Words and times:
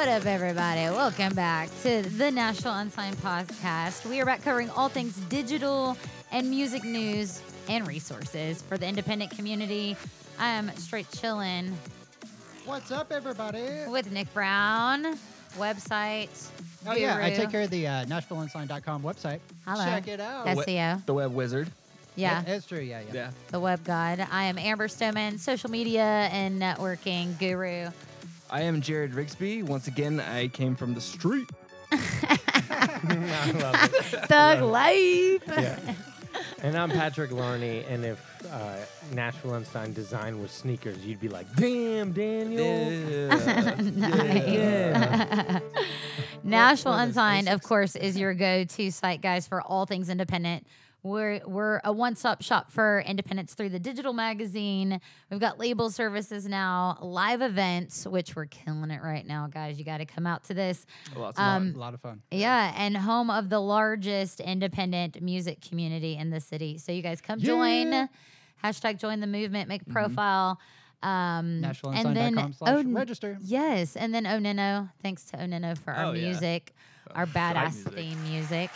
What 0.00 0.08
up, 0.08 0.24
everybody? 0.24 0.80
Welcome 0.80 1.34
back 1.34 1.68
to 1.82 2.00
the 2.00 2.30
Nashville 2.30 2.72
Unsigned 2.72 3.18
Podcast. 3.18 4.08
We 4.08 4.18
are 4.22 4.24
back 4.24 4.42
covering 4.42 4.70
all 4.70 4.88
things 4.88 5.14
digital 5.28 5.94
and 6.32 6.48
music 6.48 6.84
news 6.84 7.42
and 7.68 7.86
resources 7.86 8.62
for 8.62 8.78
the 8.78 8.86
independent 8.86 9.30
community. 9.32 9.98
I 10.38 10.48
am 10.52 10.74
straight 10.76 11.06
chilling 11.10 11.76
What's 12.64 12.90
up, 12.90 13.12
everybody? 13.12 13.62
with 13.88 14.10
Nick 14.10 14.32
Brown, 14.32 15.18
website. 15.58 16.48
Oh 16.86 16.94
yeah, 16.94 17.16
I 17.16 17.28
guru. 17.28 17.36
take 17.36 17.50
care 17.50 17.62
of 17.64 17.70
the 17.70 17.86
uh, 17.86 18.06
NashvilleUnsigned.com 18.06 19.02
website. 19.02 19.40
Hello. 19.66 19.84
Check 19.84 20.08
it 20.08 20.18
out. 20.18 20.46
That's 20.46 20.66
we- 20.66 20.76
SEO. 20.76 21.04
The 21.04 21.12
web 21.12 21.34
wizard. 21.34 21.70
Yeah, 22.16 22.42
it's 22.46 22.64
true. 22.64 22.80
Yeah, 22.80 23.00
yeah. 23.00 23.12
Yeah. 23.12 23.30
the 23.48 23.60
web 23.60 23.84
god. 23.84 24.26
I 24.32 24.44
am 24.44 24.56
Amber 24.56 24.88
Stoneman, 24.88 25.36
social 25.36 25.70
media 25.70 26.02
and 26.32 26.60
networking 26.60 27.38
guru. 27.38 27.90
I 28.50 28.62
am 28.62 28.80
Jared 28.80 29.12
Rigsby. 29.12 29.62
Once 29.62 29.86
again, 29.86 30.18
I 30.18 30.48
came 30.48 30.74
from 30.74 30.94
the 30.94 31.00
street. 31.00 31.48
I 31.92 33.52
love 33.54 33.94
it. 33.94 34.02
Thug 34.26 34.62
life. 34.62 35.42
Yeah. 35.46 35.94
And 36.62 36.76
I'm 36.76 36.90
Patrick 36.90 37.30
Larney, 37.30 37.88
and 37.88 38.04
if 38.04 38.44
uh, 38.52 38.74
Nashville 39.12 39.54
Unsigned 39.54 39.94
design 39.94 40.42
was 40.42 40.50
sneakers, 40.50 40.98
you'd 40.98 41.20
be 41.20 41.28
like, 41.28 41.46
"Damn, 41.56 42.12
Daniel." 42.12 43.30
Nice. 46.42 46.42
Nashville 46.42 46.92
One 46.92 47.02
of 47.02 47.08
Unsigned, 47.08 47.48
of 47.48 47.62
course, 47.62 47.96
is 47.96 48.18
your 48.18 48.34
go-to 48.34 48.90
site, 48.90 49.20
guys, 49.20 49.46
for 49.46 49.60
all 49.60 49.86
things 49.86 50.08
independent. 50.08 50.66
We're 51.02 51.40
we're 51.46 51.80
a 51.82 51.92
one-stop 51.92 52.42
shop 52.42 52.70
for 52.70 53.00
independence 53.06 53.54
through 53.54 53.70
the 53.70 53.78
digital 53.78 54.12
magazine. 54.12 55.00
We've 55.30 55.40
got 55.40 55.58
label 55.58 55.90
services 55.90 56.46
now, 56.46 56.98
live 57.00 57.40
events, 57.40 58.06
which 58.06 58.36
we're 58.36 58.46
killing 58.46 58.90
it 58.90 59.00
right 59.02 59.26
now, 59.26 59.46
guys. 59.46 59.78
You 59.78 59.84
got 59.84 59.98
to 59.98 60.04
come 60.04 60.26
out 60.26 60.44
to 60.44 60.54
this. 60.54 60.84
Of 61.16 61.38
Um, 61.38 61.72
A 61.74 61.78
lot 61.78 61.94
of 61.94 62.00
fun. 62.02 62.20
Yeah, 62.30 62.74
and 62.76 62.96
home 62.96 63.30
of 63.30 63.48
the 63.48 63.60
largest 63.60 64.40
independent 64.40 65.22
music 65.22 65.62
community 65.62 66.16
in 66.16 66.28
the 66.30 66.40
city. 66.40 66.76
So 66.76 66.92
you 66.92 67.00
guys 67.02 67.20
come 67.22 67.38
join. 67.40 68.08
Hashtag 68.62 68.98
join 68.98 69.20
the 69.20 69.26
movement, 69.26 69.68
make 69.70 69.82
a 69.82 69.90
profile. 69.90 70.60
Um, 71.02 71.64
and 71.64 72.14
then 72.14 72.34
slash 72.52 72.54
oh, 72.62 72.82
register. 72.84 73.38
Yes, 73.40 73.96
and 73.96 74.14
then 74.14 74.24
Onino. 74.24 74.90
Thanks 75.02 75.24
to 75.30 75.38
Onino 75.38 75.78
for 75.78 75.94
our 75.94 76.06
Oh, 76.06 76.12
yeah. 76.12 76.26
music, 76.26 76.74
our 77.14 77.24
badass 77.24 77.72
music. 77.86 77.92
theme 77.94 78.22
music. 78.30 78.70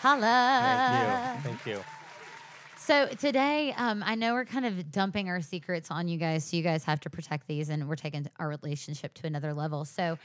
Holla! 0.00 1.38
Thank 1.42 1.66
you. 1.66 1.74
Thank 1.74 1.78
you. 1.78 1.84
So 2.76 3.06
today, 3.08 3.74
um, 3.76 4.02
I 4.06 4.14
know 4.14 4.32
we're 4.32 4.44
kind 4.46 4.64
of 4.64 4.90
dumping 4.90 5.28
our 5.28 5.42
secrets 5.42 5.90
on 5.90 6.08
you 6.08 6.16
guys, 6.16 6.44
so 6.44 6.56
you 6.56 6.62
guys 6.62 6.84
have 6.84 7.00
to 7.00 7.10
protect 7.10 7.46
these, 7.46 7.68
and 7.68 7.86
we're 7.88 7.96
taking 7.96 8.26
our 8.38 8.48
relationship 8.48 9.12
to 9.14 9.26
another 9.26 9.52
level. 9.52 9.84
So, 9.84 10.16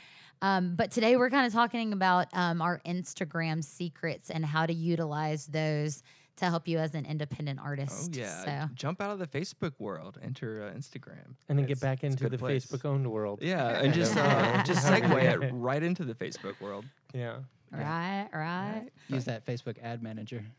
um, 0.42 0.76
but 0.76 0.92
today 0.92 1.18
we're 1.18 1.30
kind 1.30 1.46
of 1.46 1.52
talking 1.52 1.92
about 1.92 2.28
um, 2.34 2.62
our 2.62 2.80
Instagram 2.86 3.64
secrets 3.64 4.30
and 4.30 4.46
how 4.46 4.66
to 4.66 4.74
utilize 4.74 5.48
those 5.48 6.04
to 6.38 6.46
help 6.46 6.68
you 6.68 6.78
as 6.80 6.96
an 6.96 7.06
independent 7.06 7.60
artist. 7.60 7.92
Oh 7.92 8.06
artist. 8.06 8.16
yeah. 8.48 8.68
So. 8.68 8.74
Jump 8.76 9.02
out 9.02 9.10
of 9.12 9.20
the 9.20 9.28
Facebook 9.28 9.74
world. 9.78 10.18
Enter 10.24 10.64
uh, 10.64 10.78
Instagram. 10.78 11.36
And 11.50 11.60
then 11.60 11.66
It's- 11.66 11.80
get 11.80 11.82
back 11.82 12.04
into 12.04 12.30
the 12.30 12.38
place. 12.38 12.66
Facebook 12.66 12.86
owned 12.86 13.12
world. 13.12 13.40
Yeah, 13.42 13.82
and 13.82 13.94
just 13.94 14.16
uh, 14.16 14.64
just 14.66 14.86
segue 14.88 15.22
it 15.44 15.52
right 15.54 15.84
into 15.84 16.06
the 16.06 16.14
Facebook 16.14 16.60
world. 16.62 16.86
Yeah. 17.14 17.38
Right, 17.74 18.28
right. 18.34 18.90
Use 19.08 19.26
that 19.26 19.46
Facebook 19.46 19.78
ad 19.82 20.04
manager. 20.04 20.44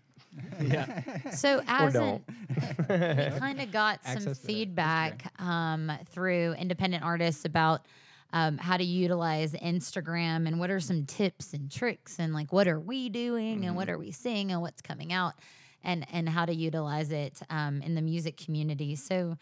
Yeah. 0.61 1.31
So 1.31 1.63
as 1.67 1.93
don't. 1.93 2.23
an, 2.89 3.31
we 3.35 3.39
kind 3.39 3.61
of 3.61 3.71
got 3.71 4.03
some 4.03 4.17
Access 4.17 4.25
to 4.25 4.29
the 4.31 4.35
feedback 4.35 5.33
um, 5.41 5.93
through 6.11 6.55
independent 6.55 7.05
artists 7.05 7.45
about 7.45 7.87
um, 8.33 8.59
how 8.59 8.77
to 8.77 8.83
utilize 8.83 9.53
Instagram 9.53 10.49
and 10.49 10.59
what 10.59 10.71
are 10.71 10.81
some 10.81 11.07
tips 11.07 11.53
and 11.53 11.71
tricks 11.71 12.19
and 12.19 12.35
like 12.35 12.53
what 12.53 12.67
are 12.67 12.81
we 12.81 13.09
doing 13.09 13.65
and 13.65 13.77
what 13.77 13.89
are 13.89 13.97
we 13.97 14.11
seeing 14.11 14.51
and 14.51 14.61
what's 14.61 14.83
coming 14.83 15.13
out 15.13 15.35
and 15.85 16.05
and 16.13 16.29
how 16.29 16.45
to 16.45 16.53
utilize 16.55 17.13
it 17.13 17.41
um, 17.51 17.81
in 17.83 17.95
the 17.95 18.03
music 18.03 18.37
community. 18.37 18.97
So 18.97 19.37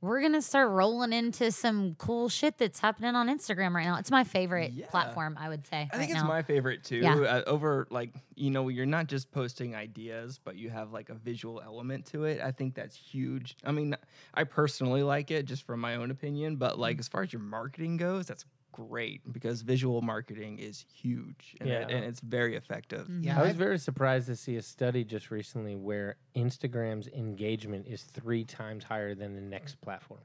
we're 0.00 0.20
gonna 0.22 0.40
start 0.42 0.70
rolling 0.70 1.12
into 1.12 1.50
some 1.50 1.94
cool 1.96 2.28
shit 2.28 2.56
that's 2.58 2.78
happening 2.78 3.14
on 3.16 3.28
Instagram 3.28 3.74
right 3.74 3.84
now. 3.84 3.96
It's 3.98 4.10
my 4.10 4.24
favorite 4.24 4.72
Yeah. 4.72 4.86
platform, 4.86 5.36
I 5.38 5.48
would 5.48 5.66
say. 5.66 5.76
I 5.76 5.80
right 5.82 5.98
think 5.98 6.10
it's 6.12 6.20
now. 6.20 6.28
my 6.28 6.42
favorite 6.42 6.84
too. 6.84 6.98
Yeah. 6.98 7.14
Uh, 7.16 7.42
over 7.46 7.86
like 7.90 8.10
you 8.36 8.50
know, 8.50 8.68
you're 8.68 8.86
not 8.86 9.08
just 9.08 9.32
posting 9.32 9.74
ideas, 9.74 10.38
but 10.44 10.54
you 10.56 10.70
have 10.70 10.92
like 10.92 11.08
a 11.10 11.14
visual 11.14 11.60
element 11.60 12.06
to 12.06 12.24
it. 12.24 12.40
I 12.40 12.52
think 12.52 12.74
that's 12.74 12.94
huge. 12.96 13.56
I 13.64 13.72
mean, 13.72 13.96
I 14.34 14.44
personally 14.44 15.02
like 15.02 15.32
it 15.32 15.44
just 15.46 15.64
from 15.66 15.80
my 15.80 15.96
own 15.96 16.10
opinion, 16.12 16.54
but 16.56 16.78
like 16.78 17.00
as 17.00 17.08
far 17.08 17.22
as 17.22 17.32
your 17.32 17.42
marketing 17.42 17.96
goes, 17.96 18.26
that's 18.26 18.44
great 18.86 19.20
because 19.32 19.62
visual 19.62 20.02
marketing 20.02 20.58
is 20.60 20.84
huge 20.92 21.56
and, 21.60 21.68
it- 21.68 21.72
Yeah. 21.90 21.96
and 21.96 22.04
it's 22.04 22.20
very 22.20 22.54
effective. 22.54 23.06
Mhm. 23.08 23.24
Yeah, 23.24 23.40
I 23.40 23.46
was 23.46 23.56
very 23.56 23.78
surprised 23.78 24.26
to 24.26 24.36
see 24.36 24.56
a 24.56 24.62
study 24.62 25.04
just 25.04 25.30
recently 25.32 25.74
where 25.74 26.16
Instagram's 26.36 27.08
engagement 27.08 27.86
is 27.88 28.04
three 28.04 28.44
times 28.44 28.84
higher 28.84 29.14
than 29.14 29.34
the 29.34 29.40
next 29.40 29.80
platform. 29.80 30.20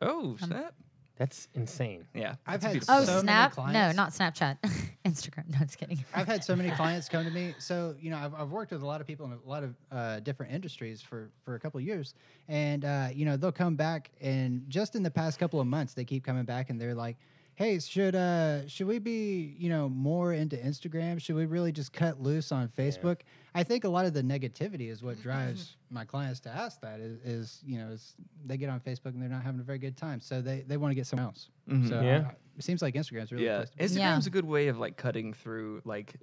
Oh 0.00 0.36
snap! 0.38 0.74
That's 1.16 1.46
insane. 1.54 2.08
Yeah, 2.14 2.34
I've 2.46 2.62
had 2.62 2.72
beautiful 2.72 2.94
Oh, 2.96 3.04
so 3.04 3.16
thing. 3.18 3.26
many 3.26 3.52
Snap? 3.52 3.72
No, 3.72 3.92
not 3.92 4.10
Snapchat. 4.10 4.56
Instagram. 5.04 5.48
No, 5.50 5.58
just 5.60 5.78
kidding. 5.78 6.02
I've 6.14 6.26
had 6.26 6.42
so 6.42 6.56
many 6.56 6.70
clients 6.80 7.08
come 7.08 7.24
to 7.24 7.30
me. 7.30 7.54
So 7.58 7.94
you 8.00 8.10
know, 8.10 8.16
I've, 8.16 8.34
I've 8.34 8.50
worked 8.50 8.72
with 8.72 8.82
a 8.82 8.86
lot 8.86 9.00
of 9.00 9.06
people 9.06 9.26
in 9.26 9.32
a 9.32 9.48
lot 9.48 9.62
of 9.62 9.76
uh, 9.92 10.20
different 10.20 10.52
industries 10.52 11.00
for 11.00 11.30
for 11.44 11.54
a 11.54 11.60
couple 11.60 11.78
of 11.78 11.84
years, 11.84 12.14
and 12.48 12.84
uh, 12.84 13.08
you 13.14 13.24
know, 13.26 13.36
they'll 13.36 13.52
come 13.52 13.76
back, 13.76 14.10
and 14.20 14.64
just 14.68 14.96
in 14.96 15.02
the 15.04 15.10
past 15.10 15.38
couple 15.38 15.60
of 15.60 15.66
months, 15.68 15.94
they 15.94 16.04
keep 16.04 16.24
coming 16.24 16.44
back, 16.44 16.68
and 16.70 16.80
they're 16.80 16.94
like. 16.94 17.16
Hey, 17.54 17.78
should 17.78 18.14
uh 18.14 18.66
should 18.66 18.86
we 18.86 18.98
be 18.98 19.54
you 19.58 19.68
know 19.68 19.88
more 19.88 20.32
into 20.32 20.56
Instagram? 20.56 21.20
Should 21.20 21.36
we 21.36 21.44
really 21.44 21.70
just 21.70 21.92
cut 21.92 22.20
loose 22.20 22.50
on 22.50 22.68
Facebook? 22.68 23.18
I 23.54 23.62
think 23.62 23.84
a 23.84 23.88
lot 23.88 24.06
of 24.06 24.14
the 24.14 24.22
negativity 24.22 24.88
is 24.90 25.02
what 25.02 25.20
drives 25.22 25.76
my 25.90 26.04
clients 26.06 26.40
to 26.40 26.48
ask 26.48 26.80
that 26.80 26.98
is, 27.00 27.18
is 27.22 27.60
you 27.64 27.78
know 27.78 27.88
is 27.90 28.14
they 28.46 28.56
get 28.56 28.70
on 28.70 28.80
Facebook 28.80 29.06
and 29.12 29.20
they're 29.20 29.28
not 29.28 29.42
having 29.42 29.60
a 29.60 29.64
very 29.64 29.78
good 29.78 29.96
time, 29.98 30.20
so 30.20 30.40
they, 30.40 30.60
they 30.66 30.78
want 30.78 30.92
to 30.92 30.94
get 30.94 31.06
somewhere 31.06 31.26
else. 31.26 31.50
Mhm. 31.68 31.88
So 31.88 32.00
Yeah. 32.00 32.16
uh, 32.28 32.30
it 32.56 32.64
seems 32.64 32.80
like 32.80 32.94
Instagram's 32.94 33.30
really 33.32 33.44
yeah, 33.44 33.58
the 33.58 33.66
place 33.66 33.70
to 33.70 33.76
be. 33.76 33.84
Instagram's 34.00 34.26
Yeah. 34.26 34.30
a 34.30 34.32
good 34.32 34.44
way 34.46 34.68
of 34.68 34.78
like 34.78 34.96
cutting 34.96 35.32
through 35.34 35.82
like. 35.84 36.14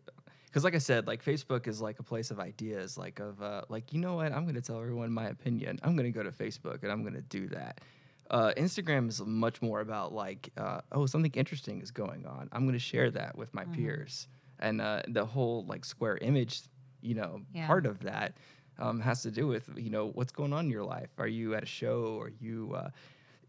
Because, 0.48 0.64
like 0.64 0.74
I 0.74 0.80
said, 0.80 1.06
like 1.06 1.24
Facebook 1.24 1.68
is 1.68 1.80
like 1.80 2.00
a 2.00 2.04
place 2.04 2.32
of 2.32 2.40
ideas, 2.40 2.98
like 2.98 3.20
of 3.20 3.40
uh, 3.40 3.62
like 3.70 3.94
you 3.94 4.00
know 4.00 4.16
what, 4.16 4.32
I'm 4.34 4.48
gonna 4.48 4.62
tell 4.62 4.80
everyone 4.82 5.12
my 5.12 5.28
opinion. 5.28 5.80
I'm 5.84 5.96
gonna 5.96 6.10
go 6.10 6.24
to 6.24 6.32
Facebook 6.32 6.82
and 6.82 6.92
I'm 6.92 7.04
gonna 7.04 7.22
do 7.22 7.48
that. 7.50 7.82
Uh, 8.30 8.54
Instagram 8.58 9.10
is 9.10 9.22
much 9.26 9.62
more 9.62 9.82
about 9.82 10.14
like, 10.14 10.50
uh, 10.58 10.82
oh, 10.92 11.06
something 11.08 11.32
interesting 11.34 11.82
is 11.82 11.92
going 11.92 12.26
on. 12.28 12.48
I'm 12.52 12.66
gonna 12.66 12.78
share 12.80 13.10
that 13.12 13.36
with 13.38 13.54
my 13.54 13.66
peers, 13.66 14.28
and 14.60 14.80
uh, 14.82 15.02
the 15.08 15.26
whole 15.26 15.66
like 15.66 15.84
square 15.84 16.18
image, 16.18 16.62
you 17.02 17.16
know, 17.16 17.42
Yeah. 17.54 17.66
part 17.66 17.86
of 17.88 18.00
that 18.02 18.38
um, 18.78 19.00
has 19.00 19.24
to 19.24 19.32
do 19.32 19.48
with 19.48 19.70
you 19.78 19.90
know 19.90 20.08
what's 20.12 20.32
going 20.32 20.54
on 20.54 20.66
in 20.66 20.72
your 20.72 20.84
life. 20.84 21.10
Are 21.18 21.28
you 21.28 21.56
at 21.56 21.64
a 21.64 21.66
show? 21.66 22.20
Are 22.20 22.32
you, 22.40 22.74
uh, 22.76 22.90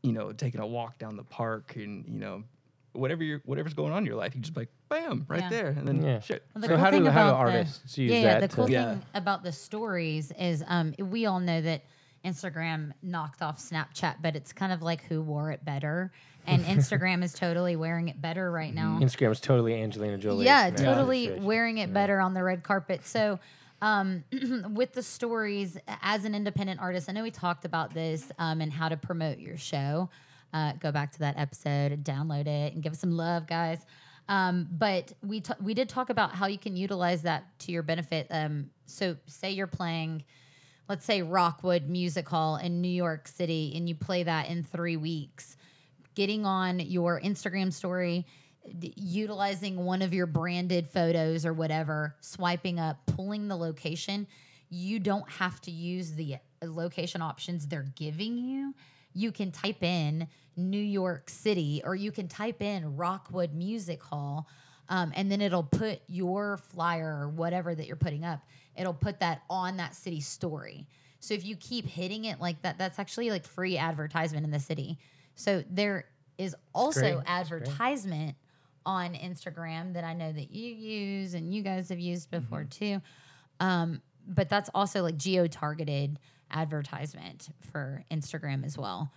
you 0.03 0.13
know, 0.13 0.33
taking 0.33 0.61
a 0.61 0.67
walk 0.67 0.99
down 0.99 1.17
the 1.17 1.25
park 1.25 1.77
and 1.77 2.07
you 2.09 2.19
know. 2.19 2.43
Whatever 2.93 3.23
you're, 3.23 3.41
whatever's 3.45 3.73
going 3.73 3.93
on 3.93 3.99
in 3.99 4.07
your 4.07 4.17
life, 4.17 4.35
you 4.35 4.41
just 4.41 4.57
like 4.57 4.69
bam 4.89 5.25
right 5.29 5.43
Yeah. 5.43 5.49
there, 5.49 5.69
and 5.69 5.87
then 5.87 6.03
Yeah. 6.03 6.19
shit. 6.19 6.45
Well, 6.57 6.63
the 6.63 6.67
so 6.67 6.75
cool 6.75 6.85
how 6.85 6.91
thing 6.91 7.05
do 7.05 7.11
how 7.11 7.23
do 7.27 7.29
about 7.31 7.45
the- 7.47 7.53
artists 7.53 7.97
use 7.97 8.11
yeah, 8.11 8.19
yeah. 8.19 8.41
that? 8.41 8.51
The 8.51 8.57
cool 8.57 8.67
to, 8.67 8.73
Yeah. 8.73 8.91
thing 8.95 9.03
about 9.15 9.45
the 9.45 9.53
stories 9.53 10.33
is 10.33 10.65
um, 10.67 10.95
we 10.99 11.25
all 11.25 11.39
know 11.39 11.61
that 11.61 11.85
Instagram 12.25 12.93
knocked 13.03 13.43
off 13.43 13.59
Snapchat, 13.59 14.17
but 14.21 14.37
it's 14.37 14.53
kind 14.53 14.73
of 14.73 14.83
like 14.83 15.03
who 15.05 15.23
wore 15.23 15.51
it 15.51 15.65
better. 15.65 16.13
And 16.47 16.65
Instagram 16.65 17.23
is 17.23 17.33
totally 17.33 17.77
wearing 17.77 18.09
it 18.09 18.21
better 18.21 18.51
right 18.51 18.75
now. 18.75 18.99
Instagram 19.01 19.31
is 19.31 19.41
totally 19.41 19.81
Angelina 19.81 20.19
Jolie. 20.19 20.47
Yeah, 20.47 20.71
totally 20.71 21.33
wearing 21.39 21.79
it 21.79 21.93
better 21.93 22.21
on 22.21 22.35
the 22.35 22.43
red 22.43 22.63
carpet. 22.63 23.07
So, 23.07 23.39
um, 23.83 24.25
with 24.73 24.93
the 24.93 25.03
stories 25.03 25.79
as 26.03 26.25
an 26.25 26.35
independent 26.35 26.81
artist, 26.81 27.09
I 27.09 27.13
know 27.13 27.23
we 27.23 27.31
talked 27.31 27.65
about 27.65 27.95
this 27.95 28.31
um, 28.39 28.61
and 28.61 28.73
how 28.73 28.89
to 28.89 28.97
promote 28.97 29.39
your 29.39 29.57
show. 29.57 30.09
Uh, 30.53 30.73
go 30.81 30.91
back 30.91 31.13
to 31.13 31.19
that 31.21 31.39
episode, 31.39 32.03
download 32.05 32.47
it, 32.47 32.75
and 32.75 32.83
give 32.83 32.93
us 32.93 32.99
some 33.01 33.13
love, 33.13 33.47
guys. 33.47 33.85
Um, 34.29 34.69
but 34.71 35.13
we 35.23 35.41
ta- 35.41 35.57
we 35.63 35.75
did 35.75 35.89
talk 35.89 36.11
about 36.11 36.33
how 36.35 36.47
you 36.47 36.59
can 36.59 36.77
utilize 36.77 37.23
that 37.23 37.45
to 37.61 37.73
your 37.73 37.83
benefit. 37.83 38.27
Um, 38.31 38.71
so, 38.87 39.17
say 39.27 39.51
you're 39.51 39.67
playing, 39.67 40.25
let's 40.91 41.05
say 41.05 41.23
Rockwood 41.23 41.89
Music 41.89 42.29
Hall 42.29 42.57
in 42.57 42.81
New 42.81 42.89
York 42.89 43.29
City, 43.29 43.73
and 43.77 43.89
you 43.89 43.95
play 43.95 44.25
that 44.25 44.49
in 44.49 44.65
three 44.65 44.97
weeks 44.97 45.57
getting 46.17 46.45
on 46.45 46.81
your 46.81 47.21
Instagram 47.21 47.73
story, 47.73 48.27
d- 48.77 48.93
utilizing 48.97 49.85
one 49.85 50.03
of 50.03 50.13
your 50.13 50.27
branded 50.27 50.89
photos 50.89 51.47
or 51.47 51.53
whatever, 51.53 52.17
swiping 52.21 52.81
up, 52.81 52.99
pulling 53.07 53.47
the 53.47 53.55
location. 53.55 54.27
You 54.69 54.99
don't 54.99 55.31
have 55.31 55.61
to 55.61 55.71
use 55.71 56.15
the 56.15 56.35
uh, 56.35 56.39
location 56.63 57.23
options 57.23 57.69
they're 57.69 57.93
giving 57.95 58.37
you. 58.37 58.75
You 59.15 59.31
can 59.31 59.53
type 59.53 59.85
in 59.85 60.27
New 60.57 60.83
York 60.83 61.31
City 61.31 61.83
or 61.85 61.95
you 61.95 62.11
can 62.11 62.27
type 62.27 62.61
in 62.61 62.97
Rockwood 62.97 63.55
Music 63.55 64.03
Hall. 64.03 64.49
Um, 64.89 65.13
and 65.15 65.31
then 65.31 65.41
it'll 65.41 65.63
put 65.63 66.01
your 66.09 66.57
flyer 66.57 67.21
or 67.21 67.29
whatever 67.29 67.77
that 67.77 67.87
you're 67.87 67.95
putting 67.95 68.25
up, 68.25 68.41
it'll 68.77 68.95
put 68.95 69.21
that 69.21 69.43
on 69.51 69.77
that 69.79 69.95
city 69.95 70.21
story. 70.21 70.87
So 71.19 71.35
if 71.35 71.45
you 71.45 71.57
keep 71.57 71.87
hitting 71.87 72.25
it 72.25 72.41
like 72.41 72.63
that, 72.63 72.79
that's 72.79 72.99
actually 72.99 73.31
like 73.31 73.45
free 73.45 73.77
advertisement 73.77 74.45
in 74.45 74.51
the 74.51 74.61
city. 74.61 74.99
So 75.35 75.63
there 75.71 76.05
is 76.39 76.57
also 76.75 77.01
great. 77.01 77.25
That's 77.27 77.49
great. 77.51 77.61
advertisement 77.63 78.37
on 78.87 79.15
Instagram 79.15 79.93
that 79.95 80.05
I 80.05 80.15
know 80.15 80.33
that 80.33 80.51
you 80.51 80.73
use 80.75 81.35
and 81.35 81.53
you 81.55 81.63
guys 81.63 81.91
have 81.91 82.01
used 82.01 82.31
before 82.31 82.61
Mm-hmm. 82.61 82.69
too. 82.97 83.03
Um, 83.61 84.03
but 84.27 84.49
that's 84.49 84.71
also 84.75 85.03
like 85.03 85.17
geo 85.19 85.47
targeted 85.47 86.19
advertisement 86.51 87.49
for 87.73 88.05
Instagram 88.11 88.65
as 88.65 88.79
well. 88.79 89.11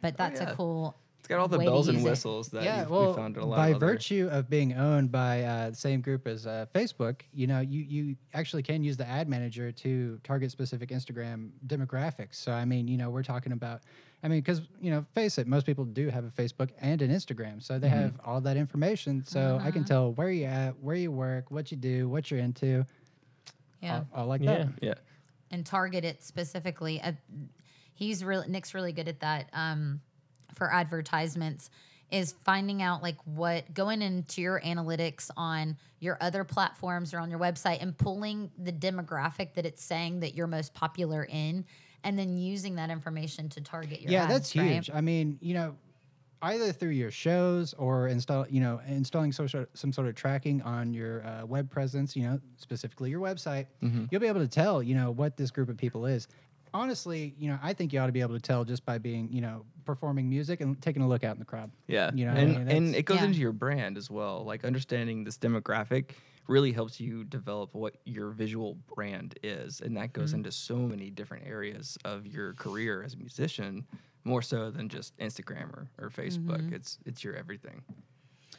But 0.00 0.16
that's 0.16 0.40
Oh, 0.40 0.44
yeah. 0.44 0.50
a 0.50 0.54
cool. 0.56 0.96
It's 1.20 1.28
got 1.28 1.38
all 1.38 1.48
the 1.48 1.58
bells 1.58 1.88
and 1.88 2.02
whistles 2.02 2.48
that 2.48 2.62
yeah, 2.64 2.80
you've, 2.80 2.90
well, 2.90 3.10
we 3.10 3.16
found 3.16 3.36
in 3.36 3.42
a 3.42 3.46
lot 3.46 3.56
by 3.56 3.72
other- 3.74 3.78
virtue 3.86 4.28
of 4.32 4.48
being 4.48 4.72
owned 4.72 5.12
by 5.12 5.42
uh, 5.44 5.70
the 5.70 5.76
same 5.76 6.00
group 6.00 6.26
as 6.26 6.46
uh, 6.46 6.64
Facebook, 6.74 7.20
you 7.34 7.46
know, 7.46 7.60
you 7.60 7.82
you 7.82 8.16
actually 8.32 8.62
can 8.62 8.82
use 8.82 8.96
the 8.96 9.06
ad 9.06 9.28
manager 9.28 9.70
to 9.70 10.18
target 10.24 10.50
specific 10.50 10.88
Instagram 10.88 11.50
demographics. 11.66 12.36
So 12.36 12.52
I 12.52 12.64
mean, 12.64 12.88
you 12.88 12.96
know, 12.96 13.10
we're 13.10 13.22
talking 13.22 13.52
about, 13.52 13.82
I 14.22 14.28
mean, 14.28 14.40
because 14.40 14.62
you 14.80 14.90
know, 14.90 15.04
face 15.14 15.36
it, 15.36 15.46
most 15.46 15.66
people 15.66 15.84
do 15.84 16.08
have 16.08 16.24
a 16.24 16.30
Facebook 16.30 16.70
and 16.80 17.02
an 17.02 17.10
Instagram, 17.10 17.62
so 17.62 17.78
they 17.78 17.88
Mm-hmm. 17.88 17.98
have 17.98 18.20
all 18.24 18.40
that 18.40 18.56
information. 18.56 19.22
So 19.24 19.40
I 19.40 19.44
Uh-huh. 19.56 19.70
can 19.72 19.84
tell 19.84 20.12
where 20.14 20.30
you 20.30 20.46
at, 20.46 20.78
where 20.80 20.96
you 20.96 21.12
work, 21.12 21.50
what 21.50 21.70
you 21.70 21.76
do, 21.76 22.08
what 22.08 22.30
you're 22.30 22.40
into, 22.40 22.86
Yeah. 23.82 24.04
all, 24.14 24.22
all 24.22 24.26
like 24.26 24.40
Yeah. 24.42 24.54
that. 24.64 24.68
Yeah. 24.80 24.94
and 25.50 25.66
target 25.66 26.04
it 26.04 26.22
specifically. 26.22 26.98
Uh, 27.02 27.12
he's 27.92 28.24
really 28.24 28.48
Nick's 28.48 28.72
really 28.72 28.92
good 28.92 29.06
at 29.08 29.20
that 29.20 29.50
um, 29.52 30.00
for 30.54 30.72
advertisements. 30.72 31.70
Is 32.10 32.34
finding 32.44 32.82
out 32.82 33.04
like 33.04 33.18
what 33.24 33.72
going 33.72 34.02
into 34.02 34.42
your 34.42 34.60
analytics 34.62 35.30
on 35.36 35.76
your 36.00 36.18
other 36.20 36.42
platforms 36.42 37.14
or 37.14 37.20
on 37.20 37.30
your 37.30 37.38
website 37.38 37.80
and 37.80 37.96
pulling 37.96 38.50
the 38.58 38.72
demographic 38.72 39.54
that 39.54 39.64
it's 39.64 39.84
saying 39.84 40.18
that 40.18 40.34
you're 40.34 40.48
most 40.48 40.74
popular 40.74 41.24
in, 41.30 41.64
and 42.02 42.18
then 42.18 42.36
using 42.36 42.74
that 42.74 42.90
information 42.90 43.48
to 43.50 43.60
target 43.60 44.00
your 44.00 44.10
yeah, 44.10 44.24
ads, 44.24 44.32
that's 44.32 44.56
right? 44.56 44.72
huge. 44.72 44.90
I 44.92 45.00
mean, 45.00 45.38
you 45.40 45.54
know, 45.54 45.76
either 46.42 46.72
through 46.72 46.88
your 46.88 47.12
shows 47.12 47.74
or 47.74 48.08
install, 48.08 48.44
you 48.48 48.60
know, 48.60 48.80
installing 48.88 49.30
social, 49.30 49.64
some 49.74 49.92
sort 49.92 50.08
of 50.08 50.16
tracking 50.16 50.62
on 50.62 50.92
your 50.92 51.24
uh, 51.24 51.46
web 51.46 51.70
presence, 51.70 52.16
you 52.16 52.24
know, 52.24 52.40
specifically 52.56 53.10
your 53.10 53.20
website, 53.20 53.66
Mm-hmm. 53.84 54.06
you'll 54.10 54.20
be 54.20 54.26
able 54.26 54.40
to 54.40 54.48
tell, 54.48 54.82
you 54.82 54.96
know, 54.96 55.12
what 55.12 55.36
this 55.36 55.52
group 55.52 55.68
of 55.68 55.76
people 55.76 56.06
is. 56.06 56.26
Honestly, 56.72 57.34
you 57.38 57.48
know, 57.50 57.58
I 57.62 57.72
think 57.72 57.92
you 57.92 58.00
ought 58.00 58.06
to 58.06 58.12
be 58.12 58.20
able 58.20 58.34
to 58.34 58.40
tell 58.40 58.64
just 58.64 58.84
by 58.84 58.98
being, 58.98 59.28
you 59.32 59.40
know, 59.40 59.64
performing 59.84 60.28
music 60.28 60.60
and 60.60 60.80
taking 60.80 61.02
a 61.02 61.08
look 61.08 61.24
out 61.24 61.34
in 61.34 61.38
the 61.40 61.44
crowd. 61.44 61.70
Yeah, 61.88 62.10
You 62.14 62.26
know, 62.26 62.32
I 62.32 62.36
and 62.36 62.54
mean, 62.56 62.68
and 62.68 62.94
it 62.94 63.04
goes 63.04 63.18
Yeah. 63.18 63.24
into 63.26 63.38
your 63.38 63.52
brand 63.52 63.96
as 63.96 64.10
well. 64.10 64.44
Like 64.44 64.64
understanding 64.64 65.24
this 65.24 65.36
demographic 65.38 66.10
really 66.46 66.72
helps 66.72 67.00
you 67.00 67.24
develop 67.24 67.74
what 67.74 67.96
your 68.04 68.30
visual 68.30 68.76
brand 68.94 69.38
is, 69.42 69.80
and 69.80 69.96
that 69.96 70.12
Mm-hmm. 70.12 70.20
goes 70.20 70.32
into 70.32 70.50
so 70.52 70.76
many 70.76 71.10
different 71.10 71.46
areas 71.46 71.96
of 72.04 72.26
your 72.26 72.54
career 72.54 73.02
as 73.02 73.14
a 73.14 73.16
musician, 73.18 73.84
more 74.24 74.42
so 74.42 74.70
than 74.70 74.88
just 74.88 75.16
Instagram 75.18 75.72
or, 75.72 75.88
or 75.98 76.10
Facebook. 76.10 76.58
Mm-hmm. 76.60 76.74
It's 76.74 76.98
it's 77.06 77.22
your 77.24 77.34
everything. 77.36 77.82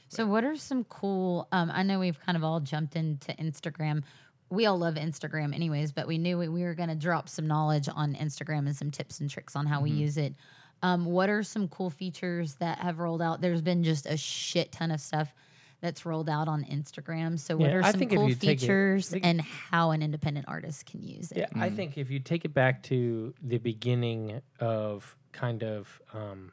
So, 0.09 0.25
what 0.25 0.43
are 0.43 0.55
some 0.57 0.83
cool? 0.85 1.47
Um, 1.51 1.71
I 1.73 1.83
know 1.83 1.99
we've 1.99 2.19
kind 2.19 2.35
of 2.37 2.43
all 2.43 2.59
jumped 2.59 2.95
into 2.95 3.31
Instagram. 3.33 4.03
We 4.51 4.65
all 4.65 4.77
love 4.77 4.95
Instagram, 4.95 5.55
anyways, 5.55 5.93
but 5.93 6.07
we 6.07 6.17
knew 6.17 6.37
we, 6.37 6.49
we 6.49 6.63
were 6.63 6.75
going 6.75 6.89
to 6.89 6.95
drop 6.95 7.29
some 7.29 7.47
knowledge 7.47 7.87
on 7.93 8.15
Instagram 8.15 8.67
and 8.67 8.75
some 8.75 8.91
tips 8.91 9.21
and 9.21 9.29
tricks 9.29 9.55
on 9.55 9.65
how 9.65 9.79
we 9.81 9.91
use 9.91 10.17
it. 10.17 10.35
Um, 10.83 11.05
what 11.05 11.29
are 11.29 11.41
some 11.41 11.67
cool 11.69 11.89
features 11.89 12.55
that 12.55 12.79
have 12.79 12.99
rolled 12.99 13.21
out? 13.21 13.39
There's 13.39 13.61
been 13.61 13.83
just 13.83 14.05
a 14.05 14.17
shit 14.17 14.71
ton 14.73 14.91
of 14.91 14.99
stuff 14.99 15.33
that's 15.79 16.05
rolled 16.05 16.29
out 16.29 16.47
on 16.49 16.65
Instagram. 16.65 17.39
So, 17.39 17.55
what 17.55 17.69
Yeah, 17.69 17.77
are 17.77 17.83
I 17.83 17.91
some 17.91 17.99
think 17.99 18.11
cool 18.13 18.27
you 18.27 18.35
take 18.35 18.57
it- 18.57 18.59
features 18.61 19.09
think- 19.09 19.25
and 19.25 19.39
how 19.41 19.91
an 19.91 20.01
independent 20.03 20.47
artist 20.49 20.85
can 20.85 21.01
use 21.01 21.31
it? 21.31 21.37
Yeah, 21.37 21.47
I 21.55 21.69
think 21.69 21.97
if 21.97 22.11
you 22.11 22.19
take 22.19 22.43
it 22.45 22.53
back 22.53 22.83
to 22.83 23.33
the 23.41 23.57
beginning 23.57 24.41
of 24.59 25.15
kind 25.31 25.63
of 25.63 26.01
um, 26.13 26.51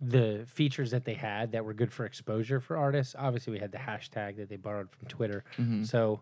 the 0.00 0.44
features 0.46 0.92
that 0.92 1.04
they 1.04 1.14
had 1.14 1.52
that 1.52 1.64
were 1.64 1.74
good 1.74 1.92
for 1.92 2.06
exposure 2.06 2.60
for 2.60 2.76
artists, 2.76 3.14
obviously 3.18 3.52
we 3.52 3.58
had 3.58 3.72
the 3.72 3.78
hashtag 3.78 4.36
that 4.36 4.48
they 4.48 4.56
borrowed 4.56 4.88
from 4.90 5.08
Twitter. 5.08 5.42
So 5.82 6.20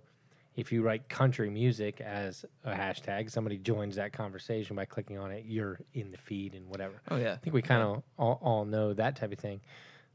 if 0.58 0.72
you 0.72 0.82
write 0.82 1.08
country 1.08 1.48
music 1.48 2.00
as 2.00 2.44
a 2.64 2.72
hashtag, 2.72 3.30
somebody 3.30 3.58
joins 3.58 3.94
that 3.94 4.12
conversation 4.12 4.74
by 4.74 4.84
clicking 4.84 5.16
on 5.16 5.30
it, 5.30 5.44
you're 5.46 5.78
in 5.94 6.10
the 6.10 6.18
feed 6.18 6.52
and 6.54 6.68
whatever. 6.68 7.00
Oh 7.12 7.16
yeah, 7.16 7.34
I 7.34 7.36
think 7.36 7.54
we 7.54 7.62
kind 7.62 7.80
of 7.80 8.02
all, 8.18 8.40
all 8.42 8.64
know 8.64 8.92
that 8.92 9.14
type 9.14 9.30
of 9.30 9.38
thing. 9.38 9.60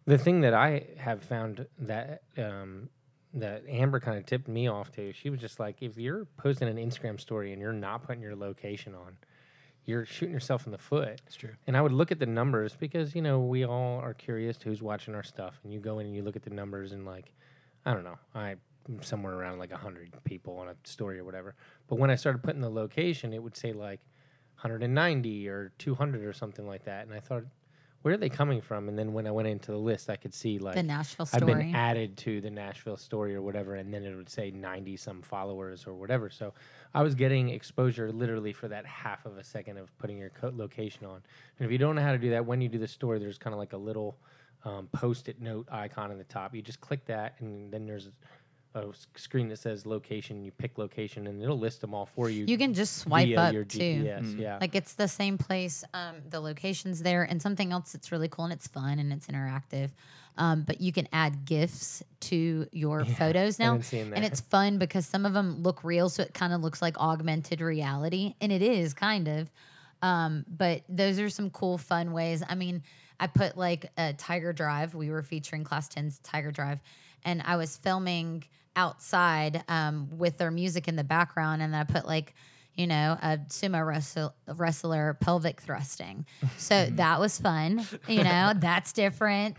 The 0.05 0.17
thing 0.17 0.41
that 0.41 0.53
I 0.53 0.87
have 0.97 1.23
found 1.23 1.65
that 1.79 2.23
um, 2.37 2.89
that 3.35 3.63
Amber 3.69 4.01
kind 4.01 4.17
of 4.17 4.25
tipped 4.25 4.49
me 4.49 4.67
off 4.67 4.91
to, 4.91 5.13
she 5.13 5.29
was 5.29 5.39
just 5.39 5.61
like, 5.61 5.77
if 5.79 5.97
you're 5.97 6.25
posting 6.35 6.67
an 6.67 6.75
Instagram 6.75 7.21
story 7.21 7.53
and 7.53 7.61
you're 7.61 7.71
not 7.71 8.03
putting 8.03 8.21
your 8.21 8.35
location 8.35 8.93
on, 8.93 9.15
you're 9.85 10.05
shooting 10.05 10.33
yourself 10.33 10.65
in 10.65 10.73
the 10.73 10.77
foot. 10.77 11.21
It's 11.25 11.37
true. 11.37 11.53
And 11.67 11.77
I 11.77 11.81
would 11.81 11.93
look 11.93 12.11
at 12.11 12.19
the 12.19 12.25
numbers 12.25 12.75
because 12.77 13.15
you 13.15 13.21
know 13.21 13.39
we 13.39 13.65
all 13.65 14.01
are 14.01 14.13
curious 14.13 14.57
to 14.57 14.65
who's 14.65 14.81
watching 14.81 15.15
our 15.15 15.23
stuff, 15.23 15.57
and 15.63 15.71
you 15.71 15.79
go 15.79 15.99
in 15.99 16.05
and 16.05 16.13
you 16.13 16.21
look 16.21 16.35
at 16.35 16.43
the 16.43 16.49
numbers 16.49 16.91
and 16.91 17.05
like, 17.05 17.31
I 17.85 17.93
don't 17.93 18.03
know, 18.03 18.19
I 18.35 18.55
somewhere 19.01 19.33
around 19.33 19.59
like 19.59 19.71
hundred 19.71 20.11
people 20.23 20.57
on 20.57 20.67
a 20.69 20.75
story 20.83 21.19
or 21.19 21.23
whatever. 21.23 21.55
But 21.87 21.97
when 21.99 22.09
I 22.09 22.15
started 22.15 22.43
putting 22.43 22.61
the 22.61 22.69
location, 22.69 23.33
it 23.33 23.41
would 23.41 23.55
say 23.55 23.71
like 23.73 23.99
190 24.55 25.47
or 25.49 25.71
200 25.77 26.23
or 26.25 26.33
something 26.33 26.65
like 26.67 26.85
that, 26.85 27.05
and 27.05 27.13
I 27.15 27.19
thought, 27.19 27.43
where 28.01 28.13
are 28.13 28.17
they 28.17 28.29
coming 28.29 28.59
from? 28.61 28.89
And 28.89 28.99
then 28.99 29.13
when 29.13 29.25
I 29.25 29.31
went 29.31 29.47
into 29.47 29.71
the 29.71 29.77
list, 29.77 30.09
I 30.09 30.17
could 30.17 30.33
see 30.33 30.59
like 30.59 30.75
the 30.75 30.83
Nashville 30.83 31.25
story. 31.25 31.41
I've 31.41 31.57
been 31.59 31.75
added 31.75 32.17
to 32.17 32.41
the 32.41 32.49
Nashville 32.49 32.97
story 32.97 33.33
or 33.33 33.41
whatever, 33.41 33.75
and 33.75 33.93
then 33.93 34.03
it 34.03 34.13
would 34.15 34.29
say 34.29 34.51
90 34.51 34.97
some 34.97 35.21
followers 35.21 35.87
or 35.87 35.93
whatever. 35.93 36.29
So 36.29 36.53
I 36.93 37.01
was 37.01 37.15
getting 37.15 37.49
exposure 37.49 38.11
literally 38.11 38.51
for 38.51 38.67
that 38.67 38.85
half 38.85 39.25
of 39.25 39.37
a 39.37 39.43
second 39.43 39.77
of 39.77 39.97
putting 39.99 40.17
your 40.17 40.31
co- 40.31 40.51
location 40.53 41.05
on. 41.05 41.21
And 41.57 41.65
if 41.65 41.71
you 41.71 41.77
don't 41.77 41.95
know 41.95 42.01
how 42.01 42.11
to 42.11 42.17
do 42.17 42.29
that, 42.31 42.45
when 42.45 42.59
you 42.59 42.67
do 42.67 42.77
the 42.77 42.89
story, 42.89 43.19
there's 43.19 43.37
kind 43.37 43.53
of 43.53 43.57
like 43.57 43.71
a 43.71 43.77
little 43.77 44.17
um, 44.65 44.87
post 44.91 45.29
it 45.29 45.41
note 45.41 45.67
icon 45.71 46.11
in 46.11 46.17
the 46.17 46.23
top. 46.25 46.53
You 46.53 46.61
just 46.61 46.81
click 46.81 47.05
that, 47.05 47.35
and 47.39 47.71
then 47.71 47.85
there's 47.85 48.09
a 48.75 48.87
s- 48.89 49.07
screen 49.15 49.47
that 49.49 49.57
says 49.57 49.85
location. 49.85 50.43
You 50.43 50.51
pick 50.51 50.77
location, 50.77 51.27
and 51.27 51.41
it'll 51.41 51.59
list 51.59 51.81
them 51.81 51.93
all 51.93 52.05
for 52.05 52.29
you. 52.29 52.45
you 52.47 52.57
can 52.57 52.73
just 52.73 52.97
swipe 52.97 53.37
up 53.37 53.53
your 53.53 53.63
too. 53.63 53.79
GPS. 54.03 54.39
Yeah. 54.39 54.57
Like 54.59 54.75
it's 54.75 54.93
the 54.93 55.07
same 55.07 55.37
place. 55.37 55.83
Um, 55.93 56.15
the 56.29 56.39
location's 56.39 57.01
there, 57.03 57.23
and 57.23 57.41
something 57.41 57.71
else 57.71 57.91
that's 57.91 58.11
really 58.11 58.27
cool 58.27 58.45
and 58.45 58.53
it's 58.53 58.67
fun 58.67 58.99
and 58.99 59.11
it's 59.13 59.27
interactive. 59.27 59.89
Um, 60.35 60.63
but 60.63 60.81
you 60.81 60.91
can 60.91 61.07
add 61.13 61.45
gifs 61.45 62.01
to 62.21 62.67
your 62.71 63.05
photos 63.19 63.59
now, 63.59 63.73
and 63.91 64.25
it's 64.25 64.41
fun 64.41 64.79
because 64.79 65.05
some 65.05 65.25
of 65.27 65.33
them 65.33 65.61
look 65.61 65.83
real, 65.83 66.09
so 66.09 66.23
it 66.23 66.33
kind 66.33 66.53
of 66.53 66.61
looks 66.61 66.81
like 66.81 66.97
augmented 66.99 67.61
reality, 67.61 68.33
and 68.41 68.51
it 68.51 68.61
is 68.63 68.93
kind 68.95 69.27
of. 69.27 69.51
Um, 70.01 70.43
but 70.49 70.81
those 70.89 71.19
are 71.19 71.29
some 71.29 71.49
cool, 71.51 71.77
fun 71.77 72.11
ways. 72.13 72.43
I 72.49 72.55
mean, 72.55 72.81
I 73.19 73.27
put 73.27 73.55
like 73.57 73.85
a 73.97 74.13
Tiger 74.13 74.51
Drive. 74.51 74.95
We 74.95 75.11
were 75.11 75.21
featuring 75.21 75.63
Class 75.63 75.87
10's 75.87 76.17
Tiger 76.19 76.51
Drive, 76.51 76.79
and 77.23 77.41
I 77.45 77.55
was 77.55 77.77
filming 77.77 78.43
outside 78.75 79.63
um, 79.67 80.09
with 80.17 80.37
their 80.37 80.51
music 80.51 80.87
in 80.87 80.95
the 80.95 81.03
background, 81.03 81.61
and 81.61 81.75
I 81.75 81.83
put 81.83 82.05
like, 82.05 82.33
you 82.75 82.87
know, 82.87 83.17
a 83.21 83.37
sumo 83.49 83.85
wrestle- 83.85 84.33
wrestler 84.47 85.15
pelvic 85.19 85.61
thrusting. 85.61 86.25
So 86.57 86.87
that 86.93 87.19
was 87.19 87.39
fun. 87.39 87.85
You 88.07 88.23
know, 88.23 88.53
that's 88.57 88.93
different. 88.93 89.57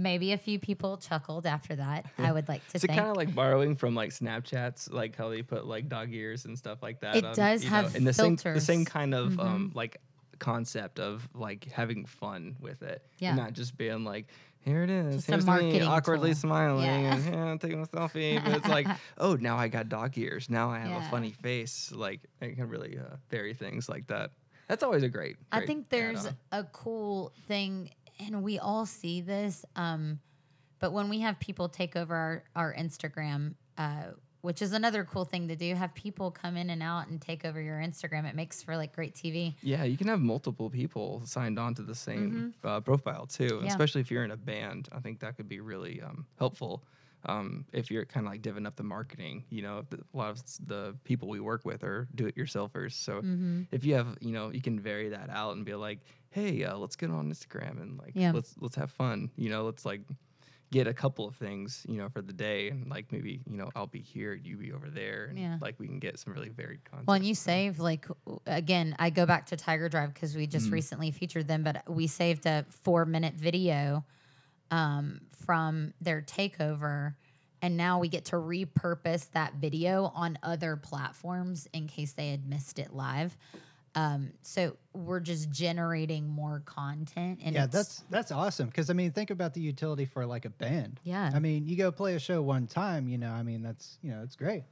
Maybe 0.00 0.32
a 0.32 0.38
few 0.38 0.60
people 0.60 0.96
chuckled 0.96 1.44
after 1.44 1.74
that. 1.74 2.06
I 2.18 2.30
would 2.30 2.48
like 2.48 2.66
to 2.68 2.76
Is 2.76 2.84
it 2.84 2.88
kind 2.88 3.00
of 3.10 3.16
like 3.16 3.34
borrowing 3.34 3.74
from 3.74 3.96
like 3.96 4.10
Snapchats, 4.10 4.92
like 4.92 5.16
how 5.16 5.28
they 5.28 5.42
put 5.42 5.66
like 5.66 5.88
dog 5.88 6.12
ears 6.12 6.44
and 6.44 6.56
stuff 6.56 6.78
like 6.82 7.00
that? 7.00 7.16
It 7.16 7.24
on, 7.24 7.34
does 7.34 7.64
you 7.64 7.70
have 7.70 7.96
and 7.96 8.06
the 8.06 8.12
same 8.12 8.36
the 8.36 8.42
same 8.42 8.54
filters. 8.54 8.66
Mm-hmm. 8.68 8.82
kind 8.84 9.14
of 9.14 9.40
um 9.40 9.72
like 9.74 9.96
concept 10.38 11.00
of 11.00 11.28
like 11.34 11.64
having 11.72 12.04
fun 12.06 12.54
with 12.60 12.82
it, 12.82 13.04
Yeah. 13.18 13.30
and 13.30 13.38
not 13.38 13.52
just 13.54 13.76
being 13.76 14.04
like. 14.04 14.26
Here 14.68 14.82
it 14.84 14.90
is. 14.90 15.14
Just 15.16 15.26
Here's 15.28 15.46
me 15.46 15.80
awkwardly 15.80 16.30
tool. 16.30 16.36
smiling 16.40 16.84
Yeah. 16.84 17.14
and 17.16 17.24
yeah, 17.34 17.56
taking 17.58 17.82
a 17.82 17.86
selfie. 17.86 18.40
But 18.44 18.56
it's 18.58 18.68
like, 18.68 18.86
oh, 19.16 19.34
now 19.34 19.56
I 19.56 19.68
got 19.68 19.88
dog 19.88 20.16
ears. 20.18 20.48
Now 20.50 20.70
I 20.70 20.78
have 20.80 20.88
Yeah. 20.90 21.06
a 21.06 21.10
funny 21.10 21.32
face. 21.32 21.90
Like 21.92 22.20
it 22.40 22.56
can 22.56 22.68
really 22.68 22.98
uh, 22.98 23.16
vary 23.30 23.54
things 23.54 23.88
like 23.88 24.06
that. 24.08 24.30
That's 24.68 24.82
always 24.82 25.02
a 25.02 25.08
great. 25.08 25.36
I 25.50 25.64
think 25.64 25.88
there's 25.88 26.26
add-on. 26.26 26.36
a 26.52 26.64
cool 26.64 27.32
thing, 27.46 27.90
and 28.20 28.42
we 28.42 28.58
all 28.58 28.84
see 28.84 29.22
this. 29.22 29.64
Um, 29.76 30.20
but 30.78 30.92
when 30.92 31.08
we 31.08 31.20
have 31.20 31.40
people 31.40 31.68
take 31.70 31.96
over 31.96 32.14
our, 32.14 32.44
our 32.54 32.74
Instagram, 32.74 33.54
uh, 33.78 34.08
which 34.40 34.62
is 34.62 34.72
another 34.72 35.04
cool 35.04 35.24
thing 35.24 35.48
to 35.48 35.56
do, 35.56 35.74
have 35.74 35.94
people 35.94 36.30
come 36.30 36.56
in 36.56 36.70
and 36.70 36.82
out 36.82 37.08
and 37.08 37.20
take 37.20 37.44
over 37.44 37.60
your 37.60 37.78
Instagram. 37.78 38.28
It 38.28 38.34
makes 38.34 38.62
for 38.62 38.76
like 38.76 38.94
great 38.94 39.14
TV. 39.14 39.54
Yeah, 39.62 39.84
you 39.84 39.96
can 39.96 40.06
have 40.08 40.20
multiple 40.20 40.70
people 40.70 41.22
signed 41.24 41.58
on 41.58 41.74
to 41.74 41.82
the 41.82 41.94
same 41.94 42.54
uh, 42.64 42.80
profile 42.80 43.26
too, 43.26 43.44
Mm-hmm. 43.48 43.64
Yeah. 43.64 43.70
especially 43.70 44.00
if 44.00 44.10
you're 44.10 44.24
in 44.24 44.30
a 44.30 44.36
band. 44.36 44.88
I 44.92 45.00
think 45.00 45.20
that 45.20 45.36
could 45.36 45.48
be 45.48 45.60
really 45.60 46.00
um, 46.02 46.26
helpful 46.38 46.84
um, 47.26 47.64
if 47.72 47.90
you're 47.90 48.04
kind 48.04 48.26
of 48.26 48.32
like 48.32 48.42
divvying 48.42 48.66
up 48.66 48.76
the 48.76 48.84
marketing. 48.84 49.44
You 49.50 49.62
know, 49.62 49.84
the, 49.90 49.96
a 50.14 50.16
lot 50.16 50.30
of 50.30 50.42
the 50.66 50.94
people 51.04 51.28
we 51.28 51.40
work 51.40 51.64
with 51.64 51.82
are 51.82 52.06
do-it-yourselfers, 52.14 52.92
so 52.92 53.14
Mm-hmm. 53.14 53.62
if 53.72 53.84
you 53.84 53.94
have, 53.94 54.16
you 54.20 54.32
know, 54.32 54.50
you 54.52 54.62
can 54.62 54.78
vary 54.78 55.08
that 55.08 55.28
out 55.30 55.56
and 55.56 55.64
be 55.64 55.74
like, 55.74 55.98
hey, 56.30 56.62
uh, 56.62 56.76
let's 56.76 56.94
get 56.94 57.10
on 57.10 57.28
Instagram 57.32 57.80
and 57.82 57.98
like 57.98 58.12
Yeah. 58.14 58.30
let's 58.32 58.54
let's 58.60 58.76
have 58.76 58.90
fun. 58.92 59.30
You 59.36 59.50
know, 59.50 59.64
let's 59.64 59.84
like 59.84 60.02
get 60.70 60.86
a 60.86 60.92
couple 60.94 61.26
of 61.26 61.34
things, 61.36 61.84
you 61.88 61.96
know, 61.96 62.08
for 62.08 62.20
the 62.22 62.32
day, 62.32 62.68
and 62.68 62.88
like 62.90 63.10
maybe 63.10 63.40
you 63.46 63.56
know 63.56 63.70
I'll 63.74 63.86
be 63.86 64.00
here, 64.00 64.34
you 64.34 64.56
be 64.56 64.72
over 64.72 64.88
there, 64.90 65.26
and 65.26 65.38
Yeah. 65.38 65.58
like 65.60 65.78
we 65.78 65.86
can 65.86 65.98
get 65.98 66.18
some 66.18 66.32
really 66.32 66.48
varied 66.50 66.84
content. 66.84 67.06
Well, 67.08 67.16
and 67.16 67.24
you 67.26 67.34
save 67.34 67.78
like 67.80 68.06
again. 68.46 68.94
I 68.98 69.10
go 69.10 69.26
back 69.26 69.46
to 69.46 69.56
Tiger 69.56 69.88
Drive 69.88 70.12
because 70.12 70.36
we 70.36 70.46
Mm. 70.46 70.50
just 70.50 70.70
recently 70.70 71.10
featured 71.10 71.48
them, 71.48 71.62
but 71.62 71.88
we 71.88 72.06
saved 72.06 72.46
a 72.46 72.66
four 72.70 73.04
minute 73.06 73.34
video 73.34 74.04
um, 74.70 75.20
from 75.34 75.94
their 76.00 76.20
takeover. 76.22 77.14
And 77.60 77.76
now 77.76 77.98
we 77.98 78.08
get 78.08 78.26
to 78.26 78.36
repurpose 78.36 79.30
that 79.32 79.54
video 79.54 80.12
on 80.14 80.38
other 80.44 80.76
platforms 80.76 81.66
in 81.72 81.88
case 81.88 82.12
they 82.12 82.30
had 82.30 82.46
missed 82.46 82.78
it 82.78 82.92
live. 82.92 83.36
Um, 83.94 84.32
so 84.42 84.76
we're 84.92 85.20
just 85.20 85.50
generating 85.50 86.28
more 86.28 86.62
content. 86.66 87.40
And 87.42 87.54
yeah, 87.54 87.64
it's- 87.64 87.72
that's 87.72 88.04
that's 88.10 88.32
awesome. 88.32 88.66
Because 88.66 88.90
I 88.90 88.92
mean, 88.92 89.10
think 89.12 89.30
about 89.30 89.54
the 89.54 89.60
utility 89.60 90.04
for 90.04 90.24
like 90.26 90.44
a 90.44 90.50
band. 90.50 91.00
Yeah. 91.02 91.30
I 91.34 91.38
mean, 91.38 91.66
you 91.66 91.76
go 91.76 91.90
play 91.90 92.14
a 92.14 92.18
show 92.18 92.42
one 92.42 92.66
time. 92.66 93.08
You 93.08 93.18
know, 93.18 93.30
I 93.32 93.42
mean, 93.42 93.62
that's 93.62 93.98
you 94.02 94.10
know, 94.10 94.22
it's 94.22 94.36
great. 94.36 94.64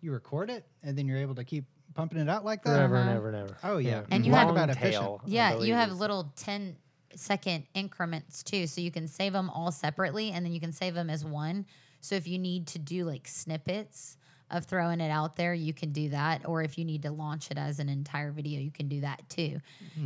You 0.00 0.12
record 0.12 0.50
it, 0.50 0.64
and 0.82 0.96
then 0.96 1.06
you're 1.06 1.18
able 1.18 1.34
to 1.36 1.44
keep 1.44 1.64
pumping 1.94 2.18
it 2.20 2.28
out 2.28 2.44
like 2.44 2.62
that. 2.64 2.76
Forever 2.76 2.96
and 2.96 3.08
Uh-huh. 3.08 3.16
ever 3.18 3.28
and 3.28 3.36
ever. 3.36 3.56
Oh, 3.64 3.78
yeah. 3.78 4.02
And 4.10 4.24
you 4.24 4.32
have- 4.32 4.46
Talk 4.48 4.52
about 4.52 4.68
Long 4.68 4.76
efficient. 4.76 5.02
tail, 5.02 5.20
Yeah, 5.26 5.58
you 5.58 5.74
have 5.74 5.90
little 5.92 6.32
10 6.36 6.76
second 7.16 7.64
increments 7.74 8.42
too. 8.44 8.66
So 8.68 8.80
you 8.80 8.90
can 8.92 9.08
save 9.08 9.32
them 9.32 9.50
all 9.50 9.72
separately 9.72 10.30
and 10.30 10.44
then 10.44 10.52
you 10.52 10.60
can 10.60 10.70
save 10.72 10.94
them 10.94 11.10
as 11.10 11.24
one. 11.24 11.66
So 12.00 12.14
if 12.14 12.28
you 12.28 12.38
need 12.38 12.66
to 12.68 12.78
do 12.78 13.04
like 13.04 13.26
snippets 13.26 14.16
of 14.50 14.64
throwing 14.64 15.00
it 15.00 15.10
out 15.10 15.36
there, 15.36 15.52
you 15.52 15.74
can 15.74 15.92
do 15.92 16.08
that. 16.10 16.46
Or 16.46 16.62
if 16.62 16.78
you 16.78 16.84
need 16.84 17.02
to 17.02 17.10
launch 17.10 17.50
it 17.50 17.58
as 17.58 17.78
an 17.78 17.88
entire 17.88 18.32
video, 18.32 18.60
you 18.60 18.70
can 18.70 18.88
do 18.88 19.02
that 19.02 19.28
too. 19.28 19.58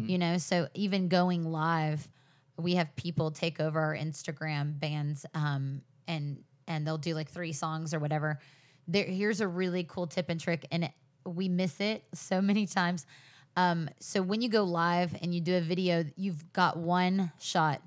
You 0.08 0.18
know, 0.18 0.38
so 0.38 0.68
even 0.74 1.08
going 1.08 1.44
live, 1.44 2.08
we 2.58 2.74
have 2.74 2.94
people 2.96 3.30
take 3.30 3.60
over 3.60 3.80
our 3.80 3.96
Instagram 3.96 4.78
bands 4.78 5.24
um, 5.34 5.82
and 6.08 6.42
and 6.68 6.86
they'll 6.86 6.98
do 6.98 7.14
like 7.14 7.30
three 7.30 7.52
songs 7.52 7.92
or 7.92 7.98
whatever. 7.98 8.38
There, 8.88 9.04
here's 9.04 9.40
a 9.40 9.48
really 9.48 9.84
cool 9.84 10.06
tip 10.06 10.28
and 10.28 10.40
trick, 10.40 10.66
and 10.70 10.84
it, 10.84 10.92
we 11.24 11.48
miss 11.48 11.80
it 11.80 12.04
so 12.14 12.40
many 12.40 12.66
times. 12.66 13.06
Um, 13.56 13.88
so 14.00 14.22
when 14.22 14.40
you 14.40 14.48
go 14.48 14.64
live 14.64 15.14
and 15.20 15.34
you 15.34 15.40
do 15.40 15.56
a 15.56 15.60
video, 15.60 16.04
you've 16.16 16.52
got 16.52 16.78
one 16.78 17.32
shot, 17.38 17.82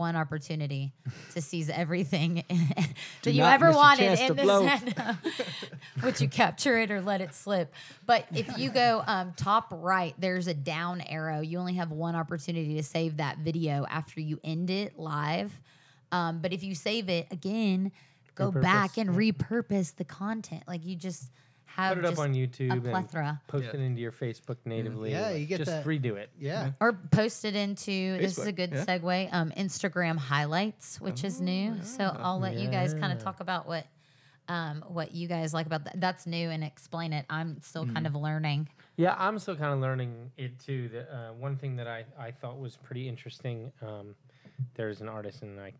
one 0.00 0.16
opportunity 0.16 0.94
to 1.34 1.42
seize 1.42 1.68
everything 1.68 2.42
that 3.22 3.32
you 3.32 3.44
ever 3.44 3.70
wanted 3.70 4.18
in 4.18 4.34
this. 4.34 4.94
Would 6.02 6.20
you 6.22 6.28
capture 6.28 6.78
it 6.78 6.90
or 6.90 7.02
let 7.02 7.20
it 7.20 7.34
slip? 7.34 7.72
But 8.06 8.24
if 8.34 8.56
you 8.56 8.70
go 8.70 9.04
um, 9.06 9.34
top 9.36 9.66
right, 9.70 10.14
there's 10.18 10.46
a 10.48 10.54
down 10.54 11.02
arrow. 11.02 11.40
You 11.40 11.58
only 11.58 11.74
have 11.74 11.90
one 11.92 12.16
opportunity 12.16 12.76
to 12.76 12.82
save 12.82 13.18
that 13.18 13.38
video 13.38 13.84
after 13.90 14.22
you 14.22 14.40
end 14.42 14.70
it 14.70 14.98
live. 14.98 15.52
Um, 16.10 16.40
but 16.40 16.54
if 16.54 16.64
you 16.64 16.74
save 16.74 17.10
it 17.10 17.26
again, 17.30 17.92
go 18.34 18.50
back 18.50 18.92
Repurpose, 18.92 19.00
and 19.02 19.10
repurpose 19.10 19.94
the 19.94 20.04
content. 20.04 20.64
Like 20.66 20.86
you 20.86 20.96
just 20.96 21.30
have 21.76 21.96
Put 21.96 22.04
it 22.04 22.12
up 22.12 22.18
on 22.18 22.34
YouTube 22.34 22.70
and 22.72 22.82
plethora. 22.84 23.40
post 23.48 23.64
Yeah. 23.66 23.80
it 23.80 23.80
into 23.80 24.00
your 24.00 24.12
Facebook 24.12 24.56
natively. 24.64 25.12
Yeah, 25.12 25.30
or 25.32 25.36
you 25.36 25.46
get 25.46 25.58
just 25.58 25.70
that- 25.70 25.84
redo 25.84 26.16
it. 26.16 26.30
Yeah. 26.38 26.72
Or 26.80 26.92
post 26.92 27.44
it 27.44 27.54
into 27.56 28.18
this 28.18 28.38
is 28.38 28.46
a 28.46 28.52
good 28.52 28.72
yeah. 28.72 28.84
segue. 28.84 29.28
Um, 29.32 29.50
Instagram 29.56 30.16
highlights, 30.18 31.00
which 31.00 31.24
is 31.24 31.40
new. 31.40 31.76
So 31.82 32.04
I'll 32.18 32.38
let 32.40 32.54
you 32.54 32.68
guys 32.68 32.94
kind 32.94 33.12
of 33.12 33.18
talk 33.22 33.40
about 33.40 33.66
what 33.66 33.86
um, 34.48 34.82
what 34.88 35.12
you 35.14 35.28
guys 35.28 35.54
like 35.54 35.66
about 35.66 35.84
that. 35.84 36.00
That's 36.00 36.26
new 36.26 36.50
and 36.50 36.64
explain 36.64 37.12
it. 37.12 37.24
I'm 37.30 37.60
still 37.62 37.86
kind 37.86 38.04
of 38.06 38.16
learning. 38.16 38.68
Yeah, 38.96 39.14
I'm 39.16 39.38
still 39.38 39.54
kind 39.54 39.72
of 39.72 39.78
learning 39.78 40.32
it 40.36 40.58
too. 40.58 40.88
The, 40.88 41.02
uh, 41.14 41.32
one 41.34 41.56
thing 41.56 41.76
that 41.76 41.86
I, 41.86 42.04
I 42.18 42.32
thought 42.32 42.58
was 42.58 42.76
pretty 42.76 43.08
interesting, 43.08 43.70
um, 43.80 44.16
there's 44.74 45.00
an 45.00 45.08
artist, 45.08 45.42
and 45.42 45.60
I 45.60 45.72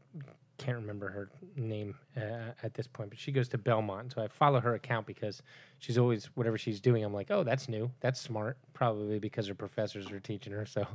can't 0.60 0.76
remember 0.78 1.08
her 1.10 1.30
name 1.56 1.94
uh, 2.16 2.52
at 2.62 2.74
this 2.74 2.86
point, 2.86 3.08
but 3.10 3.18
she 3.18 3.32
goes 3.32 3.48
to 3.48 3.58
Belmont. 3.58 4.12
So 4.12 4.22
I 4.22 4.28
follow 4.28 4.60
her 4.60 4.74
account 4.74 5.06
because 5.06 5.42
she's 5.78 5.96
always, 5.96 6.26
whatever 6.34 6.58
she's 6.58 6.80
doing, 6.80 7.02
I'm 7.02 7.14
like, 7.14 7.30
oh, 7.30 7.42
that's 7.44 7.68
new. 7.68 7.90
That's 8.00 8.20
smart. 8.20 8.58
Probably 8.74 9.18
because 9.18 9.48
her 9.48 9.54
professors 9.54 10.10
are 10.12 10.20
teaching 10.20 10.52
her. 10.52 10.66
So 10.66 10.86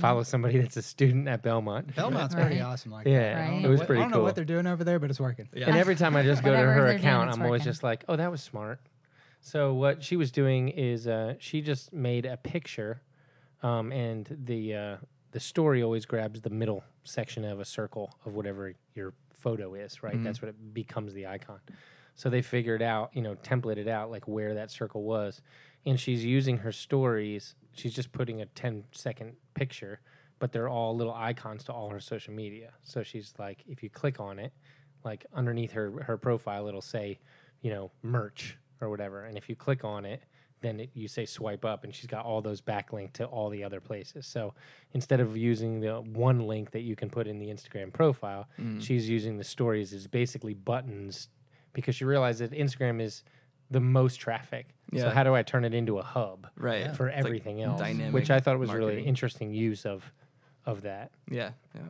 follow 0.00 0.22
somebody 0.22 0.58
that's 0.58 0.76
a 0.76 0.82
student 0.82 1.28
at 1.28 1.42
Belmont. 1.42 1.94
Belmont's 1.96 2.34
Right. 2.34 2.42
pretty 2.46 2.60
awesome. 2.60 2.92
Like 2.92 3.06
Yeah, 3.06 3.20
that. 3.20 3.36
I 3.36 3.46
don't 3.46 3.54
Right. 3.56 3.64
it 3.64 3.68
was 3.68 3.78
what- 3.80 3.86
pretty 3.86 4.00
I 4.00 4.04
don't 4.04 4.10
know 4.10 4.16
cool. 4.18 4.24
what 4.24 4.34
they're 4.34 4.44
doing 4.44 4.66
over 4.66 4.84
there, 4.84 4.98
but 4.98 5.08
it's 5.10 5.18
working. 5.20 5.48
Yeah. 5.54 5.68
And 5.68 5.76
every 5.76 5.96
time 5.96 6.14
I 6.14 6.22
just 6.22 6.44
go 6.44 6.50
to 6.52 6.56
her 6.58 6.64
they're 6.74 6.84
doing, 6.88 6.98
account, 6.98 7.30
I'm 7.32 7.40
always 7.42 7.60
working. 7.60 7.72
just 7.72 7.82
like, 7.82 8.04
oh, 8.08 8.16
that 8.16 8.30
was 8.30 8.42
smart. 8.42 8.80
So 9.40 9.72
what 9.74 10.02
she 10.02 10.16
was 10.16 10.30
doing 10.30 10.68
is 10.68 11.06
uh, 11.08 11.34
she 11.38 11.62
just 11.62 11.92
made 11.92 12.26
a 12.26 12.36
picture, 12.36 13.00
um, 13.62 13.92
and 13.92 14.26
the 14.44 14.74
uh, 14.74 14.96
the 15.32 15.40
story 15.40 15.82
always 15.82 16.06
grabs 16.06 16.40
the 16.40 16.50
middle 16.50 16.84
section 17.04 17.44
of 17.44 17.60
a 17.60 17.64
circle 17.64 18.16
of 18.24 18.34
whatever 18.34 18.74
your 18.94 19.12
photo 19.32 19.74
is, 19.74 20.02
right? 20.02 20.14
Mm-hmm. 20.14 20.24
That's 20.24 20.40
what 20.40 20.48
it 20.48 20.74
becomes 20.74 21.14
the 21.14 21.26
icon. 21.26 21.60
So 22.14 22.30
they 22.30 22.42
figured 22.42 22.82
out, 22.82 23.10
you 23.12 23.22
know, 23.22 23.34
templated 23.34 23.88
out 23.88 24.10
like 24.10 24.26
where 24.26 24.54
that 24.54 24.70
circle 24.70 25.02
was, 25.02 25.42
and 25.84 26.00
she's 26.00 26.24
using 26.24 26.58
her 26.58 26.72
stories. 26.72 27.54
She's 27.72 27.94
just 27.94 28.10
putting 28.12 28.40
a 28.40 28.46
10 28.46 28.84
second 28.92 29.34
picture, 29.54 30.00
but 30.38 30.50
they're 30.50 30.68
all 30.68 30.96
little 30.96 31.14
icons 31.14 31.64
to 31.64 31.72
all 31.72 31.90
her 31.90 32.00
social 32.00 32.32
media. 32.32 32.72
So 32.82 33.02
she's 33.02 33.34
like, 33.38 33.62
if 33.68 33.82
you 33.82 33.90
click 33.90 34.18
on 34.18 34.38
it, 34.38 34.52
like 35.04 35.26
underneath 35.34 35.72
her 35.72 36.02
her 36.06 36.16
profile, 36.16 36.66
it'll 36.66 36.80
say, 36.80 37.18
you 37.60 37.70
know, 37.70 37.90
merch 38.02 38.56
or 38.80 38.88
whatever. 38.88 39.24
And 39.24 39.36
if 39.36 39.48
you 39.48 39.54
click 39.54 39.84
on 39.84 40.04
it, 40.04 40.22
then 40.66 40.80
it, 40.80 40.90
you 40.94 41.08
say 41.08 41.24
swipe 41.24 41.64
up, 41.64 41.84
and 41.84 41.94
she's 41.94 42.06
got 42.06 42.24
all 42.24 42.42
those 42.42 42.60
backlinked 42.60 43.12
to 43.14 43.24
all 43.24 43.48
the 43.48 43.62
other 43.64 43.80
places. 43.80 44.26
So 44.26 44.52
instead 44.92 45.20
of 45.20 45.36
using 45.36 45.80
the 45.80 46.00
one 46.00 46.46
link 46.46 46.72
that 46.72 46.80
you 46.80 46.96
can 46.96 47.08
put 47.08 47.26
in 47.26 47.38
the 47.38 47.46
Instagram 47.46 47.92
profile, 47.92 48.48
mm. 48.60 48.82
she's 48.82 49.08
using 49.08 49.38
the 49.38 49.44
stories 49.44 49.92
as 49.92 50.06
basically 50.06 50.54
buttons 50.54 51.28
because 51.72 51.94
she 51.94 52.04
realized 52.04 52.40
that 52.40 52.50
Instagram 52.50 53.00
is 53.00 53.22
the 53.70 53.80
most 53.80 54.16
traffic. 54.16 54.66
So 54.96 55.10
how 55.10 55.24
do 55.24 55.34
I 55.34 55.42
turn 55.42 55.64
it 55.64 55.74
into 55.74 55.98
a 55.98 56.02
hub 56.02 56.46
Right. 56.56 56.94
for 56.96 57.06
like 57.06 57.16
everything 57.16 57.62
else? 57.62 57.80
dynamic 57.80 58.14
Which 58.14 58.30
I 58.30 58.40
thought 58.40 58.58
was 58.58 58.70
a 58.70 58.74
really 58.74 58.86
marketing. 58.86 59.08
interesting 59.08 59.52
use 59.54 59.84
of 59.86 60.12
of 60.64 60.82
that. 60.82 61.12
Yeah. 61.30 61.50
Yeah. 61.74 61.82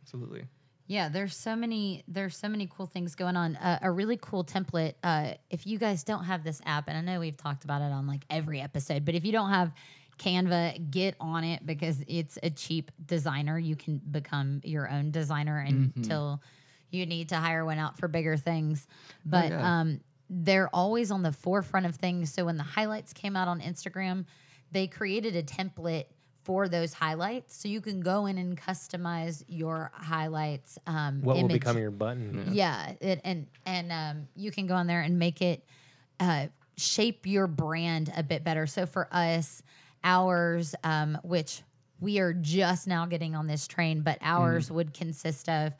Absolutely. 0.00 0.46
Yeah, 0.86 1.08
there's 1.08 1.36
so 1.36 1.56
many 1.56 2.04
there's 2.08 2.36
so 2.36 2.48
many 2.48 2.68
cool 2.74 2.86
things 2.86 3.14
going 3.14 3.36
on. 3.36 3.56
Uh, 3.56 3.78
a 3.82 3.90
really 3.90 4.18
cool 4.20 4.44
template. 4.44 4.94
Uh, 5.02 5.34
if 5.50 5.66
you 5.66 5.78
guys 5.78 6.04
don't 6.04 6.24
have 6.24 6.44
this 6.44 6.60
app, 6.66 6.88
and 6.88 6.96
I 6.96 7.00
know 7.00 7.20
we've 7.20 7.36
talked 7.36 7.64
about 7.64 7.82
it 7.82 7.92
on 7.92 8.06
like 8.06 8.24
every 8.28 8.60
episode, 8.60 9.04
but 9.04 9.14
if 9.14 9.24
you 9.24 9.32
don't 9.32 9.50
have 9.50 9.72
Canva, 10.18 10.90
get 10.90 11.14
on 11.20 11.44
it 11.44 11.64
because 11.64 12.04
it's 12.06 12.38
a 12.42 12.50
cheap 12.50 12.90
designer. 13.04 13.58
You 13.58 13.76
can 13.76 13.98
become 13.98 14.60
your 14.64 14.90
own 14.90 15.10
designer 15.10 15.58
until 15.58 16.42
you 16.90 17.06
need 17.06 17.30
to 17.30 17.36
hire 17.36 17.64
one 17.64 17.78
out 17.78 17.98
for 17.98 18.06
bigger 18.06 18.36
things. 18.36 18.86
But 19.24 19.50
yeah. 19.50 19.80
um, 19.80 20.00
they're 20.28 20.68
always 20.68 21.10
on 21.10 21.22
the 21.22 21.32
forefront 21.32 21.86
of 21.86 21.96
things. 21.96 22.32
So 22.32 22.44
when 22.44 22.56
the 22.56 22.62
highlights 22.62 23.12
came 23.12 23.36
out 23.36 23.48
on 23.48 23.60
Instagram, 23.60 24.26
they 24.70 24.86
created 24.86 25.36
a 25.36 25.42
template 25.42 26.04
for 26.44 26.68
those 26.68 26.92
highlights, 26.92 27.56
so 27.56 27.68
you 27.68 27.80
can 27.80 28.00
go 28.00 28.26
in 28.26 28.38
and 28.38 28.60
customize 28.60 29.44
your 29.46 29.90
highlights. 29.94 30.78
Um, 30.86 31.22
What 31.22 31.36
will 31.36 31.48
become 31.48 31.78
your 31.78 31.90
button? 31.90 32.50
Yeah, 32.52 32.92
it, 33.00 33.20
and 33.24 33.46
and 33.64 33.92
um, 33.92 34.28
you 34.34 34.50
can 34.50 34.66
go 34.66 34.74
on 34.74 34.86
there 34.86 35.00
and 35.00 35.18
make 35.18 35.40
it 35.40 35.64
uh, 36.18 36.48
shape 36.76 37.26
your 37.26 37.46
brand 37.46 38.12
a 38.16 38.22
bit 38.22 38.44
better. 38.44 38.66
So 38.66 38.86
for 38.86 39.08
us, 39.12 39.62
ours, 40.02 40.74
um, 40.82 41.18
which 41.22 41.62
we 42.00 42.18
are 42.18 42.32
just 42.32 42.88
now 42.88 43.06
getting 43.06 43.36
on 43.36 43.46
this 43.46 43.68
train, 43.68 44.02
but 44.02 44.18
ours 44.20 44.70
would 44.70 44.92
consist 44.92 45.48
of 45.48 45.72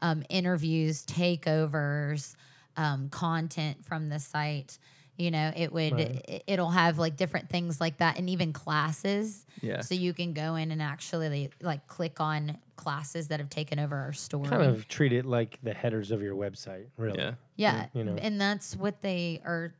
um, 0.00 0.22
interviews, 0.30 1.04
takeovers, 1.04 2.34
um, 2.76 3.10
content 3.10 3.84
from 3.84 4.08
the 4.08 4.18
site. 4.18 4.78
You 5.16 5.30
know, 5.30 5.52
it 5.56 5.72
would 5.72 5.92
Right. 5.94 6.24
it, 6.28 6.44
it'll 6.46 6.70
have 6.70 6.98
like 6.98 7.16
different 7.16 7.48
things 7.48 7.80
like 7.80 7.98
that, 7.98 8.18
and 8.18 8.28
even 8.28 8.52
classes. 8.52 9.44
Yeah. 9.60 9.80
So 9.80 9.94
you 9.94 10.12
can 10.12 10.32
go 10.32 10.56
in 10.56 10.70
and 10.70 10.82
actually 10.82 11.50
like 11.60 11.86
click 11.86 12.20
on 12.20 12.58
classes 12.76 13.28
that 13.28 13.40
have 13.40 13.48
taken 13.50 13.78
over 13.78 13.96
our 13.96 14.12
store. 14.12 14.44
Kind 14.44 14.62
of 14.62 14.86
treat 14.88 15.12
it 15.12 15.24
like 15.24 15.58
the 15.62 15.72
headers 15.74 16.10
of 16.10 16.22
your 16.22 16.34
website, 16.36 16.86
really. 16.96 17.18
Yeah. 17.18 17.32
Yeah, 17.58 17.86
you 17.94 18.04
know. 18.04 18.16
and 18.20 18.38
that's 18.38 18.76
what 18.76 19.00
they 19.00 19.40
are. 19.42 19.72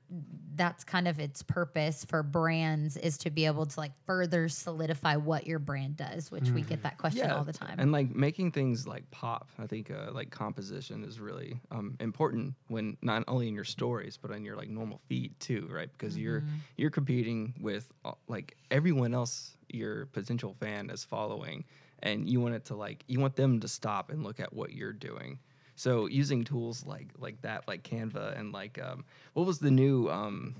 That's 0.55 0.83
kind 0.83 1.07
of 1.07 1.19
its 1.19 1.43
purpose 1.43 2.07
for 2.07 2.23
brands 2.23 2.97
is 2.97 3.19
to 3.19 3.29
be 3.29 3.45
able 3.45 3.67
to 3.67 3.79
like 3.79 3.93
further 4.07 4.49
solidify 4.49 5.17
what 5.17 5.47
your 5.47 5.59
brand 5.59 5.99
does, 5.99 6.31
which 6.31 6.49
we 6.49 6.63
get 6.63 6.83
that 6.85 6.97
question 6.97 7.31
all 7.31 7.45
the 7.45 7.53
time. 7.53 7.79
And 7.79 7.93
like 7.93 8.15
making 8.17 8.53
things 8.53 8.87
like 8.89 9.11
pop, 9.11 9.51
I 9.59 9.67
think 9.67 9.91
uh, 9.91 10.11
like 10.13 10.31
composition 10.31 11.05
is 11.05 11.21
really 11.21 11.61
um, 11.71 11.97
important 12.01 12.55
when 12.69 12.97
not 13.03 13.25
only 13.29 13.47
in 13.49 13.55
your 13.55 13.65
stories 13.65 14.17
but 14.17 14.31
on 14.31 14.43
your 14.43 14.57
like 14.57 14.71
normal 14.71 15.03
feed 15.07 15.39
too, 15.39 15.69
right? 15.71 15.91
Because 15.93 16.17
you're 16.17 16.41
Mm-hmm. 16.41 16.57
you're 16.79 16.91
competing 16.91 17.53
with 17.61 17.93
uh, 18.07 18.13
like 18.27 18.57
everyone 18.71 19.13
else 19.13 19.57
your 19.69 20.07
potential 20.07 20.55
fan 20.61 20.89
is 20.89 21.05
following, 21.05 21.65
and 22.03 22.29
you 22.29 22.41
want 22.41 22.55
it 22.55 22.65
to 22.67 22.75
like 22.77 23.05
you 23.07 23.21
want 23.21 23.37
them 23.37 23.61
to 23.61 23.69
stop 23.69 24.11
and 24.11 24.23
look 24.23 24.41
at 24.41 24.53
what 24.53 24.73
you're 24.73 24.93
doing. 24.93 25.39
So 25.79 26.07
using 26.07 26.43
tools 26.43 26.87
like 26.87 27.09
like 27.19 27.41
that, 27.43 27.69
like 27.69 27.83
Canva, 27.83 28.39
and 28.39 28.51
like 28.53 28.79
um, 28.83 29.05
what 29.35 29.47
was 29.47 29.59
the 29.59 29.71
new 29.71 30.09
um, 30.09 30.55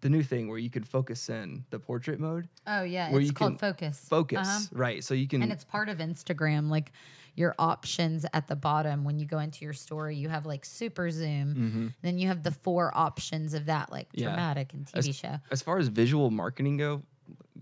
the 0.00 0.08
new 0.08 0.22
thing 0.22 0.48
where 0.48 0.56
you 0.58 0.70
could 0.70 0.88
focus 0.88 1.28
in 1.28 1.64
the 1.70 1.78
portrait 1.78 2.18
mode, 2.18 2.48
oh 2.66 2.82
yeah, 2.82 3.10
where 3.10 3.20
it's 3.20 3.28
you 3.28 3.34
called 3.34 3.52
can 3.52 3.58
Focus. 3.58 4.06
focus, 4.08 4.38
Uh-huh. 4.48 4.60
right? 4.72 5.04
So 5.04 5.12
you 5.12 5.28
can 5.28 5.42
and 5.42 5.52
it's 5.52 5.64
part 5.64 5.88
of 5.90 5.98
Instagram. 5.98 6.70
Like 6.70 6.92
your 7.34 7.54
options 7.58 8.24
at 8.34 8.46
the 8.48 8.56
bottom 8.56 9.04
when 9.04 9.18
you 9.18 9.26
go 9.26 9.38
into 9.40 9.62
your 9.64 9.72
story, 9.74 10.16
you 10.16 10.28
have 10.30 10.44
like 10.46 10.64
super 10.64 11.10
zoom. 11.10 11.92
Then 12.02 12.18
you 12.18 12.28
have 12.28 12.42
the 12.42 12.50
four 12.50 12.92
options 12.96 13.52
of 13.54 13.66
that, 13.66 13.90
like 13.92 14.08
Mm-hmm. 14.12 14.20
Yeah. 14.20 14.26
dramatic 14.28 14.72
and 14.74 14.86
TV 14.86 15.08
as, 15.10 15.16
show. 15.16 15.36
as 15.50 15.60
far 15.62 15.78
as 15.78 15.88
visual 15.88 16.30
marketing 16.30 16.76
go, 16.78 17.02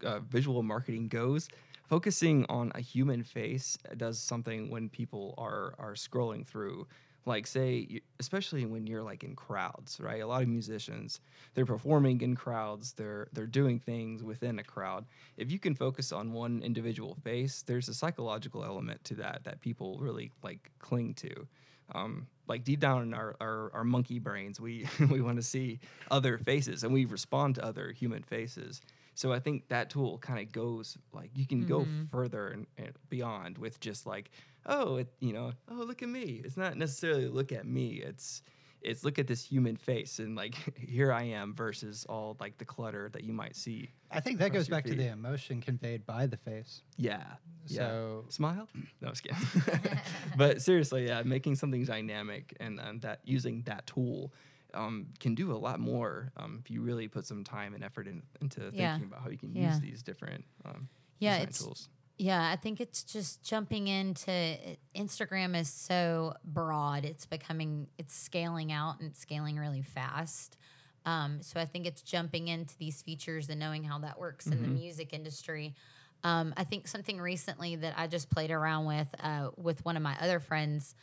uh, 0.05 0.21
visual 0.21 0.63
marketing 0.63 1.09
goes, 1.09 1.49
focusing 1.91 2.47
on 2.49 2.71
a 2.77 2.81
human 2.81 3.25
face 3.25 3.77
does 3.97 4.17
something 4.21 4.71
when 4.71 4.89
people 4.89 5.35
are 5.37 5.75
are 5.77 5.95
scrolling 5.95 6.47
through 6.47 6.87
like 7.27 7.49
say 7.49 8.01
especially 8.21 8.65
when 8.65 8.87
you're 8.87 9.03
like 9.03 9.25
in 9.25 9.35
crowds 9.35 9.99
right? 10.01 10.23
A 10.23 10.27
lot 10.27 10.43
of 10.43 10.49
musicians 10.49 11.21
they're 11.55 11.67
performing 11.67 12.21
in 12.21 12.37
crowds 12.37 12.93
they're 12.93 13.27
they're 13.33 13.55
doing 13.61 13.81
things 13.81 14.23
within 14.23 14.61
a 14.61 14.65
crowd. 14.65 15.05
If 15.37 15.51
you 15.51 15.59
can 15.59 15.75
focus 15.75 16.13
on 16.13 16.33
one 16.33 16.63
individual 16.63 17.17
face 17.25 17.63
there's 17.67 17.89
a 17.89 17.95
psychological 17.95 18.65
element 18.65 19.03
to 19.07 19.15
that 19.17 19.43
that 19.43 19.61
people 19.61 19.99
really 20.01 20.31
like 20.45 20.71
cling 20.79 21.15
to 21.15 21.49
um, 21.95 22.27
like 22.49 22.65
deep 22.65 22.81
down 22.81 23.03
in 23.03 23.15
our, 23.15 23.37
our, 23.41 23.71
our 23.75 23.85
monkey 23.85 24.19
brains 24.19 24.61
we 24.61 24.87
we 25.11 25.21
want 25.21 25.37
to 25.37 25.43
see 25.43 25.79
other 26.11 26.39
faces 26.39 26.85
and 26.85 26.93
we 26.93 27.05
respond 27.05 27.55
to 27.57 27.65
other 27.65 27.93
human 27.93 28.23
faces. 28.23 28.81
So 29.15 29.33
i 29.33 29.39
think 29.39 29.69
that 29.69 29.91
tool 29.91 30.19
kind 30.19 30.41
of 30.41 30.51
goes 30.53 30.97
like 31.13 31.31
you 31.35 31.47
can 31.47 31.67
go 31.67 31.87
further 32.11 32.49
and, 32.49 32.67
and 32.79 32.93
beyond 33.11 33.59
with 33.59 33.79
just 33.81 34.07
like 34.07 34.31
oh 34.67 34.97
it, 34.97 35.09
you 35.21 35.33
know 35.33 35.53
oh 35.71 35.75
look 35.75 36.03
at 36.03 36.09
me. 36.09 36.41
It's 36.45 36.57
not 36.57 36.77
necessarily 36.77 37.29
look 37.29 37.53
at 37.53 37.67
me 37.67 38.03
it's 38.05 38.43
it's 38.83 39.05
look 39.05 39.19
at 39.19 39.27
this 39.27 39.45
human 39.45 39.77
face 39.77 40.19
and 40.21 40.37
like 40.37 40.55
here 40.79 41.13
i 41.13 41.23
am 41.23 41.55
versus 41.55 42.07
all 42.09 42.37
like 42.41 42.57
the 42.59 42.65
clutter 42.65 43.09
that 43.13 43.25
you 43.25 43.33
might 43.33 43.55
see 43.57 43.91
I 44.13 44.19
think 44.19 44.41
that 44.41 44.53
goes 44.53 44.67
your 44.69 44.77
back 44.77 44.87
to 44.87 44.95
the 44.97 45.07
emotion 45.09 45.61
conveyed 45.61 46.05
by 46.05 46.27
the 46.27 46.37
face. 46.37 46.83
yeah 46.97 47.23
yeah 47.67 47.77
So 47.79 48.25
smile 48.29 48.67
no 49.01 49.07
I 49.09 49.11
was 49.11 49.21
kidding 49.21 49.39
but 50.37 50.61
seriously 50.63 51.07
yeah 51.07 51.23
making 51.23 51.55
something 51.57 51.85
dynamic 51.85 52.57
and, 52.61 52.81
and 52.81 53.01
that 53.03 53.21
using 53.25 53.63
that 53.67 53.87
tool 53.87 54.33
um, 54.75 55.07
can 55.19 55.35
do 55.35 55.53
a 55.53 55.59
lot 55.59 55.81
more 55.81 56.31
um, 56.37 56.61
if 56.65 56.71
you 56.71 56.81
really 56.81 57.09
put 57.09 57.27
some 57.27 57.43
time 57.45 57.75
and 57.75 57.83
effort 57.85 58.07
in, 58.07 58.23
into 58.41 58.61
thinking 58.61 58.79
Yeah. 58.79 58.97
about 58.97 59.23
how 59.23 59.29
you 59.31 59.37
can 59.39 59.55
Yeah. 59.55 59.71
use 59.71 59.81
these 59.81 60.03
different 60.03 60.45
um, 60.65 60.89
Yeah, 61.19 61.33
design 61.35 61.43
it's- 61.49 61.59
tools 61.59 61.89
Yeah, 62.21 62.51
I 62.51 62.57
think 62.57 62.83
it's 62.83 63.03
just 63.03 63.43
jumping 63.43 63.89
into 63.89 64.55
Instagram 64.95 65.59
is 65.59 65.71
so 65.71 66.35
broad. 66.45 67.07
It's 67.07 67.25
becoming 67.25 67.87
it's 67.97 68.15
scaling 68.15 68.71
out 68.71 69.01
and 69.01 69.09
it's 69.09 69.21
scaling 69.21 69.57
really 69.57 69.81
fast. 69.81 70.59
Um, 71.07 71.39
so 71.41 71.59
I 71.59 71.65
think 71.65 71.87
it's 71.87 72.03
jumping 72.03 72.49
into 72.49 72.77
these 72.77 73.01
features 73.01 73.49
and 73.49 73.59
knowing 73.59 73.85
how 73.85 74.01
that 74.01 74.21
works 74.21 74.47
in 74.49 74.61
the 74.61 74.69
music 74.69 75.15
industry. 75.15 75.75
Um, 76.23 76.53
I 76.59 76.65
think 76.65 76.89
something 76.89 77.19
recently 77.19 77.77
that 77.77 77.95
I 77.97 78.07
just 78.07 78.29
played 78.29 78.51
around 78.51 78.85
with 78.85 79.09
uh, 79.19 79.49
with 79.57 79.83
one 79.87 79.97
of 79.97 80.03
my 80.03 80.15
other 80.21 80.41
friends' 80.41 80.95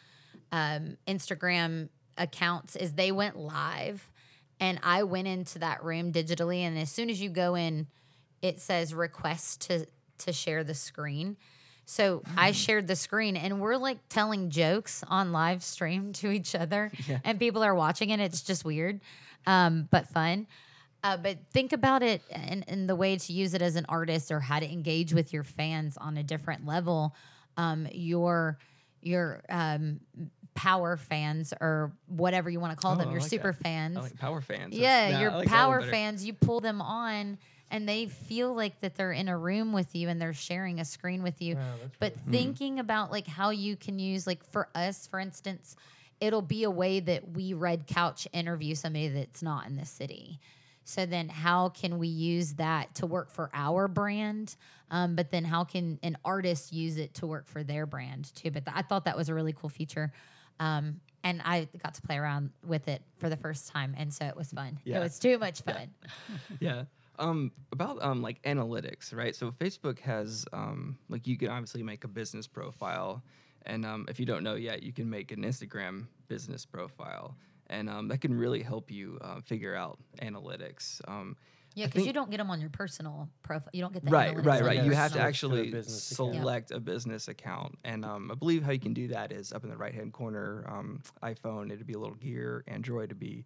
um, 0.51 0.97
Instagram 1.07 1.89
accounts 2.19 2.75
is 2.75 2.93
they 2.93 3.12
went 3.12 3.36
live, 3.36 4.07
and 4.59 4.79
I 4.83 5.01
went 5.01 5.27
into 5.27 5.57
that 5.57 5.83
room 5.83 6.13
digitally, 6.13 6.59
and 6.59 6.77
as 6.77 6.91
soon 6.91 7.09
as 7.09 7.19
you 7.19 7.31
go 7.31 7.55
in, 7.55 7.88
it 8.43 8.62
says 8.62 8.93
request 8.93 9.62
to 9.62 9.88
to 10.19 10.33
share 10.33 10.63
the 10.63 10.74
screen. 10.74 11.38
So 11.86 12.21
I 12.36 12.51
shared 12.51 12.88
the 12.88 12.97
screen, 12.97 13.38
and 13.38 13.62
we're 13.62 13.77
like 13.77 13.97
telling 14.09 14.50
jokes 14.50 15.03
on 15.07 15.31
live 15.31 15.63
stream 15.63 16.12
to 16.19 16.31
each 16.31 16.53
other, 16.55 16.91
and 17.24 17.39
people 17.39 17.63
are 17.63 17.74
watching 17.75 18.09
it. 18.09 18.19
It's 18.19 18.41
just 18.41 18.65
weird, 18.65 19.00
um, 19.45 19.88
but 19.89 20.07
fun. 20.07 20.47
Uh, 21.03 21.15
but 21.15 21.38
think 21.53 21.71
about 21.74 22.01
it 22.03 22.21
and, 22.31 22.65
and 22.67 22.89
the 22.89 22.95
way 22.95 23.15
to 23.15 23.31
use 23.31 23.53
it 23.53 23.62
as 23.62 23.75
an 23.75 23.86
artist 23.88 24.31
or 24.31 24.39
how 24.39 24.59
to 24.59 24.69
engage 24.69 25.13
with 25.13 25.31
your 25.31 25.43
fans 25.43 25.95
on 25.95 26.17
a 26.17 26.24
different 26.24 26.65
level. 26.65 27.15
Um, 27.55 27.88
your 27.93 28.57
your 29.01 29.41
um, 29.47 30.00
power 30.55 30.97
fans 30.97 31.53
or 31.62 31.93
whatever 32.08 32.49
you 32.49 32.60
want 32.60 32.71
to 32.75 32.82
call 32.82 32.93
Oh, 32.93 32.97
them, 32.97 33.12
your 33.12 33.21
like 33.21 33.30
super 33.30 33.51
that. 33.53 33.63
fans. 33.63 33.95
I 33.97 34.01
like 34.01 34.17
power 34.17 34.41
fans 34.41 34.75
Yeah, 34.75 35.12
nah, 35.12 35.19
your 35.21 35.32
like 35.32 35.47
power 35.47 35.82
fans, 35.84 36.25
you 36.25 36.34
pull 36.34 36.60
them 36.60 36.82
on 36.82 37.38
and 37.69 37.88
they 37.88 38.08
feel 38.08 38.53
like 38.53 38.80
that 38.82 38.95
they're 38.95 39.12
in 39.12 39.27
a 39.27 39.38
room 39.38 39.73
with 39.73 39.95
you 39.95 40.10
and 40.10 40.21
they're 40.21 40.34
sharing 40.34 40.80
a 40.80 40.86
screen 40.86 41.23
with 41.23 41.41
you. 41.41 41.56
Wow, 41.56 41.62
that's 41.82 41.97
but 41.99 42.13
thinking 42.32 42.80
about 42.80 43.12
like 43.12 43.27
how 43.27 43.49
you 43.49 43.75
can 43.75 43.99
use 43.99 44.25
like 44.25 44.43
for 44.43 44.69
us, 44.73 45.08
for 45.08 45.19
instance, 45.19 45.75
it'll 46.19 46.41
be 46.41 46.63
a 46.63 46.71
way 46.71 46.99
that 46.99 47.32
we 47.32 47.53
red 47.53 47.88
couch 47.88 48.27
interview 48.34 48.75
somebody 48.75 49.10
that's 49.10 49.43
not 49.43 49.67
in 49.67 49.75
the 49.75 49.86
city. 49.86 50.39
So 50.84 51.06
then 51.06 51.27
how 51.27 51.69
can 51.69 51.99
we 51.99 52.08
use 52.08 52.53
that 52.53 52.95
to 52.95 53.06
work 53.06 53.30
for 53.30 53.49
our 53.53 53.89
brand? 53.89 54.56
Um, 54.89 55.17
but 55.17 55.32
then 55.32 55.43
how 55.43 55.65
can 55.65 55.99
an 56.01 56.17
artist 56.23 56.71
use 56.71 56.95
it 56.95 57.15
to 57.15 57.27
work 57.27 57.45
for 57.45 57.62
their 57.62 57.86
brand 57.86 58.34
too? 58.36 58.51
But 58.51 58.65
th- 58.65 58.75
I 58.75 58.84
thought 58.84 59.03
that 59.03 59.17
was 59.17 59.27
a 59.27 59.34
really 59.34 59.51
cool 59.51 59.69
feature. 59.69 60.13
Um, 60.62 61.01
and 61.25 61.41
I 61.43 61.67
got 61.84 61.95
to 61.95 62.01
play 62.01 62.17
around 62.17 62.51
with 62.65 62.88
it 62.88 63.01
for 63.17 63.27
the 63.27 63.36
first 63.36 63.67
time, 63.67 63.95
and 63.97 64.13
so 64.13 64.25
it 64.25 64.38
was 64.38 64.49
fun. 64.49 64.80
Yeah. 64.86 64.97
It 64.97 64.99
was 65.01 65.19
too 65.19 65.38
much 65.38 65.62
fun. 65.62 65.89
yeah. 66.62 66.84
Um, 67.19 67.51
about 67.71 68.01
um, 68.01 68.21
like 68.21 68.41
analytics, 68.43 69.13
right? 69.15 69.36
So 69.36 69.51
Facebook 69.51 69.99
has 69.99 70.45
um, 70.53 70.97
like 71.10 71.25
you 71.25 71.38
can 71.38 71.49
obviously 71.49 71.82
make 71.84 72.03
a 72.03 72.08
business 72.08 72.45
profile, 72.47 73.23
and 73.65 73.86
um, 73.86 74.06
if 74.08 74.19
you 74.19 74.25
don't 74.25 74.43
know 74.43 74.56
yet, 74.56 74.84
you 74.84 74.93
can 74.93 75.10
make 75.10 75.32
an 75.32 75.43
Instagram 75.43 76.06
business 76.27 76.65
profile, 76.65 77.36
and 77.67 77.89
um, 77.89 78.08
that 78.10 78.21
can 78.21 78.34
really 78.38 78.62
help 78.62 78.91
you 78.91 79.17
uh, 79.21 79.41
figure 79.41 79.75
out 79.75 79.97
analytics. 80.21 81.01
Um, 81.08 81.36
Yeah, 81.73 81.88
because 81.88 82.06
you 82.06 82.13
don't 82.13 82.30
get 82.30 82.38
them 82.38 82.49
on 82.49 82.60
your 82.62 82.69
personal 82.69 83.27
profile. 83.43 83.69
You 83.73 83.82
don't 83.82 83.93
get 83.93 84.03
the 84.06 84.12
right, 84.12 84.36
analytics 84.36 84.45
right, 84.45 84.63
right. 84.63 84.84
You 84.84 84.91
have 84.91 85.13
to 85.13 85.19
personal- 85.19 85.27
Switch 85.32 85.39
to 85.41 85.56
a 85.56 85.67
actually 85.67 85.69
account. 85.69 85.89
Select 86.41 86.71
a 86.71 86.80
business 86.80 87.27
account, 87.27 87.77
and 87.84 88.06
um, 88.06 88.32
I 88.32 88.36
believe 88.36 88.62
how 88.63 88.71
you 88.71 88.80
can 88.80 88.93
do 88.93 89.08
that 89.10 89.32
is 89.32 89.51
up 89.53 89.63
in 89.63 89.69
the 89.69 89.77
right 89.77 89.93
hand 89.93 90.13
corner. 90.13 90.65
Um, 90.67 91.01
iPhone, 91.23 91.71
it'd 91.71 91.88
be 91.88 91.93
a 91.93 91.99
little 91.99 92.15
gear. 92.15 92.63
Android, 92.67 93.06
it'd 93.06 93.19
be 93.19 93.43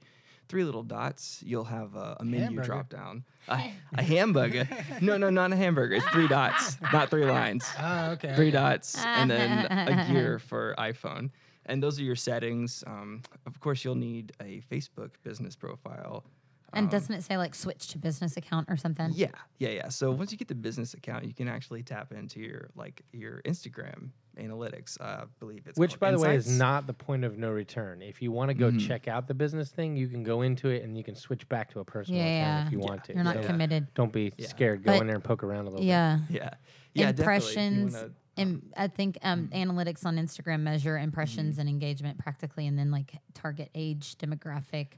three 0.51 0.65
little 0.65 0.83
dots. 0.83 1.41
You'll 1.45 1.63
have 1.63 1.95
a, 1.95 2.17
a 2.19 2.25
menu 2.25 2.43
Hamburger. 2.43 2.67
drop 2.67 2.89
down. 2.89 3.23
A, 3.47 3.71
a 3.97 4.03
hamburger? 4.03 4.67
No, 4.99 5.17
no, 5.17 5.29
not 5.29 5.53
a 5.53 5.55
hamburger. 5.55 5.95
It's 5.95 6.07
three 6.09 6.27
dots, 6.27 6.77
not 6.91 7.09
three 7.09 7.25
lines. 7.25 7.65
Oh, 7.79 8.11
okay. 8.11 8.35
Three 8.35 8.49
okay. 8.49 8.51
dots, 8.51 9.01
and 9.03 9.31
then 9.31 9.65
a 9.71 10.05
gear 10.11 10.39
for 10.39 10.75
iPhone. 10.77 11.31
And 11.65 11.81
those 11.81 11.97
are 11.99 12.03
your 12.03 12.17
settings. 12.17 12.83
Um, 12.85 13.21
of 13.45 13.59
course, 13.61 13.85
you'll 13.85 13.95
need 13.95 14.33
a 14.41 14.61
Facebook 14.69 15.11
business 15.23 15.55
profile. 15.55 16.25
And 16.73 16.85
Um, 16.85 16.89
doesn't 16.89 17.13
it 17.13 17.23
say 17.23 17.37
like 17.37 17.53
switch 17.53 17.87
to 17.89 17.97
business 17.97 18.37
account 18.37 18.69
or 18.69 18.77
something? 18.77 19.11
yeah, 19.13 19.27
yeah, 19.59 19.69
yeah. 19.69 19.89
So 19.89 20.11
once 20.11 20.31
you 20.31 20.37
get 20.37 20.47
the 20.47 20.55
business 20.55 20.93
account, 20.93 21.25
you 21.25 21.33
can 21.33 21.47
actually 21.47 21.83
tap 21.83 22.11
into 22.13 22.39
your 22.39 22.69
like 22.75 23.01
your 23.11 23.41
Instagram 23.41 24.09
analytics. 24.37 24.99
Uh, 25.01 25.03
I 25.03 25.23
believe 25.39 25.67
it's 25.67 25.77
Which, 25.77 25.91
called 25.91 25.99
by 25.99 26.11
the 26.11 26.19
way, 26.19 26.35
is 26.35 26.47
not 26.57 26.87
the 26.87 26.93
point 26.93 27.25
of 27.25 27.37
no 27.37 27.51
return. 27.51 28.01
If 28.01 28.21
you 28.21 28.31
want 28.31 28.49
to 28.49 28.53
go 28.53 28.71
Mhm. 28.71 28.87
check 28.87 29.09
out 29.09 29.27
the 29.27 29.33
business 29.33 29.69
thing, 29.71 29.97
you 29.97 30.07
can 30.07 30.23
go 30.23 30.41
into 30.43 30.69
it 30.69 30.83
and 30.83 30.97
you 30.97 31.03
can 31.03 31.15
switch 31.15 31.47
back 31.49 31.69
to 31.71 31.81
a 31.81 31.85
personal 31.85 32.21
account 32.21 32.31
Yeah. 32.35 32.65
if 32.67 32.71
you 32.71 32.79
Yeah. 32.79 32.85
want 32.85 33.03
to. 33.05 33.13
You're 33.13 33.23
not 33.23 33.35
So 33.35 33.43
committed. 33.43 33.93
Don't 33.93 34.13
be 34.13 34.31
Yeah. 34.37 34.47
scared. 34.47 34.83
Go 34.83 34.93
But- 34.93 35.01
in 35.01 35.07
there 35.07 35.15
and 35.17 35.23
poke 35.23 35.43
around 35.43 35.67
a 35.67 35.69
little 35.71 35.85
Yeah. 35.85 36.19
Yeah, 36.29 36.53
yeah. 36.93 37.11
definitely. 37.11 37.11
If 37.11 37.17
you 37.17 37.21
impressions. 37.23 37.93
wanna- 37.93 38.09
im- 38.37 38.71
I 38.77 38.87
think 38.87 39.17
um, 39.21 39.49
Mm-hmm. 39.49 39.69
analytics 39.71 40.05
on 40.05 40.15
Instagram 40.15 40.61
measure 40.61 40.97
impressions 40.97 41.57
and 41.57 41.67
engagement 41.67 42.17
practically, 42.17 42.65
and 42.67 42.79
then 42.79 42.89
like 42.89 43.17
target 43.33 43.69
age 43.75 44.15
demographic, 44.17 44.93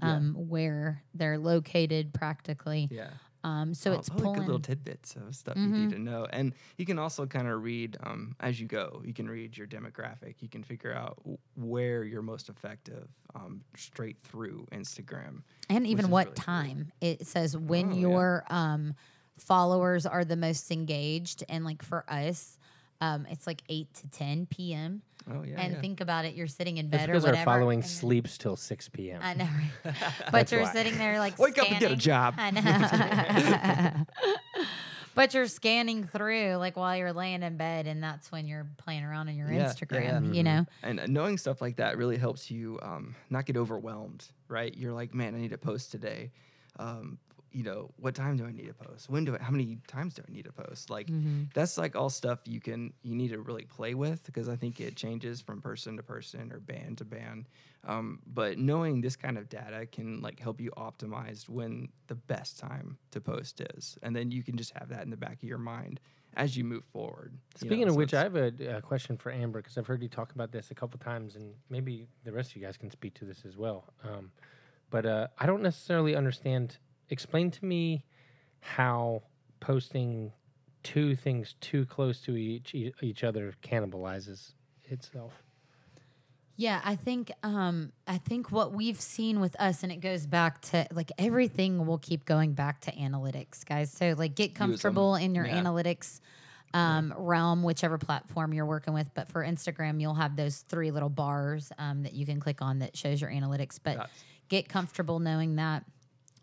Yeah. 0.00 0.16
um, 0.16 0.34
where 0.48 1.02
they're 1.14 1.38
located 1.38 2.12
practically. 2.12 2.88
yeah. 2.90 3.10
Um, 3.44 3.74
so 3.74 3.92
Oh, 3.92 3.94
it's 3.94 4.08
pulling. 4.08 4.34
good 4.40 4.46
little 4.46 4.58
tidbits 4.60 5.14
of 5.14 5.32
stuff 5.36 5.56
you 5.56 5.68
need 5.68 5.90
to 5.90 6.00
know, 6.00 6.26
and 6.30 6.52
you 6.78 6.84
can 6.84 6.98
also 6.98 7.26
kind 7.26 7.46
of 7.46 7.62
read 7.62 7.96
um, 8.02 8.34
as 8.40 8.58
you 8.60 8.66
go. 8.66 9.00
You 9.04 9.14
can 9.14 9.28
read 9.30 9.56
your 9.56 9.68
demographic. 9.68 10.34
You 10.40 10.48
can 10.48 10.64
figure 10.64 10.92
out 10.92 11.22
where 11.54 12.02
you're 12.02 12.22
most 12.22 12.48
effective 12.48 13.06
um, 13.36 13.62
straight 13.76 14.16
through 14.24 14.66
Instagram. 14.72 15.42
and 15.70 15.86
even 15.86 16.10
what 16.10 16.26
really 16.26 16.34
cool. 16.36 16.44
time 16.44 16.92
it 17.00 17.24
says 17.24 17.56
when 17.56 17.92
Oh, 17.92 17.94
yeah. 17.94 18.00
your 18.00 18.44
um, 18.50 18.94
followers 19.38 20.06
are 20.06 20.24
the 20.24 20.36
most 20.36 20.70
engaged 20.72 21.44
and 21.48 21.64
like 21.64 21.82
for 21.82 22.04
us 22.08 22.58
um, 23.00 23.26
it's 23.30 23.46
like 23.46 23.62
8 23.68 23.92
to 23.94 24.08
10 24.08 24.46
p.m 24.46 25.02
Oh 25.28 25.42
yeah, 25.42 25.60
and 25.60 25.74
yeah. 25.74 25.80
think 25.80 26.00
about 26.00 26.24
it 26.24 26.34
you're 26.34 26.46
sitting 26.46 26.76
in 26.76 26.88
That's 26.88 27.02
bed 27.02 27.10
or 27.10 27.12
because 27.14 27.24
whatever 27.24 27.50
our 27.50 27.56
following 27.58 27.78
and 27.78 27.82
then- 27.82 27.90
sleeps 27.90 28.38
till 28.38 28.54
6 28.56 28.88
p.m. 28.90 29.20
i 29.22 29.34
know 29.34 29.48
right? 29.84 29.94
but 30.32 30.52
you're 30.52 30.62
why. 30.62 30.72
sitting 30.72 30.96
there 30.98 31.18
like 31.18 31.36
Wake 31.38 31.58
up 31.58 31.68
and 31.70 31.80
get 31.80 31.90
a 31.90 31.96
job. 31.96 32.34
I 32.38 32.50
know. 32.52 34.04
but 35.14 35.32
you're 35.34 35.46
scanning 35.46 36.04
through 36.04 36.54
like 36.56 36.76
while 36.76 36.96
you're 36.96 37.12
laying 37.12 37.42
in 37.42 37.56
bed, 37.56 37.86
and 37.86 38.02
that's 38.02 38.30
when 38.30 38.46
you're 38.46 38.66
playing 38.76 39.02
around 39.02 39.28
on 39.28 39.36
your 39.36 39.50
Yeah, 39.50 39.58
yeah, 39.58 39.72
Instagram. 39.72 40.26
yeah. 40.28 40.32
You 40.32 40.42
know, 40.42 40.66
And 40.82 41.00
uh, 41.00 41.06
knowing 41.06 41.38
stuff 41.38 41.60
like 41.60 41.76
that 41.76 41.96
really 41.96 42.18
helps 42.18 42.50
you 42.50 42.78
um, 42.82 43.14
not 43.30 43.46
get 43.46 43.56
overwhelmed, 43.56 44.26
right? 44.48 44.76
You're 44.76 44.92
like, 44.92 45.14
man, 45.14 45.34
I 45.34 45.38
need 45.38 45.50
to 45.50 45.58
post 45.58 45.90
today. 45.90 46.30
Um, 46.78 47.18
you 47.56 47.62
know, 47.62 47.90
what 47.96 48.14
time 48.14 48.36
do 48.36 48.44
I 48.44 48.52
need 48.52 48.66
to 48.66 48.74
post? 48.74 49.08
When 49.08 49.24
do 49.24 49.34
I? 49.34 49.42
How 49.42 49.50
many 49.50 49.78
times 49.86 50.12
do 50.14 50.22
I 50.28 50.30
need 50.30 50.44
to 50.44 50.52
post? 50.52 50.90
Like, 50.90 51.06
Mm-hmm. 51.08 51.44
that's 51.54 51.78
like 51.78 51.96
all 51.96 52.10
stuff 52.10 52.40
you 52.44 52.60
can 52.60 52.92
you 53.02 53.14
need 53.14 53.30
to 53.30 53.40
really 53.40 53.64
play 53.64 53.94
with 53.94 54.26
because 54.26 54.46
I 54.48 54.56
think 54.56 54.78
it 54.80 54.94
changes 54.94 55.40
from 55.40 55.62
person 55.62 55.96
to 55.96 56.02
person 56.02 56.52
or 56.52 56.60
band 56.60 56.98
to 56.98 57.04
band. 57.06 57.48
Um, 57.84 58.20
but 58.26 58.58
knowing 58.58 59.00
this 59.00 59.16
kind 59.16 59.38
of 59.38 59.48
data 59.48 59.86
can 59.86 60.20
like 60.20 60.38
help 60.38 60.60
you 60.60 60.70
optimize 60.76 61.48
when 61.48 61.88
the 62.08 62.14
best 62.16 62.58
time 62.58 62.98
to 63.12 63.20
post 63.22 63.62
is, 63.74 63.96
and 64.02 64.14
then 64.14 64.30
you 64.30 64.42
can 64.42 64.56
just 64.58 64.72
have 64.78 64.88
that 64.90 65.02
in 65.04 65.10
the 65.10 65.16
back 65.16 65.36
of 65.42 65.44
your 65.48 65.58
mind 65.58 65.98
as 66.34 66.54
you 66.58 66.64
move 66.64 66.84
forward. 66.92 67.32
you 67.32 67.38
know, 67.38 67.68
Speaking 67.72 67.88
of 67.88 67.94
so 67.94 67.98
which, 67.98 68.12
I 68.12 68.22
have 68.22 68.36
a, 68.36 68.52
a 68.78 68.82
question 68.82 69.16
for 69.16 69.32
Amber 69.32 69.60
because 69.62 69.78
I've 69.78 69.86
heard 69.86 70.02
you 70.02 70.08
talk 70.10 70.32
about 70.32 70.52
this 70.52 70.70
a 70.70 70.74
couple 70.74 70.98
times, 70.98 71.36
and 71.36 71.54
maybe 71.70 72.06
the 72.24 72.32
rest 72.32 72.50
of 72.50 72.56
you 72.56 72.62
guys 72.66 72.76
can 72.76 72.90
speak 72.90 73.14
to 73.14 73.24
this 73.24 73.46
as 73.46 73.56
well. 73.56 73.84
Um, 74.04 74.30
but 74.90 75.06
uh, 75.06 75.28
I 75.38 75.46
don't 75.46 75.62
necessarily 75.62 76.14
understand. 76.14 76.76
Explain 77.10 77.50
to 77.52 77.64
me 77.64 78.04
how 78.60 79.22
posting 79.60 80.32
two 80.82 81.16
things 81.16 81.54
too 81.60 81.84
close 81.86 82.20
to 82.22 82.36
each 82.36 82.74
e- 82.74 82.92
each 83.02 83.24
other 83.24 83.54
cannibalizes 83.62 84.52
itself. 84.84 85.32
Yeah, 86.58 86.80
I 86.84 86.96
think 86.96 87.30
um 87.42 87.92
I 88.06 88.18
think 88.18 88.50
what 88.50 88.72
we've 88.72 89.00
seen 89.00 89.40
with 89.40 89.54
us 89.60 89.82
and 89.82 89.92
it 89.92 90.00
goes 90.00 90.26
back 90.26 90.62
to 90.70 90.86
like 90.92 91.12
everything 91.18 91.86
will 91.86 91.98
keep 91.98 92.24
going 92.24 92.52
back 92.54 92.80
to 92.82 92.92
analytics, 92.92 93.64
guys. 93.66 93.92
So 93.92 94.14
like 94.16 94.34
get 94.34 94.54
them. 94.54 94.70
comfortable 94.70 95.16
in 95.16 95.34
your 95.34 95.46
Yeah. 95.46 95.60
analytics 95.62 96.20
um 96.74 97.12
realm, 97.16 97.62
whichever 97.62 97.98
platform 97.98 98.52
you're 98.54 98.66
working 98.66 98.94
with. 98.94 99.10
But 99.14 99.28
for 99.28 99.44
Instagram, 99.44 100.00
you'll 100.00 100.14
have 100.14 100.34
those 100.36 100.58
three 100.68 100.90
little 100.90 101.08
bars 101.10 101.70
um, 101.78 102.02
that 102.04 102.12
you 102.14 102.24
can 102.26 102.40
click 102.40 102.62
on 102.62 102.78
that 102.80 102.96
shows 102.96 103.20
your 103.20 103.30
analytics. 103.30 103.78
But 103.82 103.96
Dots. 103.98 104.24
get 104.48 104.68
comfortable 104.68 105.18
knowing 105.18 105.56
that 105.56 105.84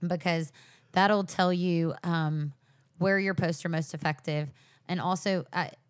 because 0.08 0.52
that'll 0.92 1.24
tell 1.24 1.52
you 1.52 1.94
um, 2.04 2.54
where 2.98 3.20
your 3.20 3.34
posts 3.34 3.66
are 3.66 3.70
most 3.70 3.94
effective. 3.94 4.50
And 4.88 5.00
also, 5.00 5.46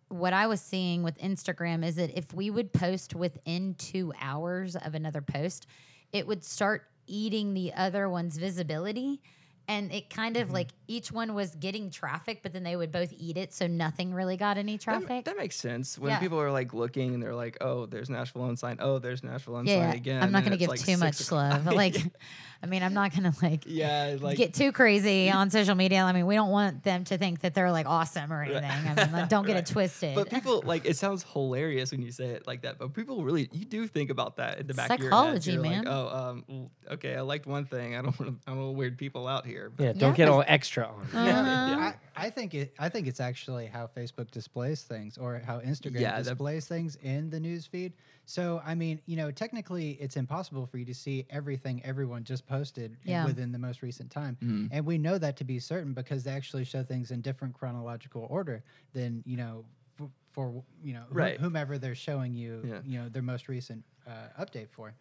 what 0.08 0.32
I 0.32 0.46
was 0.46 0.60
seeing 0.60 1.02
with 1.02 1.18
Instagram 1.18 1.84
is 1.84 1.96
that 1.96 2.16
if 2.16 2.32
we 2.32 2.50
would 2.50 2.72
post 2.72 3.14
within 3.14 3.74
two 3.74 4.12
hours 4.20 4.76
of 4.76 4.94
another 4.94 5.20
post, 5.20 5.66
it 6.12 6.26
would 6.26 6.44
start 6.44 6.86
eating 7.06 7.54
the 7.54 7.72
other 7.74 8.08
one's 8.08 8.36
visibility. 8.36 9.20
And 9.66 9.90
it 9.92 10.10
kind 10.10 10.36
Mm-hmm. 10.36 10.42
of 10.42 10.52
like 10.52 10.68
each 10.88 11.10
one 11.10 11.32
was 11.34 11.54
getting 11.54 11.90
traffic, 11.90 12.40
but 12.42 12.52
then 12.52 12.62
they 12.64 12.76
would 12.76 12.92
both 12.92 13.12
eat 13.16 13.38
it. 13.38 13.54
So 13.54 13.66
nothing 13.66 14.12
really 14.12 14.36
got 14.36 14.58
any 14.58 14.76
traffic. 14.76 15.24
that 15.24 15.36
makes 15.38 15.56
sense. 15.56 15.98
When 15.98 16.10
Yeah. 16.10 16.18
people 16.18 16.38
are 16.40 16.50
like 16.50 16.74
looking 16.74 17.14
and 17.14 17.22
they're 17.22 17.34
like, 17.34 17.56
"Oh, 17.62 17.86
there's 17.86 18.10
Nashville 18.10 18.44
Unsigned. 18.44 18.80
Oh, 18.82 18.98
there's 18.98 19.22
Nashville 19.22 19.56
Unsigned 19.56 19.78
yeah, 19.80 19.92
again." 19.94 20.22
I'm 20.22 20.32
not 20.32 20.42
going 20.42 20.52
to 20.52 20.58
give 20.58 20.68
like, 20.68 20.84
too 20.84 20.98
much 20.98 21.30
love. 21.32 21.64
Like, 21.66 21.96
I 22.62 22.66
mean, 22.66 22.82
I'm 22.82 22.92
not 22.94 23.12
going 23.16 23.30
to 23.30 23.38
like 23.42 23.64
yeah, 23.66 24.16
like 24.20 24.36
get 24.36 24.52
too 24.52 24.72
crazy 24.72 25.30
on 25.30 25.50
social 25.50 25.74
media. 25.74 26.02
I 26.02 26.12
mean, 26.12 26.26
we 26.26 26.34
don't 26.34 26.50
want 26.50 26.82
them 26.82 27.04
to 27.04 27.16
think 27.16 27.40
that 27.40 27.54
they're 27.54 27.72
like 27.72 27.86
awesome 27.86 28.30
or 28.32 28.42
anything. 28.42 28.64
I 28.70 28.94
mean, 28.94 29.12
like, 29.12 29.28
don't 29.30 29.46
get 29.46 29.56
it 29.56 29.66
twisted. 29.72 30.14
But 30.14 30.28
people 30.28 30.62
like 30.66 30.84
it 30.84 30.96
sounds 30.98 31.22
hilarious 31.32 31.90
when 31.90 32.02
you 32.02 32.12
say 32.12 32.26
it 32.26 32.46
like 32.46 32.62
that. 32.62 32.78
But 32.78 32.92
people 32.92 33.24
really, 33.24 33.48
you 33.52 33.64
do 33.64 33.86
think 33.86 34.10
about 34.10 34.36
that 34.36 34.58
in 34.60 34.66
the 34.66 34.74
back 34.74 34.88
Psychology, 34.88 35.54
of 35.54 35.62
your 35.62 35.64
head. 35.64 35.84
Psychology, 35.84 35.84
man. 35.84 35.84
Like, 35.84 35.94
oh, 35.94 36.28
um, 36.52 36.70
okay, 36.94 37.16
I 37.16 37.22
liked 37.22 37.46
one 37.46 37.64
thing. 37.64 37.96
I 37.96 38.02
don't 38.02 38.18
want 38.20 38.32
to. 38.42 38.50
I 38.50 38.50
don't 38.54 38.60
want 38.62 38.74
to 38.74 38.78
weird 38.78 38.98
people 38.98 39.26
out 39.26 39.46
here. 39.46 39.53
But 39.76 39.82
Yeah, 39.82 39.92
don't 39.92 40.10
Yeah, 40.10 40.16
get 40.16 40.26
'cause- 40.28 40.34
all 40.34 40.44
extra 40.46 40.86
on. 40.88 41.02
it. 41.02 41.14
Uh-huh. 41.14 41.80
I, 42.16 42.26
I 42.26 42.30
think 42.30 42.54
it. 42.54 42.74
I 42.78 42.88
think 42.88 43.06
it's 43.06 43.20
actually 43.20 43.66
how 43.66 43.86
Facebook 43.86 44.30
displays 44.30 44.82
things, 44.82 45.18
or 45.18 45.38
how 45.38 45.60
Instagram 45.60 46.00
Yeah, 46.00 46.12
that- 46.20 46.24
displays 46.24 46.66
things 46.66 46.96
in 47.02 47.30
the 47.30 47.40
news 47.40 47.66
feed. 47.66 47.92
So 48.26 48.62
I 48.64 48.74
mean, 48.74 49.00
you 49.06 49.16
know, 49.16 49.30
technically, 49.30 49.92
it's 50.00 50.16
impossible 50.16 50.66
for 50.66 50.78
you 50.78 50.84
to 50.86 50.94
see 50.94 51.26
everything 51.30 51.82
everyone 51.84 52.24
just 52.24 52.46
posted 52.46 52.96
in- 53.04 53.24
within 53.26 53.52
the 53.52 53.58
most 53.58 53.82
recent 53.82 54.10
time, 54.10 54.36
Mhm. 54.42 54.68
and 54.72 54.86
we 54.86 54.96
know 54.98 55.18
that 55.18 55.36
to 55.38 55.44
be 55.44 55.58
certain 55.58 55.92
because 55.92 56.24
they 56.24 56.30
actually 56.32 56.64
show 56.64 56.82
things 56.82 57.10
in 57.10 57.20
different 57.20 57.54
chronological 57.54 58.26
order 58.30 58.62
than 58.92 59.22
you 59.26 59.36
know. 59.36 59.64
For, 59.96 60.10
for 60.32 60.64
you 60.82 60.92
know 60.94 61.04
wh- 61.08 61.14
Right. 61.14 61.40
whomever 61.40 61.78
they're 61.78 61.94
showing 61.94 62.34
you 62.34 62.62
Yeah. 62.66 62.80
you 62.84 62.98
know 63.00 63.08
their 63.08 63.22
most 63.22 63.48
recent 63.48 63.84
uh, 64.08 64.26
update 64.44 64.68
for 64.70 64.92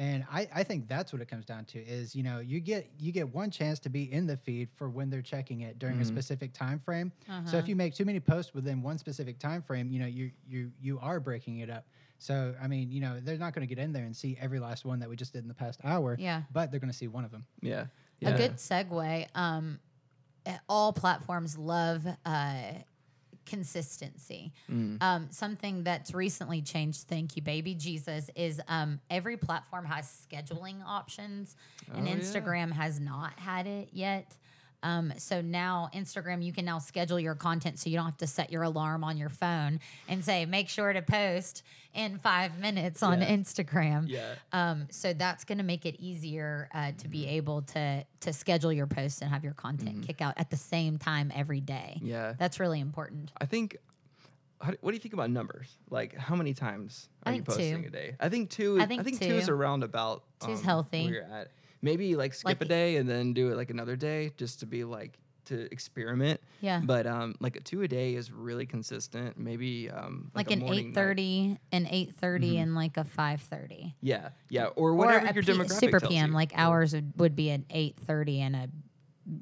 and 0.00 0.24
I, 0.32 0.48
I 0.54 0.62
think 0.64 0.88
that's 0.88 1.12
what 1.12 1.20
it 1.20 1.28
comes 1.28 1.44
down 1.44 1.66
to 1.66 1.78
is 1.78 2.16
you 2.16 2.22
know 2.22 2.38
you 2.38 2.58
get 2.58 2.90
you 2.98 3.12
get 3.12 3.28
one 3.34 3.50
chance 3.50 3.78
to 3.80 3.90
be 3.90 4.10
in 4.10 4.26
the 4.26 4.36
feed 4.36 4.70
for 4.74 4.88
when 4.88 5.10
they're 5.10 5.20
checking 5.20 5.60
it 5.60 5.78
during 5.78 5.96
a 6.00 6.04
Mhm. 6.04 6.06
specific 6.06 6.52
time 6.54 6.78
frame 6.80 7.12
so 7.26 7.32
Uh-huh. 7.32 7.56
if 7.58 7.68
you 7.68 7.76
make 7.76 7.94
too 7.94 8.06
many 8.06 8.18
posts 8.18 8.54
within 8.54 8.82
one 8.82 8.96
specific 8.98 9.38
time 9.38 9.60
frame 9.62 9.90
you 9.92 9.98
know 10.00 10.06
you 10.06 10.30
you 10.48 10.72
you 10.80 10.98
are 11.00 11.20
breaking 11.20 11.58
it 11.58 11.68
up 11.68 11.84
so 12.18 12.54
i 12.62 12.66
mean 12.66 12.90
you 12.90 13.00
know 13.00 13.20
they're 13.20 13.36
not 13.36 13.52
going 13.54 13.66
to 13.68 13.72
get 13.74 13.82
in 13.82 13.92
there 13.92 14.04
and 14.06 14.16
see 14.16 14.36
every 14.40 14.58
last 14.58 14.84
one 14.86 14.98
that 15.00 15.08
we 15.10 15.16
just 15.16 15.32
did 15.34 15.42
in 15.42 15.48
the 15.48 15.54
past 15.54 15.80
hour 15.84 16.16
yeah. 16.18 16.42
but 16.52 16.70
they're 16.70 16.80
going 16.80 16.90
to 16.92 16.96
see 16.96 17.08
one 17.08 17.24
of 17.24 17.30
them 17.30 17.44
yeah, 17.60 17.84
A 18.24 18.32
good 18.32 18.56
segue. 18.56 19.26
Um, 19.34 19.78
all 20.68 20.92
platforms 20.92 21.56
love 21.58 22.06
uh, 22.24 22.62
consistency. 23.50 24.52
Mm. 24.70 25.02
Um, 25.02 25.26
something 25.30 25.82
that's 25.84 26.14
recently 26.14 26.62
changed, 26.62 27.08
thank 27.08 27.36
you, 27.36 27.42
baby 27.42 27.74
Jesus, 27.74 28.30
is 28.34 28.60
um, 28.68 29.00
every 29.10 29.36
platform 29.36 29.84
has 29.84 30.26
scheduling 30.30 30.76
options, 30.86 31.56
and 31.94 32.06
Oh, 32.06 32.10
yeah. 32.10 32.16
Instagram 32.16 32.72
has 32.72 33.00
not 33.00 33.32
had 33.38 33.66
it 33.66 33.88
yet. 33.92 34.36
Um, 34.82 35.12
so 35.18 35.40
now 35.40 35.90
Instagram, 35.94 36.42
you 36.42 36.52
can 36.52 36.64
now 36.64 36.78
schedule 36.78 37.20
your 37.20 37.34
content 37.34 37.78
so 37.78 37.90
you 37.90 37.96
don't 37.96 38.06
have 38.06 38.16
to 38.18 38.26
set 38.26 38.50
your 38.50 38.62
alarm 38.62 39.04
on 39.04 39.16
your 39.18 39.28
phone 39.28 39.80
and 40.08 40.24
say, 40.24 40.46
make 40.46 40.68
sure 40.68 40.92
to 40.92 41.02
post 41.02 41.62
in 41.94 42.18
five 42.18 42.58
minutes 42.58 43.02
on 43.02 43.20
Yeah. 43.20 43.28
Instagram. 43.36 44.08
Yeah. 44.08 44.34
Um, 44.52 44.86
so 44.90 45.12
that's 45.12 45.44
going 45.44 45.58
to 45.58 45.64
make 45.64 45.84
it 45.86 45.96
easier 45.98 46.68
uh, 46.72 46.92
to 46.98 47.08
be 47.08 47.26
able 47.26 47.62
to 47.62 48.04
to 48.20 48.32
schedule 48.32 48.72
your 48.72 48.86
posts 48.86 49.22
and 49.22 49.30
have 49.30 49.42
your 49.44 49.54
content 49.54 50.06
kick 50.06 50.20
out 50.20 50.34
at 50.36 50.50
the 50.50 50.56
same 50.56 50.98
time 50.98 51.32
every 51.34 51.60
day. 51.60 51.94
Mm-hmm. 51.96 52.06
Yeah. 52.06 52.34
That's 52.38 52.60
really 52.60 52.80
important. 52.80 53.32
I 53.40 53.46
think. 53.46 53.72
Do- 53.72 54.76
what 54.82 54.90
do 54.90 54.92
you 54.92 55.00
think 55.00 55.14
about 55.14 55.30
numbers? 55.30 55.78
Like, 55.88 56.14
how 56.14 56.36
many 56.36 56.52
times 56.52 57.08
are 57.24 57.32
you 57.32 57.38
think 57.38 57.48
two. 57.48 57.54
posting 57.54 57.84
a 57.86 57.90
day? 57.90 58.16
I 58.20 58.28
think 58.28 58.50
two. 58.50 58.78
I 58.78 58.84
think, 58.84 59.00
I 59.00 59.04
think 59.04 59.18
think, 59.18 59.30
two 59.32 59.38
is 59.38 59.48
around 59.48 59.82
about. 59.82 60.22
Two's 60.44 60.58
um, 60.58 60.64
healthy. 60.64 61.04
Where 61.04 61.14
you're 61.14 61.22
at. 61.24 61.48
Maybe 61.82 62.14
like 62.16 62.34
skip 62.34 62.46
Like- 62.46 62.62
a 62.62 62.64
day 62.66 62.96
and 62.96 63.08
then 63.08 63.32
do 63.32 63.50
it 63.50 63.56
like 63.56 63.70
another 63.70 63.96
day, 63.96 64.32
just 64.36 64.60
to 64.60 64.66
be 64.66 64.84
like 64.84 65.18
to 65.46 65.62
experiment. 65.72 66.40
Yeah. 66.60 66.80
But 66.84 67.06
um, 67.06 67.34
like 67.40 67.56
a 67.56 67.60
two 67.60 67.82
a 67.82 67.88
day 67.88 68.14
is 68.14 68.30
really 68.30 68.66
consistent. 68.66 69.38
Maybe 69.38 69.90
um, 69.90 70.30
Like, 70.34 70.50
a 70.50 70.52
an 70.54 70.62
eight 70.64 70.94
thirty, 70.94 71.58
an 71.72 71.86
eight 71.90 72.12
and 72.22 72.74
like 72.74 72.96
a 72.98 73.04
five 73.04 73.40
thirty. 73.40 73.94
Yeah, 74.02 74.28
yeah, 74.50 74.66
or 74.76 74.94
whatever 74.94 75.26
a 75.26 75.32
your 75.34 75.42
P- 75.42 75.52
demographic 75.52 75.80
super 75.80 76.00
PM. 76.00 76.28
you. 76.30 76.34
Like 76.34 76.52
Or- 76.52 76.60
ours 76.60 76.92
would, 76.94 77.12
would 77.16 77.34
be 77.34 77.50
an 77.50 77.64
eight 77.70 77.96
thirty 78.06 78.40
and 78.42 78.54
a 78.54 78.68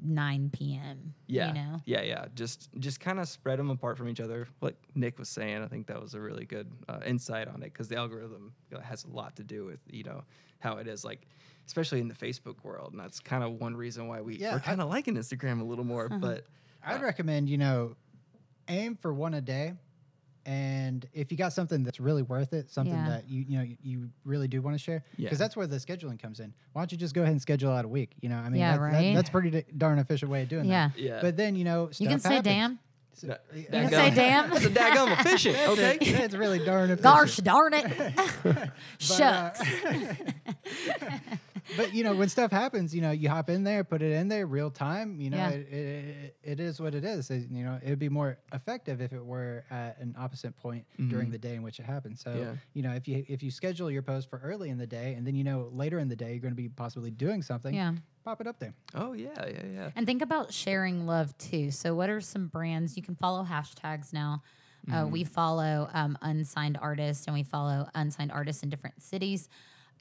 nine 0.03 0.49
PM. 0.51 1.13
Yeah, 1.27 1.47
You 1.49 1.53
know. 1.53 1.81
yeah, 1.85 2.01
yeah. 2.01 2.25
Just 2.35 2.69
just 2.79 2.99
kind 2.99 3.19
of 3.19 3.27
spread 3.27 3.59
them 3.59 3.69
apart 3.69 3.97
from 3.97 4.07
each 4.07 4.19
other. 4.21 4.47
Like 4.61 4.75
Nick 4.95 5.19
was 5.19 5.29
saying, 5.29 5.61
I 5.61 5.67
think 5.67 5.87
that 5.87 6.01
was 6.01 6.13
a 6.13 6.19
really 6.21 6.45
good 6.45 6.71
uh, 6.87 6.99
insight 7.05 7.47
on 7.47 7.55
it 7.61 7.73
because 7.73 7.87
the 7.87 7.97
algorithm 7.97 8.53
has 8.81 9.03
a 9.03 9.09
lot 9.09 9.35
to 9.35 9.43
do 9.43 9.65
with 9.65 9.79
you 9.91 10.03
know 10.03 10.23
how 10.59 10.77
it 10.77 10.87
is 10.87 11.03
like, 11.05 11.27
especially 11.69 11.99
in 12.01 12.07
the 12.07 12.15
Facebook 12.15 12.63
world, 12.63 12.93
and 12.93 12.99
that's 12.99 13.19
kind 13.19 13.43
of 13.43 13.51
one 13.61 13.75
reason 13.77 14.07
why 14.07 14.21
we 14.21 14.37
Yeah, 14.37 14.53
we're 14.53 14.59
kind 14.59 14.81
of 14.81 14.89
liking 14.89 15.13
Instagram 15.15 15.61
a 15.61 15.63
little 15.63 15.85
more. 15.85 16.09
But 16.09 16.45
i'd 16.83 16.99
Uh, 16.99 17.03
recommend 17.03 17.47
you 17.49 17.57
know 17.59 17.95
aim 18.69 18.95
for 18.95 19.13
one 19.13 19.33
a 19.35 19.41
day 19.41 19.73
and 20.45 21.05
if 21.13 21.29
you 21.29 21.37
got 21.37 21.51
something 21.53 21.83
that's 21.83 21.99
really 21.99 22.21
worth 22.23 22.53
it 22.53 22.71
something 22.71 22.95
Yeah. 22.95 23.09
that 23.09 23.29
you 23.29 23.43
you 23.49 23.57
know 23.57 23.63
you, 23.65 23.77
you 23.83 24.09
really 24.23 24.47
do 24.47 24.61
want 24.61 24.75
to 24.75 24.79
share 24.81 25.03
because 25.17 25.33
Yeah. 25.33 25.37
that's 25.37 25.57
where 25.57 25.67
the 25.67 25.75
scheduling 25.75 26.17
comes 26.17 26.39
in 26.39 26.53
why 26.71 26.81
don't 26.81 26.91
you 26.93 26.97
just 26.97 27.13
go 27.13 27.21
ahead 27.21 27.33
and 27.33 27.41
schedule 27.41 27.71
out 27.73 27.83
a 27.83 27.87
week 27.89 28.11
you 28.21 28.29
know 28.29 28.37
i 28.37 28.49
mean 28.49 28.61
Yeah, 28.61 28.77
that's, 28.77 28.79
that- 28.93 28.97
right? 28.97 29.13
that's 29.15 29.29
pretty 29.29 29.65
darn 29.77 29.99
efficient 29.99 30.31
way 30.31 30.43
of 30.43 30.47
doing 30.49 30.65
Yeah. 30.69 30.87
that 30.95 30.97
yeah, 30.99 31.19
but 31.21 31.35
then 31.35 31.55
you 31.57 31.65
know 31.65 31.89
You 31.97 32.07
can 32.07 32.19
stuff 32.19 32.29
say 32.31 32.35
happens. 32.37 32.45
damn. 32.55 32.79
So- 33.13 33.27
That- 33.27 33.43
You 33.53 33.63
can 33.65 33.89
say 33.89 34.09
damn. 34.11 34.49
That's 34.49 34.63
a 34.65 34.69
daggum 34.69 35.19
efficient. 35.19 35.57
Okay. 35.67 35.97
it's 35.99 36.33
really 36.35 36.59
darn 36.63 36.85
efficient. 36.91 37.03
Gosh 37.03 37.35
darn 37.37 37.73
it. 37.73 37.85
But, 38.43 38.57
uh, 38.57 38.65
Shucks. 38.97 39.59
but 41.77 41.93
you 41.93 42.03
know 42.03 42.13
when 42.15 42.29
stuff 42.29 42.51
happens 42.51 42.93
you 42.95 43.01
know 43.01 43.11
you 43.11 43.29
hop 43.29 43.49
in 43.49 43.63
there 43.63 43.83
put 43.83 44.01
it 44.01 44.11
in 44.11 44.27
there 44.27 44.45
real 44.45 44.69
time 44.71 45.19
you 45.21 45.29
know 45.29 45.37
Yeah. 45.37 45.49
it, 45.49 45.73
it, 45.73 46.35
it 46.43 46.59
is 46.59 46.79
what 46.79 46.95
it 46.95 47.03
is 47.05 47.29
It- 47.29 47.49
you 47.49 47.63
know 47.63 47.79
it 47.83 47.89
would 47.89 47.99
be 47.99 48.09
more 48.09 48.37
effective 48.53 49.01
if 49.01 49.13
it 49.13 49.23
were 49.25 49.63
at 49.71 49.99
an 49.99 50.15
opposite 50.17 50.55
point 50.57 50.85
during 51.09 51.27
Mhm. 51.29 51.31
the 51.31 51.37
day 51.37 51.55
in 51.55 51.63
which 51.63 51.79
it 51.79 51.85
happens 51.85 52.21
so 52.21 52.33
Yeah. 52.33 52.55
you 52.73 52.81
know 52.83 52.91
if 52.93 53.07
you 53.07 53.25
if 53.27 53.41
you 53.43 53.51
schedule 53.51 53.89
your 53.91 54.01
post 54.01 54.29
for 54.29 54.39
early 54.43 54.69
in 54.69 54.77
the 54.77 54.87
day 54.87 55.13
and 55.15 55.25
then 55.25 55.35
you 55.35 55.43
know 55.43 55.69
later 55.73 55.99
in 55.99 56.07
the 56.09 56.15
day 56.15 56.31
you're 56.31 56.41
going 56.41 56.53
to 56.55 56.61
be 56.61 56.69
possibly 56.69 57.11
doing 57.11 57.41
something 57.41 57.73
yeah. 57.73 57.93
pop 58.23 58.41
it 58.41 58.47
up 58.47 58.59
there 58.59 58.73
Oh 58.95 59.13
yeah, 59.13 59.29
yeah, 59.47 59.65
yeah. 59.73 59.89
And 59.95 60.05
think 60.05 60.21
about 60.21 60.51
sharing 60.53 61.05
love 61.05 61.37
too. 61.37 61.69
So, 61.71 61.93
what 61.93 62.09
are 62.09 62.19
some 62.21 62.47
brands 62.47 62.97
you 62.97 63.03
can 63.03 63.15
follow 63.15 63.43
hashtags 63.43 64.11
now? 64.13 64.41
Uh, 64.87 65.03
Mm-hmm. 65.03 65.11
we 65.11 65.23
follow 65.25 65.89
um, 65.93 66.17
unsigned 66.21 66.77
artists 66.81 67.27
and 67.27 67.35
we 67.35 67.43
follow 67.43 67.87
unsigned 67.93 68.31
artists 68.31 68.63
in 68.63 68.69
different 68.69 69.01
cities. 69.03 69.47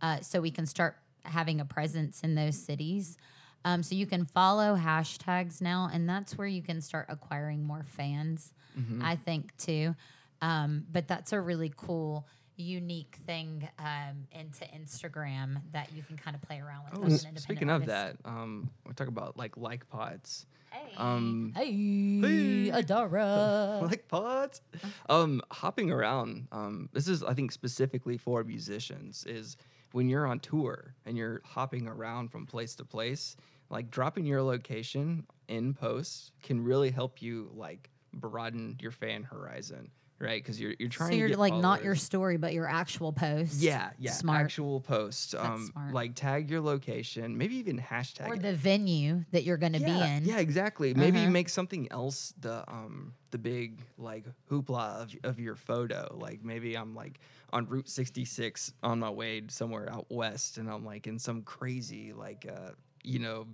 Uh, 0.00 0.20
so, 0.20 0.40
we 0.40 0.50
can 0.50 0.64
start 0.66 0.96
having 1.28 1.60
a 1.60 1.64
presence 1.64 2.22
in 2.22 2.34
those 2.34 2.56
cities. 2.56 3.16
Um, 3.64 3.82
so, 3.82 3.94
you 3.96 4.06
can 4.06 4.24
follow 4.24 4.76
hashtags 4.76 5.60
now, 5.60 5.90
and 5.92 6.08
that's 6.08 6.38
where 6.38 6.46
you 6.46 6.62
can 6.62 6.80
start 6.80 7.06
acquiring 7.08 7.64
more 7.64 7.84
fans, 7.84 8.52
Mm-hmm. 8.78 9.02
I 9.04 9.16
think, 9.16 9.56
too. 9.56 9.96
Um, 10.40 10.84
but 10.92 11.08
that's 11.08 11.32
a 11.32 11.40
really 11.40 11.72
cool, 11.76 12.28
unique 12.56 13.16
thing 13.26 13.68
um, 13.80 14.28
into 14.30 14.64
Instagram 14.66 15.60
that 15.72 15.92
you 15.92 16.02
can 16.04 16.16
kind 16.16 16.36
of 16.36 16.42
play 16.42 16.60
around 16.60 16.84
with. 16.90 17.00
Oh, 17.00 17.06
as 17.06 17.12
s- 17.14 17.22
an 17.24 17.28
independent 17.30 17.40
speaking 17.42 17.70
of 17.70 17.82
artist. 17.88 18.22
that, 18.22 18.28
um, 18.30 18.70
we 18.86 18.92
talk 18.94 19.08
about 19.08 19.36
like 19.36 19.56
like 19.56 19.88
pods. 19.88 20.46
Hey. 20.70 20.92
Um, 20.96 21.52
Hey, 21.56 21.72
Hey. 21.72 22.70
Adara. 22.70 23.82
like 23.90 24.06
pods 24.06 24.60
um 25.08 25.40
hopping 25.50 25.90
around 25.90 26.46
um 26.52 26.88
this 26.92 27.08
is 27.08 27.22
i 27.24 27.32
think 27.32 27.50
specifically 27.52 28.18
for 28.18 28.44
musicians 28.44 29.24
is 29.26 29.56
when 29.92 30.08
you're 30.08 30.26
on 30.26 30.40
tour 30.40 30.94
and 31.06 31.16
you're 31.16 31.40
hopping 31.44 31.86
around 31.88 32.28
from 32.30 32.46
place 32.46 32.74
to 32.76 32.84
place 32.84 33.36
like 33.70 33.90
dropping 33.90 34.24
your 34.24 34.42
location 34.42 35.26
in 35.48 35.74
posts 35.74 36.32
can 36.42 36.62
really 36.62 36.90
help 36.90 37.20
you 37.20 37.50
like 37.54 37.90
broaden 38.14 38.76
your 38.80 38.90
fan 38.90 39.22
horizon 39.22 39.90
right? 40.20 40.42
Because 40.42 40.60
you're 40.60 40.74
you're 40.78 40.88
trying 40.88 41.08
So 41.10 41.12
to 41.12 41.18
you're 41.18 41.28
get 41.28 41.38
like 41.38 41.54
not 41.54 41.82
your 41.84 41.94
story, 41.94 42.36
but 42.36 42.52
your 42.52 42.68
actual 42.68 43.12
post. 43.12 43.54
Yeah, 43.54 43.90
yeah, 43.98 44.12
Smart. 44.12 44.44
actual 44.44 44.80
post. 44.80 45.32
That's 45.32 45.44
Um, 45.44 45.70
smart. 45.72 45.94
like 45.94 46.14
tag 46.14 46.50
your 46.50 46.60
location, 46.60 47.36
maybe 47.38 47.56
even 47.56 47.78
hashtag 47.78 48.28
Or 48.28 48.34
it. 48.34 48.42
the 48.42 48.54
venue 48.54 49.24
that 49.32 49.44
you're 49.44 49.56
going 49.56 49.72
to 49.74 49.80
be 49.80 50.00
in. 50.00 50.24
Yeah, 50.24 50.38
exactly. 50.38 50.94
Maybe 50.94 51.18
Uh-huh. 51.20 51.30
make 51.30 51.48
something 51.48 51.90
else 51.92 52.34
the 52.40 52.64
um 52.70 53.14
the 53.30 53.38
big 53.38 53.82
like 53.98 54.24
hoopla 54.50 55.02
of, 55.02 55.14
of 55.24 55.38
your 55.38 55.54
photo. 55.54 56.16
Like 56.18 56.42
maybe 56.42 56.76
I'm 56.76 56.94
like 56.94 57.20
on 57.52 57.66
Route 57.68 57.88
66 57.88 58.72
on 58.82 58.98
my 59.00 59.10
way 59.10 59.42
somewhere 59.48 59.90
out 59.92 60.06
west, 60.10 60.58
and 60.58 60.68
I'm 60.70 60.84
like 60.84 61.06
in 61.06 61.18
some 61.18 61.42
crazy 61.42 62.12
like 62.12 62.46
uh 62.50 62.70
you 63.04 63.18
know 63.20 63.46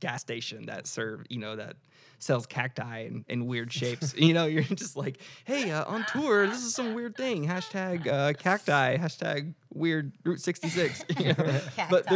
gas 0.00 0.20
station 0.20 0.66
that 0.66 0.86
serve 0.86 1.24
you 1.28 1.38
know 1.38 1.56
that 1.56 1.76
sells 2.18 2.46
cacti 2.46 3.00
in, 3.00 3.24
in 3.28 3.46
weird 3.46 3.72
shapes. 3.72 4.14
you 4.16 4.32
know, 4.32 4.46
you're 4.46 4.62
just 4.62 4.96
like, 4.96 5.18
hey, 5.44 5.70
uh, 5.70 5.84
on 5.84 6.04
tour, 6.10 6.46
this 6.46 6.64
is 6.64 6.74
some 6.74 6.94
weird 6.94 7.16
thing. 7.16 7.46
Hashtag 7.46 8.06
uh, 8.06 8.32
cacti. 8.32 8.96
Hashtag 8.96 9.54
weird 9.72 10.12
Route 10.24 10.40
66. 10.40 11.04
you 11.18 11.34
know? 11.34 11.60
But 11.90 12.06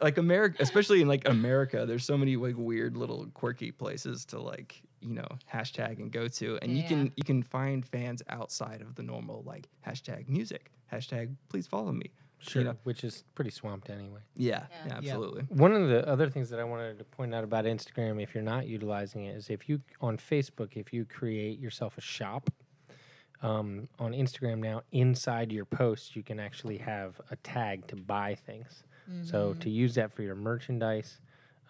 like 0.00 0.18
America, 0.18 0.56
especially 0.60 1.00
in 1.00 1.08
like 1.08 1.28
America, 1.28 1.86
there's 1.86 2.04
so 2.04 2.16
many 2.16 2.36
like 2.36 2.56
weird 2.56 2.96
little 2.96 3.26
quirky 3.34 3.70
places 3.70 4.24
to 4.26 4.40
like 4.40 4.82
you 5.00 5.14
know 5.14 5.28
hashtag 5.52 5.98
and 5.98 6.10
go 6.10 6.28
to, 6.28 6.58
and 6.62 6.76
you 6.76 6.84
can 6.84 7.12
you 7.16 7.24
can 7.24 7.42
find 7.42 7.86
fans 7.86 8.22
outside 8.28 8.80
of 8.80 8.94
the 8.94 9.02
normal 9.02 9.42
like 9.46 9.68
hashtag 9.86 10.28
music, 10.28 10.70
hashtag 10.92 11.34
please 11.48 11.66
follow 11.66 11.92
me. 11.92 12.10
Sure, 12.40 12.64
know. 12.64 12.76
which 12.84 13.02
is 13.04 13.24
pretty 13.34 13.50
swamped 13.50 13.90
anyway. 13.90 14.20
Yeah, 14.36 14.50
Yeah. 14.50 14.66
yeah, 14.70 14.86
Yeah. 14.86 14.96
absolutely. 14.96 15.42
One 15.50 15.72
of 15.72 15.88
the 15.88 16.06
other 16.08 16.28
things 16.30 16.50
that 16.50 16.60
I 16.60 16.64
wanted 16.64 16.98
to 16.98 17.04
point 17.04 17.34
out 17.34 17.44
about 17.44 17.64
Instagram, 17.64 18.22
if 18.22 18.34
you're 18.34 18.42
not 18.44 18.66
utilizing 18.66 19.24
it, 19.24 19.36
is 19.36 19.50
if 19.50 19.68
you 19.68 19.80
on 20.00 20.16
Facebook, 20.18 20.76
if 20.76 20.92
you 20.92 21.04
create 21.04 21.58
yourself 21.58 21.98
a 21.98 22.00
shop 22.02 22.50
um, 23.42 23.88
on 23.98 24.12
Instagram 24.12 24.58
now, 24.58 24.82
inside 24.92 25.52
your 25.52 25.64
post, 25.64 26.16
you 26.16 26.22
can 26.22 26.40
actually 26.40 26.78
have 26.78 27.20
a 27.30 27.36
tag 27.36 27.86
to 27.88 27.96
buy 27.96 28.34
things. 28.34 28.82
So 29.22 29.50
Mm-hmm. 29.52 29.60
to 29.60 29.70
use 29.70 29.94
that 29.94 30.12
for 30.12 30.22
your 30.22 30.34
merchandise, 30.34 31.20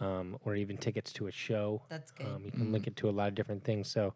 um, 0.01 0.39
or 0.45 0.55
even 0.57 0.77
tickets 0.77 1.13
to 1.15 1.27
a 1.29 1.31
show, 1.31 1.83
That's 1.89 2.11
good. 2.11 2.27
um, 2.27 2.45
you 2.45 2.51
can 2.51 2.73
link 2.73 2.87
it 2.89 2.97
to 2.97 3.09
a 3.09 3.13
lot 3.13 3.29
of 3.29 3.35
different 3.37 3.63
things. 3.65 3.89
So 3.89 4.15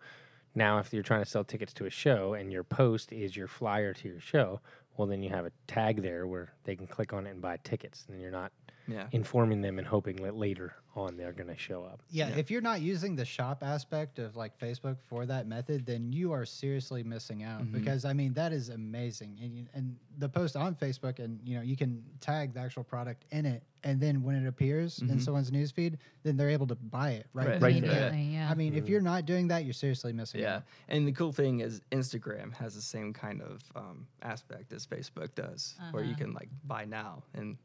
now, 0.56 0.78
if 0.78 0.92
you're 0.92 1.02
trying 1.04 1.22
to 1.22 1.28
sell 1.30 1.44
tickets 1.44 1.72
to 1.74 1.86
a 1.86 1.90
show 1.90 2.34
and 2.34 2.52
your 2.52 2.64
post 2.64 3.12
is 3.12 3.36
your 3.36 3.46
flyer 3.48 3.94
to 3.94 4.08
your 4.08 4.20
show, 4.20 4.60
well, 4.96 5.08
then 5.08 5.22
you 5.22 5.30
have 5.30 5.46
a 5.46 5.52
tag 5.66 6.02
there 6.02 6.26
where 6.26 6.52
they 6.64 6.76
can 6.76 6.86
click 6.86 7.12
on 7.12 7.26
it 7.26 7.30
and 7.30 7.40
buy 7.40 7.58
tickets, 7.64 8.06
and 8.08 8.20
you're 8.20 8.30
not 8.30 8.52
Yeah, 8.88 9.06
informing 9.12 9.60
them 9.60 9.78
and 9.78 9.86
hoping 9.86 10.16
that 10.16 10.34
later 10.36 10.74
on 10.94 11.16
they're 11.16 11.32
going 11.32 11.48
to 11.48 11.56
show 11.56 11.84
up. 11.84 12.02
Yeah, 12.10 12.28
Yeah. 12.28 12.36
if 12.36 12.50
you're 12.50 12.60
not 12.60 12.82
using 12.82 13.16
the 13.16 13.24
shop 13.24 13.62
aspect 13.62 14.18
of 14.18 14.36
like 14.36 14.58
Facebook 14.58 14.98
for 15.06 15.24
that 15.26 15.46
method, 15.46 15.86
then 15.86 16.12
you 16.12 16.32
are 16.32 16.44
seriously 16.44 17.02
missing 17.02 17.42
out 17.44 17.62
Mhm. 17.62 17.72
because 17.72 18.04
I 18.04 18.12
mean 18.12 18.34
that 18.34 18.52
is 18.52 18.68
amazing. 18.68 19.38
And, 19.40 19.68
and 19.72 19.96
the 20.18 20.28
post 20.28 20.54
on 20.56 20.74
Facebook, 20.74 21.18
and 21.18 21.40
you 21.48 21.56
know 21.56 21.62
you 21.62 21.76
can 21.76 22.04
tag 22.20 22.52
the 22.52 22.60
actual 22.60 22.84
product 22.84 23.24
in 23.30 23.46
it, 23.46 23.62
and 23.84 23.98
then 24.00 24.22
when 24.22 24.34
it 24.36 24.46
appears 24.46 24.98
in 25.00 25.08
Mhm. 25.08 25.22
someone's 25.22 25.50
newsfeed, 25.50 25.96
then 26.24 26.36
they're 26.36 26.50
able 26.50 26.66
to 26.66 26.74
buy 26.74 27.12
it 27.12 27.26
right, 27.32 27.46
Right. 27.46 27.52
then 27.54 27.62
Right 27.62 27.74
and 27.76 27.84
there. 27.84 27.90
there. 27.94 28.08
Immediately, 28.10 28.34
yeah. 28.34 28.50
I 28.50 28.54
mean, 28.54 28.74
if 28.74 28.84
Mhm. 28.84 28.88
you're 28.88 29.00
not 29.00 29.24
doing 29.24 29.48
that, 29.48 29.64
you're 29.64 29.72
seriously 29.72 30.12
missing 30.12 30.40
yeah. 30.42 30.56
out. 30.56 30.64
And 30.88 31.08
the 31.08 31.12
cool 31.12 31.32
thing 31.32 31.60
is 31.60 31.80
Instagram 31.90 32.52
has 32.54 32.74
the 32.74 32.82
same 32.82 33.12
kind 33.14 33.40
of 33.40 33.62
um, 33.74 34.06
aspect 34.20 34.72
as 34.74 34.86
Facebook 34.86 35.34
does, 35.34 35.74
where 35.92 36.02
you 36.04 36.10
Uh-huh. 36.10 36.18
can 36.18 36.32
like 36.34 36.50
buy 36.64 36.84
now, 36.84 37.22
and 37.32 37.56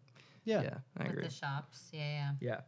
Yeah. 0.48 0.62
yeah, 0.64 0.78
I 0.98 1.04
With 1.04 1.12
agree. 1.12 1.24
the 1.26 1.34
shops. 1.34 1.90
Yeah, 1.92 2.00
yeah. 2.00 2.32
Yeah, 2.40 2.60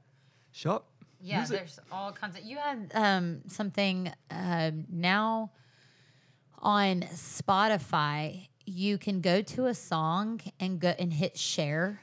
shop. 0.51 0.89
Yeah, 1.21 1.37
music. 1.37 1.57
there's 1.57 1.79
all 1.91 2.11
kinds 2.11 2.37
of. 2.37 2.43
You 2.43 2.57
had 2.57 2.91
um, 2.93 3.41
something 3.47 4.11
um, 4.31 4.85
now 4.91 5.51
on 6.59 7.01
Spotify. 7.13 8.47
You 8.65 8.97
can 8.97 9.21
go 9.21 9.41
to 9.41 9.65
a 9.67 9.73
song 9.73 10.41
and 10.59 10.79
go 10.79 10.93
and 10.99 11.11
hit 11.11 11.37
share. 11.37 12.01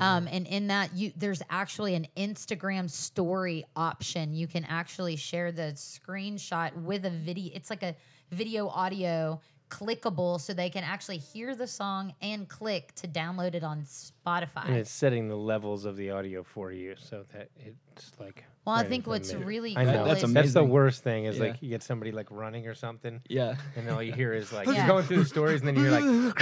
Um, 0.00 0.26
and 0.28 0.44
in 0.48 0.66
that, 0.68 0.92
you 0.96 1.12
there's 1.16 1.40
actually 1.50 1.94
an 1.94 2.08
Instagram 2.16 2.90
story 2.90 3.64
option. 3.76 4.34
You 4.34 4.48
can 4.48 4.64
actually 4.64 5.14
share 5.14 5.52
the 5.52 5.72
screenshot 5.76 6.74
with 6.82 7.04
a 7.04 7.10
video. 7.10 7.52
It's 7.54 7.70
like 7.70 7.84
a 7.84 7.94
video 8.32 8.66
audio 8.66 9.40
clickable, 9.68 10.40
so 10.40 10.52
they 10.52 10.70
can 10.70 10.84
actually 10.84 11.18
hear 11.18 11.54
the 11.54 11.66
song 11.66 12.14
and 12.20 12.48
click 12.48 12.94
to 12.96 13.08
download 13.08 13.54
it 13.54 13.64
on 13.64 13.82
Spotify. 13.82 14.66
And 14.66 14.76
it's 14.76 14.90
setting 14.90 15.28
the 15.28 15.36
levels 15.36 15.84
of 15.84 15.96
the 15.96 16.10
audio 16.10 16.42
for 16.42 16.72
you 16.72 16.94
so 16.98 17.24
that 17.32 17.50
it's 17.98 18.20
like. 18.20 18.44
well, 18.64 18.76
I 18.76 18.84
think 18.84 19.06
what's 19.06 19.28
the 19.28 19.34
middle. 19.34 19.48
really 19.48 19.76
I 19.76 19.84
cool 19.84 19.92
know 19.92 20.04
That's 20.06 20.32
That's 20.32 20.52
the 20.52 20.64
worst 20.64 21.02
thing 21.02 21.24
is 21.24 21.36
Yeah. 21.38 21.44
like 21.44 21.62
you 21.62 21.68
get 21.70 21.82
somebody 21.82 22.12
like 22.12 22.26
running 22.30 22.66
or 22.66 22.74
something, 22.74 23.20
Yeah, 23.28 23.56
and 23.76 23.88
all 23.90 24.02
you 24.02 24.12
hear 24.12 24.32
is 24.32 24.52
like 24.52 24.66
Yeah. 24.68 24.74
you're 24.78 24.86
going 24.86 25.04
through 25.04 25.18
the 25.18 25.24
stories, 25.24 25.60
and 25.62 25.68
then 25.68 25.76
you're 25.76 25.90
like, 25.90 26.04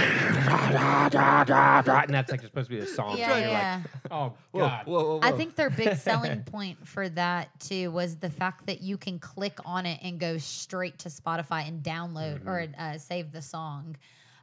and 1.06 2.14
that's 2.14 2.30
like 2.30 2.40
supposed 2.42 2.68
to 2.68 2.74
be 2.74 2.80
the 2.80 2.86
song. 2.86 3.16
yeah, 3.18 3.32
and 3.32 3.40
you're 3.40 3.50
yeah. 3.50 3.82
like, 3.82 4.12
oh 4.12 4.32
whoa, 4.52 4.60
god. 4.60 4.86
whoa, 4.86 5.04
whoa, 5.04 5.20
I 5.22 5.32
think 5.32 5.54
their 5.56 5.70
big 5.70 5.96
selling 5.98 6.42
point 6.42 6.86
for 6.86 7.08
that 7.10 7.48
too 7.60 7.90
was 7.90 8.16
the 8.16 8.30
fact 8.30 8.66
that 8.66 8.80
you 8.82 8.96
can 8.96 9.18
click 9.18 9.58
on 9.64 9.86
it 9.86 10.00
and 10.02 10.18
go 10.18 10.38
straight 10.38 10.98
to 11.00 11.08
Spotify 11.08 11.66
and 11.68 11.82
download 11.82 12.46
or 12.46 12.66
uh, 12.78 12.98
save 12.98 13.32
the 13.32 13.42
song. 13.42 13.96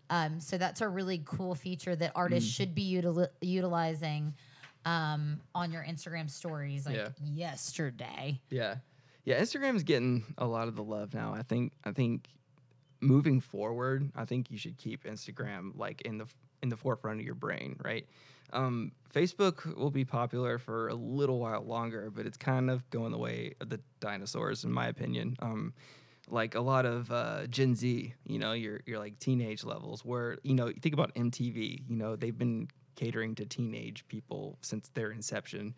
Um, 0.10 0.39
so 0.39 0.58
that's 0.58 0.82
a 0.82 0.88
really 0.88 1.21
cool 1.26 1.56
feature 1.56 1.95
that 1.95 2.12
artists 2.15 2.49
should 2.52 2.76
be 2.76 3.02
util- 3.02 3.30
utilizing 3.41 4.34
um, 4.86 5.39
on 5.56 5.72
your 5.72 5.84
Instagram 5.84 6.30
stories, 6.30 6.86
like 6.86 6.96
Yeah. 6.96 7.10
yesterday. 7.22 8.39
Yeah, 8.50 8.76
yeah. 9.26 9.39
Instagram's 9.41 9.84
getting 9.84 10.24
a 10.38 10.46
lot 10.46 10.67
of 10.67 10.76
the 10.76 10.84
love 10.84 11.13
now. 11.13 11.34
I 11.34 11.43
think. 11.43 11.74
I 11.84 11.91
think 11.91 12.28
moving 13.02 13.41
forward, 13.41 14.12
I 14.15 14.26
think 14.26 14.50
you 14.50 14.58
should 14.58 14.78
keep 14.78 15.04
Instagram 15.04 15.78
like 15.78 16.02
in 16.02 16.17
the 16.17 16.26
in 16.62 16.69
the 16.69 16.78
forefront 16.78 17.19
of 17.19 17.26
your 17.26 17.36
brain, 17.36 17.76
right? 17.84 18.08
Um, 18.54 18.91
Facebook 19.13 19.76
will 19.76 19.91
be 19.91 20.06
popular 20.06 20.58
for 20.60 20.88
a 20.88 20.93
little 20.93 21.39
while 21.39 21.63
longer, 21.63 22.12
but 22.13 22.26
it's 22.26 22.38
kind 22.38 22.69
of 22.69 22.88
going 22.91 23.12
the 23.12 23.17
way 23.17 23.56
of 23.60 23.69
the 23.69 23.80
dinosaurs, 24.00 24.63
in 24.63 24.72
my 24.72 24.88
opinion. 24.88 25.36
Um, 25.41 25.74
like 26.30 26.56
a 26.56 26.62
lot 26.62 26.86
of 26.86 27.12
uh, 27.12 27.48
Gen 27.48 27.76
Z, 27.76 28.13
you 28.26 28.39
know, 28.39 28.54
your 28.54 28.80
your 28.86 29.00
like 29.00 29.19
teenage 29.19 29.63
levels, 29.63 30.06
where 30.06 30.38
you 30.43 30.54
know, 30.54 30.67
you 30.67 30.76
think 30.82 30.93
about 30.93 31.13
MTV, 31.15 31.84
you 31.89 31.96
know, 31.98 32.15
they've 32.15 32.38
been 32.38 32.69
catering 32.95 33.36
to 33.36 33.45
teenage 33.45 34.06
people 34.08 34.58
since 34.62 34.89
their 34.93 35.12
inception. 35.12 35.73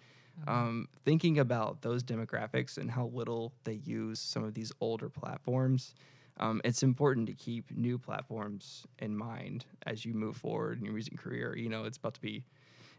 Um, 0.47 0.89
thinking 1.06 1.39
about 1.39 1.82
those 1.82 2.04
demographics 2.04 2.78
and 2.78 2.91
how 2.91 3.10
little 3.13 3.54
they 3.63 3.80
use 3.86 4.19
some 4.19 4.43
of 4.43 4.54
these 4.54 4.71
older 4.82 5.08
platforms, 5.08 5.95
um, 6.41 6.60
it's 6.65 6.84
important 6.84 7.28
to 7.28 7.34
keep 7.34 7.71
new 7.71 7.97
platforms 7.97 8.86
in 8.99 9.15
mind 9.15 9.65
as 9.86 10.04
you 10.04 10.13
move 10.13 10.36
forward 10.36 10.78
in 10.78 10.84
your 10.84 10.93
music 10.93 11.17
career. 11.17 11.56
You 11.58 11.69
know, 11.69 11.86
it's 11.86 11.97
about 11.97 12.15
to 12.15 12.21
be, 12.21 12.43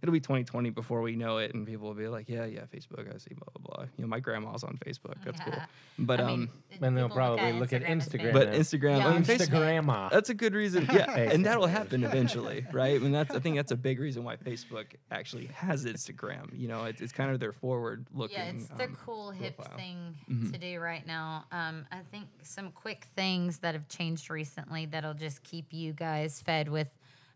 it'll 0.07 0.13
be 0.13 0.21
2020 0.21 0.71
before 0.71 1.03
we 1.03 1.17
know 1.17 1.39
it, 1.39 1.53
and 1.55 1.67
people 1.67 1.89
will 1.89 1.95
be 1.95 2.07
like, 2.09 2.29
yeah, 2.29 2.45
yeah, 2.45 2.61
Facebook, 2.73 3.13
I 3.13 3.19
see, 3.19 3.35
blah 3.35 3.49
blah 3.55 3.77
blah. 3.77 3.85
You 3.97 4.03
know, 4.03 4.09
my 4.09 4.21
grandma's 4.21 4.63
on 4.63 4.79
Facebook. 4.87 5.17
That's 5.25 5.41
cool. 5.41 5.55
But 5.99 6.21
I 6.21 6.25
um, 6.25 6.41
mean, 6.41 6.49
And 6.83 6.97
they'll 6.97 7.09
people 7.09 7.29
look 7.31 7.39
probably 7.39 7.53
look 7.55 7.73
at 7.73 7.83
as 7.83 8.07
Instagram 8.09 8.33
but. 8.33 8.53
Instagram, 8.53 8.99
Yeah, 8.99 9.07
I 9.07 9.09
mean, 9.09 9.17
on 9.19 9.25
Facebook, 9.25 9.49
Instagram. 9.49 10.11
that's 10.11 10.31
a 10.31 10.35
good 10.35 10.55
reason. 10.55 10.89
Yeah, 10.93 11.11
and 11.17 11.45
that'll 11.45 11.67
happen 11.67 12.05
eventually, 12.05 12.65
right? 12.73 13.01
And 13.01 13.15
that's 13.15 13.35
I 13.35 13.41
think 13.41 13.57
that's 13.57 13.73
a 13.73 13.77
big 13.77 13.99
reason 13.99 14.25
why 14.25 14.37
Facebook 14.37 14.87
actually 15.11 15.47
has 15.55 15.85
Instagram. 15.85 16.59
You 16.59 16.69
know, 16.69 16.85
it's, 16.85 17.01
it's 17.01 17.13
kind 17.13 17.31
of 17.31 17.41
their 17.41 17.53
forward 17.53 18.07
looking. 18.15 18.37
Yeah, 18.39 18.51
it's 18.51 18.69
the 18.69 18.85
um, 18.85 18.97
cool 19.05 19.31
hip 19.31 19.57
profile. 19.57 19.77
thing 19.77 20.15
Mhm. 20.31 20.53
to 20.53 20.59
do 20.59 20.81
right 20.81 21.07
now. 21.07 21.45
Um, 21.53 21.87
I 21.91 22.01
think 22.11 22.27
some 22.43 22.71
quick 22.71 23.07
things 23.17 23.59
that 23.59 23.75
have 23.75 23.89
changed 23.89 24.31
recently 24.31 24.87
that'll 24.87 25.15
just 25.15 25.43
keep 25.43 25.73
you 25.73 25.93
guys 25.93 26.41
fed 26.41 26.69
with 26.69 26.89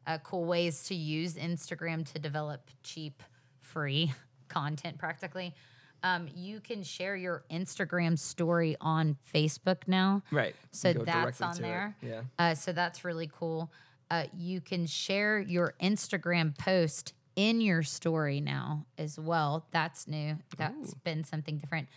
uh, 0.07 0.19
cool 0.19 0.45
ways 0.45 0.85
to 0.85 0.95
use 0.95 1.35
Instagram 1.35 2.11
to 2.13 2.19
develop 2.19 2.71
cheap, 2.83 3.23
free 3.61 4.13
content 4.49 4.99
practically. 4.99 5.55
Um, 6.03 6.29
you 6.35 6.61
can 6.61 6.83
share 6.83 7.15
your 7.15 7.45
Instagram 7.51 8.19
story 8.19 8.75
on 8.81 9.17
Facebook 9.35 9.87
now. 9.87 10.23
Right. 10.33 10.55
So 10.73 10.93
that's 10.95 11.43
on 11.43 11.55
to 11.57 11.59
it. 11.61 11.63
there. 11.63 11.97
Yeah. 12.03 12.21
Uh, 12.39 12.55
so 12.55 12.73
that's 12.73 13.05
really 13.05 13.31
cool. 13.33 13.71
Uh, 14.11 14.25
you 14.37 14.61
can 14.63 14.87
share 14.87 15.39
your 15.39 15.75
Instagram 15.81 16.57
post 16.57 17.13
in 17.37 17.61
your 17.61 17.83
story 17.83 18.41
now 18.41 18.87
as 18.99 19.19
well. 19.21 19.67
That's 19.73 20.09
new. 20.09 20.37
That's 20.57 20.93
Ooh. 20.93 20.97
been 21.05 21.23
something 21.23 21.59
different. 21.59 21.89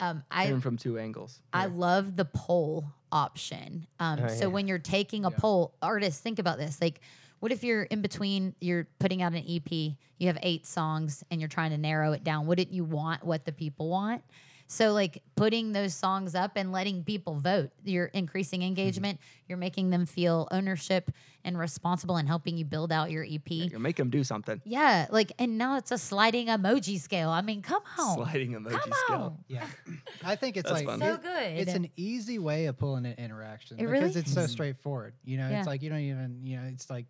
Um, 0.00 0.22
I 0.30 0.46
'em 0.46 0.60
from 0.60 0.76
two 0.76 0.96
angles. 0.96 1.40
I 1.52 1.66
love 1.66 2.14
the 2.14 2.24
poll 2.24 2.86
option. 3.10 3.86
Um, 3.98 4.20
Oh, 4.22 4.28
so 4.28 4.34
yeah. 4.42 4.46
when 4.46 4.68
you're 4.68 4.78
taking 4.78 5.24
a 5.24 5.30
Yeah. 5.30 5.36
poll, 5.36 5.74
artists 5.82 6.20
think 6.20 6.38
about 6.38 6.58
this. 6.58 6.80
Like, 6.80 7.00
what 7.40 7.52
if 7.52 7.62
you're 7.64 7.82
in 7.84 8.02
between? 8.02 8.54
You're 8.60 8.86
putting 8.98 9.22
out 9.22 9.32
an 9.32 9.44
EP. 9.48 9.70
You 9.72 10.26
have 10.26 10.38
eight 10.42 10.66
songs, 10.66 11.22
and 11.30 11.40
you're 11.40 11.48
trying 11.48 11.70
to 11.70 11.78
narrow 11.78 12.12
it 12.12 12.24
down. 12.24 12.46
Wouldn't 12.46 12.72
you 12.72 12.84
want 12.84 13.24
what 13.24 13.44
the 13.44 13.52
people 13.52 13.88
want? 13.88 14.22
So 14.70 14.92
like 14.92 15.22
putting 15.34 15.72
those 15.72 15.94
songs 15.94 16.34
up 16.34 16.52
and 16.56 16.72
letting 16.72 17.02
people 17.02 17.36
vote, 17.36 17.70
you're 17.84 18.04
increasing 18.06 18.60
Mm-hmm. 18.60 18.66
engagement. 18.68 19.20
You're 19.48 19.56
making 19.56 19.88
them 19.88 20.04
feel 20.04 20.46
ownership 20.50 21.10
and 21.42 21.56
responsible 21.58 22.16
and 22.16 22.28
helping 22.28 22.58
you 22.58 22.66
build 22.66 22.92
out 22.92 23.10
your 23.10 23.24
EP. 23.24 23.40
Yeah, 23.48 23.64
You 23.72 23.78
make 23.78 23.96
them 23.96 24.10
do 24.10 24.22
something. 24.24 24.60
Yeah. 24.66 25.06
Like 25.10 25.32
and 25.38 25.56
now 25.56 25.78
it's 25.78 25.90
a 25.90 25.96
sliding 25.96 26.48
emoji 26.48 27.00
scale. 27.00 27.30
I 27.30 27.40
mean, 27.40 27.62
come 27.62 27.80
on. 27.98 28.16
Sliding 28.16 28.50
emoji 28.52 28.72
Come 28.72 28.92
scale. 29.06 29.16
on. 29.22 29.38
Yeah, 29.48 29.66
I 30.22 30.36
think 30.36 30.58
it's 30.58 30.70
like 30.70 30.84
fun. 30.84 31.00
So 31.00 31.16
good. 31.16 31.42
It's 31.56 31.72
an 31.72 31.88
easy 31.96 32.38
way 32.38 32.66
of 32.66 32.76
pulling 32.76 33.06
an 33.06 33.14
interaction 33.16 33.78
It 33.78 33.86
because 33.86 33.92
really 34.02 34.20
it's 34.20 34.34
so 34.34 34.46
straightforward. 34.46 35.14
You 35.24 35.38
know, 35.38 35.48
Yeah. 35.48 35.60
it's 35.60 35.66
like 35.66 35.80
you 35.82 35.88
don't 35.88 36.00
even. 36.00 36.40
You 36.44 36.58
know, 36.58 36.64
it's 36.70 36.90
like, 36.90 37.06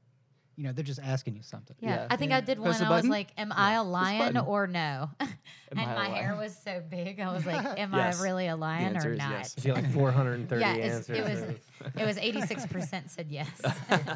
you 0.58 0.64
know, 0.64 0.72
they're 0.72 0.84
just 0.84 0.98
asking 1.00 1.36
you 1.36 1.42
something. 1.42 1.76
Yeah, 1.78 1.90
Yeah. 1.90 2.06
I 2.10 2.16
think 2.16 2.32
Yeah. 2.32 2.38
I 2.38 2.40
did 2.40 2.60
Press 2.60 2.80
one. 2.80 2.88
the 2.88 2.94
I 2.94 2.96
was 2.96 3.06
like, 3.08 3.28
"Am 3.38 3.52
I 3.54 3.74
a 3.74 3.82
lion 3.84 4.36
or 4.36 4.66
no?" 4.66 5.08
and 5.20 5.30
my 5.78 6.08
hair 6.08 6.34
was 6.36 6.56
so 6.58 6.82
big. 6.90 7.20
I 7.20 7.32
was 7.32 7.46
like, 7.46 7.64
"Am 7.78 7.94
Yes. 7.94 8.20
I 8.20 8.24
really 8.24 8.48
a 8.48 8.56
lion 8.56 8.96
answer 8.96 9.10
or 9.10 9.12
is 9.12 9.18
not?" 9.18 9.30
yes. 9.30 9.54
I 9.56 9.60
feel 9.60 9.74
like 9.76 9.90
430 9.92 10.60
Yeah, 10.60 10.68
answers. 10.72 11.16
it 11.16 11.22
was- 11.24 11.56
It 11.96 12.04
was 12.04 12.18
eighty 12.18 12.40
six 12.40 12.66
percent 12.66 13.08
said 13.08 13.28
yes. 13.30 13.48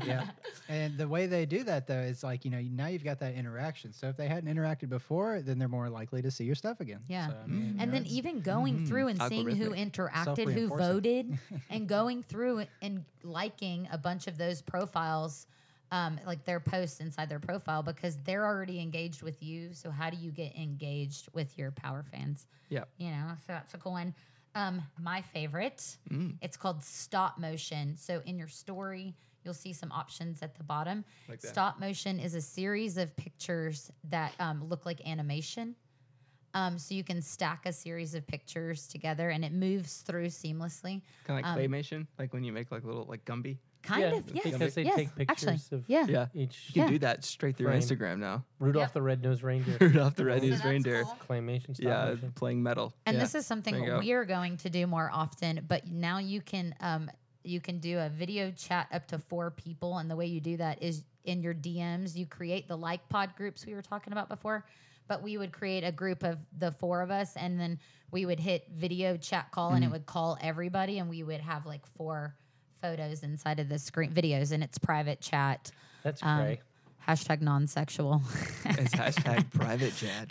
yeah. 0.04 0.26
And 0.68 0.98
the 0.98 1.06
way 1.06 1.26
they 1.28 1.46
do 1.46 1.62
that 1.62 1.86
though 1.86 2.00
is 2.00 2.24
like 2.24 2.44
you 2.44 2.50
know 2.50 2.60
now 2.60 2.88
you've 2.88 3.04
got 3.04 3.20
that 3.20 3.34
interaction. 3.34 3.92
So 3.92 4.08
if 4.08 4.16
they 4.16 4.26
hadn't 4.26 4.52
interacted 4.52 4.88
before, 4.88 5.40
then 5.42 5.60
they're 5.60 5.68
more 5.68 5.88
likely 5.88 6.22
to 6.22 6.30
see 6.32 6.42
your 6.42 6.56
stuff 6.56 6.80
again. 6.80 6.98
Yeah. 7.06 7.28
So, 7.28 7.34
I 7.44 7.46
mean, 7.46 7.60
you 7.68 7.76
and 7.78 7.94
then 7.94 8.04
even 8.06 8.40
going 8.40 8.78
Mhm. 8.80 8.88
through 8.88 9.06
and 9.08 9.22
seeing 9.28 9.48
who 9.50 9.70
interacted, 9.70 10.52
who 10.52 10.66
voted, 10.76 11.38
and 11.70 11.88
going 11.88 12.24
through 12.24 12.64
and 12.82 13.04
liking 13.22 13.86
a 13.92 13.98
bunch 13.98 14.26
of 14.26 14.38
those 14.38 14.60
profiles, 14.60 15.46
um, 15.92 16.18
like 16.26 16.44
their 16.44 16.58
posts 16.58 16.98
inside 16.98 17.28
their 17.28 17.38
profile, 17.38 17.82
because 17.84 18.16
they're 18.24 18.44
already 18.46 18.80
engaged 18.80 19.22
with 19.22 19.40
you. 19.42 19.72
So 19.74 19.90
how 19.90 20.10
do 20.10 20.16
you 20.16 20.32
get 20.32 20.56
engaged 20.56 21.28
with 21.32 21.56
your 21.56 21.70
power 21.70 22.02
fans? 22.10 22.46
Yep. 22.70 22.88
You 22.96 23.10
know, 23.10 23.28
so 23.46 23.52
that's 23.52 23.74
a 23.74 23.78
cool 23.78 23.92
one. 23.92 24.14
Um, 24.54 24.82
my 24.98 25.22
favorite, 25.22 25.96
Mm. 26.10 26.36
it's 26.42 26.56
called 26.56 26.82
stop 26.82 27.38
motion. 27.38 27.96
So 27.96 28.20
in 28.26 28.38
your 28.38 28.48
story, 28.48 29.14
you'll 29.44 29.54
see 29.54 29.72
some 29.72 29.90
options 29.92 30.42
at 30.42 30.56
the 30.56 30.64
bottom. 30.64 31.04
Like. 31.28 31.40
Stop 31.42 31.78
motion 31.78 32.18
is 32.18 32.34
a 32.34 32.40
series 32.40 32.96
of 32.96 33.14
pictures 33.16 33.90
that 34.10 34.32
um, 34.40 34.64
look 34.68 34.84
like 34.86 35.06
animation. 35.06 35.74
Um, 36.54 36.78
so 36.78 36.94
you 36.94 37.02
can 37.02 37.22
stack 37.22 37.64
a 37.64 37.72
series 37.72 38.14
of 38.14 38.26
pictures 38.26 38.86
together 38.86 39.30
and 39.30 39.42
it 39.42 39.52
moves 39.52 40.02
through 40.02 40.26
seamlessly. 40.26 41.00
Kind 41.24 41.38
of 41.38 41.44
like 41.44 41.46
Um, 41.46 41.58
claymation, 41.58 42.06
like 42.18 42.32
when 42.34 42.44
you 42.44 42.52
make 42.52 42.70
like 42.70 42.84
little 42.84 43.04
like 43.06 43.24
Gumby. 43.24 43.56
Kind 43.82 44.00
yeah, 44.02 44.14
of, 44.14 44.24
yes. 44.32 44.44
Because 44.44 44.74
they 44.74 44.82
yes, 44.84 44.94
take 44.96 45.14
pictures 45.16 45.48
actually, 45.48 45.78
of 45.78 45.84
yeah. 45.88 46.06
Yeah. 46.08 46.26
each 46.34 46.66
You 46.68 46.74
can 46.74 46.82
Yeah. 46.82 46.88
do 46.88 46.98
that 47.00 47.24
straight 47.24 47.56
through 47.56 47.66
Frame. 47.68 47.80
Instagram 47.80 48.18
now. 48.18 48.44
Rudolph 48.60 48.84
Yep. 48.84 48.92
the 48.92 49.02
Red-Nosed 49.02 49.42
Reindeer. 49.42 49.76
Rudolph 49.80 50.14
the 50.14 50.24
Red-Nosed 50.24 50.52
that's 50.54 50.64
Reindeer. 50.64 51.02
cool. 51.04 51.16
Claymation 51.28 51.74
stop 51.74 51.78
Yeah, 51.80 52.04
motion. 52.14 52.32
playing 52.32 52.62
metal. 52.62 52.94
And 53.06 53.16
yeah. 53.16 53.22
this 53.22 53.34
is 53.34 53.44
something 53.46 53.74
There 53.74 53.84
you 53.84 53.90
go. 53.90 53.98
we 53.98 54.12
are 54.12 54.24
going 54.24 54.56
to 54.58 54.70
do 54.70 54.86
more 54.86 55.10
often, 55.12 55.64
but 55.68 55.88
now 55.90 56.18
you 56.18 56.40
can 56.40 56.74
um, 56.80 57.10
you 57.44 57.60
can 57.60 57.80
do 57.80 57.98
a 57.98 58.08
video 58.08 58.52
chat 58.52 58.86
up 58.92 59.08
to 59.08 59.18
four 59.18 59.50
people, 59.50 59.98
and 59.98 60.08
the 60.08 60.14
way 60.14 60.26
you 60.26 60.40
do 60.40 60.56
that 60.58 60.80
is 60.80 61.02
in 61.24 61.42
your 61.42 61.54
DMs. 61.54 62.14
You 62.14 62.24
create 62.24 62.68
the 62.68 62.76
like 62.76 63.08
pod 63.08 63.34
groups 63.36 63.66
we 63.66 63.74
were 63.74 63.82
talking 63.82 64.12
about 64.12 64.28
before, 64.28 64.64
but 65.08 65.24
we 65.24 65.36
would 65.38 65.50
create 65.52 65.82
a 65.82 65.90
group 65.90 66.22
of 66.22 66.38
the 66.56 66.70
four 66.70 67.00
of 67.02 67.10
us, 67.10 67.34
and 67.36 67.58
then 67.58 67.80
we 68.12 68.26
would 68.26 68.38
hit 68.38 68.68
video 68.72 69.16
chat 69.16 69.50
call, 69.50 69.70
and 69.72 69.82
it 69.84 69.90
would 69.90 70.06
call 70.06 70.38
everybody, 70.40 70.98
and 71.00 71.10
we 71.10 71.24
would 71.24 71.40
have 71.40 71.66
like 71.66 71.84
four 71.96 72.36
photos 72.82 73.22
inside 73.22 73.60
of 73.60 73.68
the 73.70 73.78
screen 73.78 74.12
videos, 74.12 74.52
in 74.52 74.62
it's 74.62 74.76
private 74.76 75.20
chat. 75.20 75.70
That's 76.02 76.22
Um, 76.22 76.40
great. 76.42 76.58
Hashtag 77.08 77.40
non-sexual. 77.40 78.20
It's 78.64 78.94
hashtag 78.94 79.50
private 79.54 79.92
chat. 79.96 80.28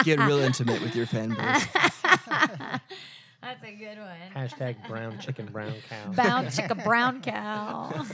Get 0.04 0.18
real 0.20 0.38
intimate 0.38 0.80
with 0.82 0.94
your 0.96 1.06
fan 1.06 1.30
base. 1.30 1.66
That's 3.42 3.62
a 3.62 3.72
good 3.78 3.98
one. 3.98 4.32
Hashtag 4.34 4.88
brown 4.88 5.18
chicken, 5.20 5.46
brown 5.46 5.74
cow. 5.88 6.12
Brown 6.12 6.50
chicken, 6.50 6.80
brown 6.82 7.20
cow. 7.22 8.04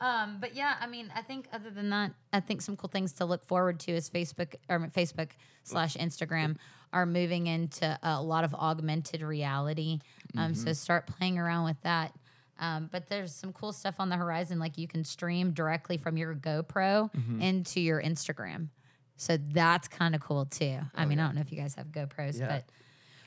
um, 0.00 0.36
but 0.40 0.54
yeah, 0.54 0.74
I 0.80 0.86
mean, 0.86 1.10
I 1.16 1.22
think 1.22 1.48
other 1.52 1.70
than 1.70 1.88
that, 1.90 2.12
I 2.32 2.40
think 2.40 2.60
some 2.60 2.76
cool 2.76 2.90
things 2.90 3.12
to 3.14 3.24
look 3.24 3.44
forward 3.46 3.80
to 3.80 3.92
is 3.92 4.10
Facebook 4.10 4.54
or 4.68 4.78
Facebook 4.88 5.30
slash 5.62 5.96
Instagram 5.96 6.56
are 6.92 7.06
moving 7.06 7.46
into 7.46 7.98
a 8.02 8.20
lot 8.22 8.44
of 8.44 8.54
augmented 8.54 9.22
reality. 9.22 10.00
Um, 10.36 10.54
so 10.54 10.72
start 10.72 11.06
playing 11.06 11.38
around 11.38 11.64
with 11.64 11.80
that. 11.82 12.12
Um, 12.60 12.88
but 12.92 13.08
there's 13.08 13.34
some 13.34 13.52
cool 13.52 13.72
stuff 13.72 13.96
on 13.98 14.08
the 14.08 14.16
horizon, 14.16 14.58
like 14.60 14.78
you 14.78 14.86
can 14.86 15.04
stream 15.04 15.50
directly 15.52 15.96
from 15.96 16.16
your 16.16 16.34
GoPro 16.34 17.10
into 17.40 17.80
your 17.80 18.00
Instagram. 18.02 18.68
So 19.16 19.36
that's 19.36 19.88
kind 19.88 20.14
of 20.14 20.20
cool 20.20 20.46
too. 20.46 20.78
I 20.94 21.04
mean, 21.04 21.18
I 21.18 21.26
don't 21.26 21.34
know 21.34 21.40
if 21.40 21.50
you 21.52 21.58
guys 21.58 21.74
have 21.76 21.88
GoPros, 21.88 22.38
Yeah. 22.38 22.46
but 22.48 22.64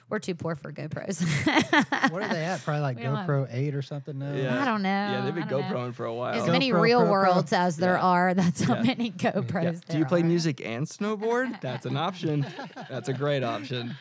we're 0.09 0.19
too 0.19 0.35
poor 0.35 0.55
for 0.55 0.71
GoPros. 0.71 1.21
what 2.11 2.23
are 2.23 2.29
they 2.29 2.45
at? 2.45 2.63
Probably 2.63 2.81
like 2.81 2.97
We 2.99 3.03
have- 3.03 3.27
GoPro 3.27 3.47
8 3.53 3.75
or 3.75 3.81
something 3.81 4.17
now. 4.17 4.33
Yeah. 4.33 4.61
I 4.61 4.65
don't 4.65 4.81
know. 4.81 4.89
Yeah, 4.89 5.21
they've 5.25 5.33
been 5.35 5.43
I 5.43 5.47
don't 5.47 5.69
know. 5.69 5.75
GoProing 5.75 5.93
for 5.95 6.05
a 6.05 6.13
while. 6.13 6.33
As 6.41 6.47
many 6.47 6.71
GoPro, 6.71 6.81
real 6.81 6.99
Pro, 7.01 7.07
Pro. 7.07 7.11
worlds 7.33 7.51
as 7.53 7.75
there 7.75 7.95
Yeah. 7.95 8.01
are, 8.01 8.33
that's 8.33 8.61
how 8.61 8.75
Yeah. 8.75 8.83
many 8.83 9.11
GoPros 9.17 9.63
Yeah. 9.63 9.71
there 9.71 9.81
Do 9.89 9.97
you 9.97 10.05
play 10.05 10.21
are. 10.21 10.25
music 10.25 10.61
and 10.63 10.87
snowboard? 10.87 11.59
That's 11.59 11.85
an 11.85 11.97
option. 11.97 12.45
That's 12.89 13.09
a 13.09 13.13
great 13.13 13.43
option. 13.43 13.95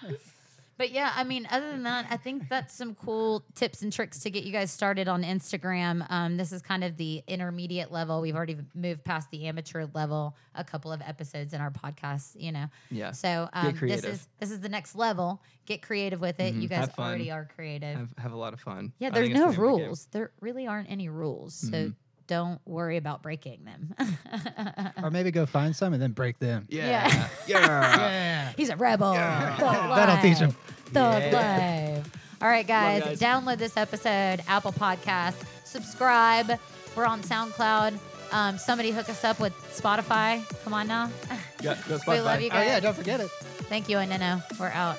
But 0.79 0.91
yeah, 0.91 1.11
I 1.17 1.25
mean, 1.25 1.49
other 1.51 1.71
than 1.71 1.85
that, 1.85 2.07
I 2.11 2.17
think 2.19 2.49
that's 2.51 2.75
some 2.75 2.95
cool 2.95 3.45
tips 3.55 3.81
and 3.83 3.91
tricks 3.93 4.21
to 4.21 4.31
get 4.31 4.45
you 4.45 4.53
guys 4.53 4.71
started 4.71 5.09
on 5.09 5.23
Instagram. 5.23 6.07
Um, 6.11 6.37
this 6.37 6.53
is 6.53 6.61
kind 6.61 6.85
of 6.85 6.97
the 6.99 7.23
intermediate 7.27 7.91
level. 7.91 8.21
We've 8.21 8.37
already 8.37 8.59
moved 8.75 9.03
past 9.05 9.31
the 9.31 9.47
amateur 9.47 9.87
level 9.95 10.37
a 10.55 10.65
couple 10.65 10.93
of 10.93 11.01
episodes 11.01 11.55
in 11.55 11.61
our 11.61 11.71
podcast, 11.71 12.33
you 12.41 12.53
know. 12.53 12.67
Yeah. 12.91 13.13
So 13.13 13.49
um, 13.53 13.75
this 13.81 14.05
is 14.05 14.29
this 14.39 14.51
is 14.51 14.61
the 14.61 14.69
next 14.69 14.95
level. 14.95 15.43
Get 15.65 15.83
creative 15.83 16.21
with 16.21 16.41
it. 16.41 16.55
You 16.55 16.69
Mhm. 16.69 16.71
guys 16.71 16.91
already 16.99 17.31
are 17.31 17.49
creative. 17.57 17.97
Have, 17.97 18.15
have 18.19 18.33
a 18.33 18.37
lot 18.37 18.53
of 18.53 18.61
fun. 18.61 18.93
yeah, 18.99 19.11
there's 19.11 19.31
no 19.31 19.35
the 19.35 19.47
name 19.47 19.55
the 19.55 19.61
rules. 19.63 20.07
There 20.13 20.31
really 20.41 20.67
aren't 20.67 20.91
any 20.91 21.09
rules. 21.09 21.55
So 21.55 21.69
Mhm. 21.73 21.95
Don't 22.27 22.61
worry 22.67 22.97
about 22.97 23.23
breaking 23.23 23.65
them. 23.65 23.95
Or 25.03 25.11
maybe 25.11 25.31
go 25.31 25.47
find 25.47 25.75
some 25.77 25.93
and 25.93 26.03
then 26.03 26.13
break 26.13 26.39
them. 26.39 26.67
Yeah. 26.69 26.87
Yeah. 27.09 27.29
Yeah. 27.47 27.99
Yeah. 27.99 28.53
He's 28.57 28.71
a 28.71 28.77
rebel. 28.77 29.13
Thug 29.15 29.59
That'll 29.61 30.17
teach 30.23 30.39
him. 30.39 30.51
Thug 30.87 31.23
Yeah. 31.23 31.97
life. 31.99 32.11
All 32.43 32.49
right, 32.49 32.67
guys, 32.67 33.03
guys. 33.05 33.21
download 33.21 33.59
this 33.59 33.77
episode, 33.77 34.43
Apple 34.49 34.73
Podcast, 34.73 35.35
subscribe. 35.65 36.59
We're 36.97 37.07
on 37.07 37.23
SoundCloud. 37.23 37.99
Um, 38.33 38.59
somebody 38.59 38.91
hook 38.91 39.09
us 39.09 39.23
up 39.25 39.39
with 39.41 39.55
Spotify. 39.75 40.43
Come 40.65 40.75
on 40.75 40.89
now. 40.89 41.11
Yeah, 41.63 41.79
go 41.89 41.99
We 42.09 42.21
love 42.21 42.41
you 42.41 42.49
Oh, 42.49 42.55
guys. 42.55 42.67
yeah, 42.67 42.81
don't 42.81 42.97
forget 42.97 43.21
it. 43.21 43.31
Thank 43.71 43.89
you, 43.89 43.99
and 43.99 44.43
We're 44.59 44.69
out. 44.69 44.99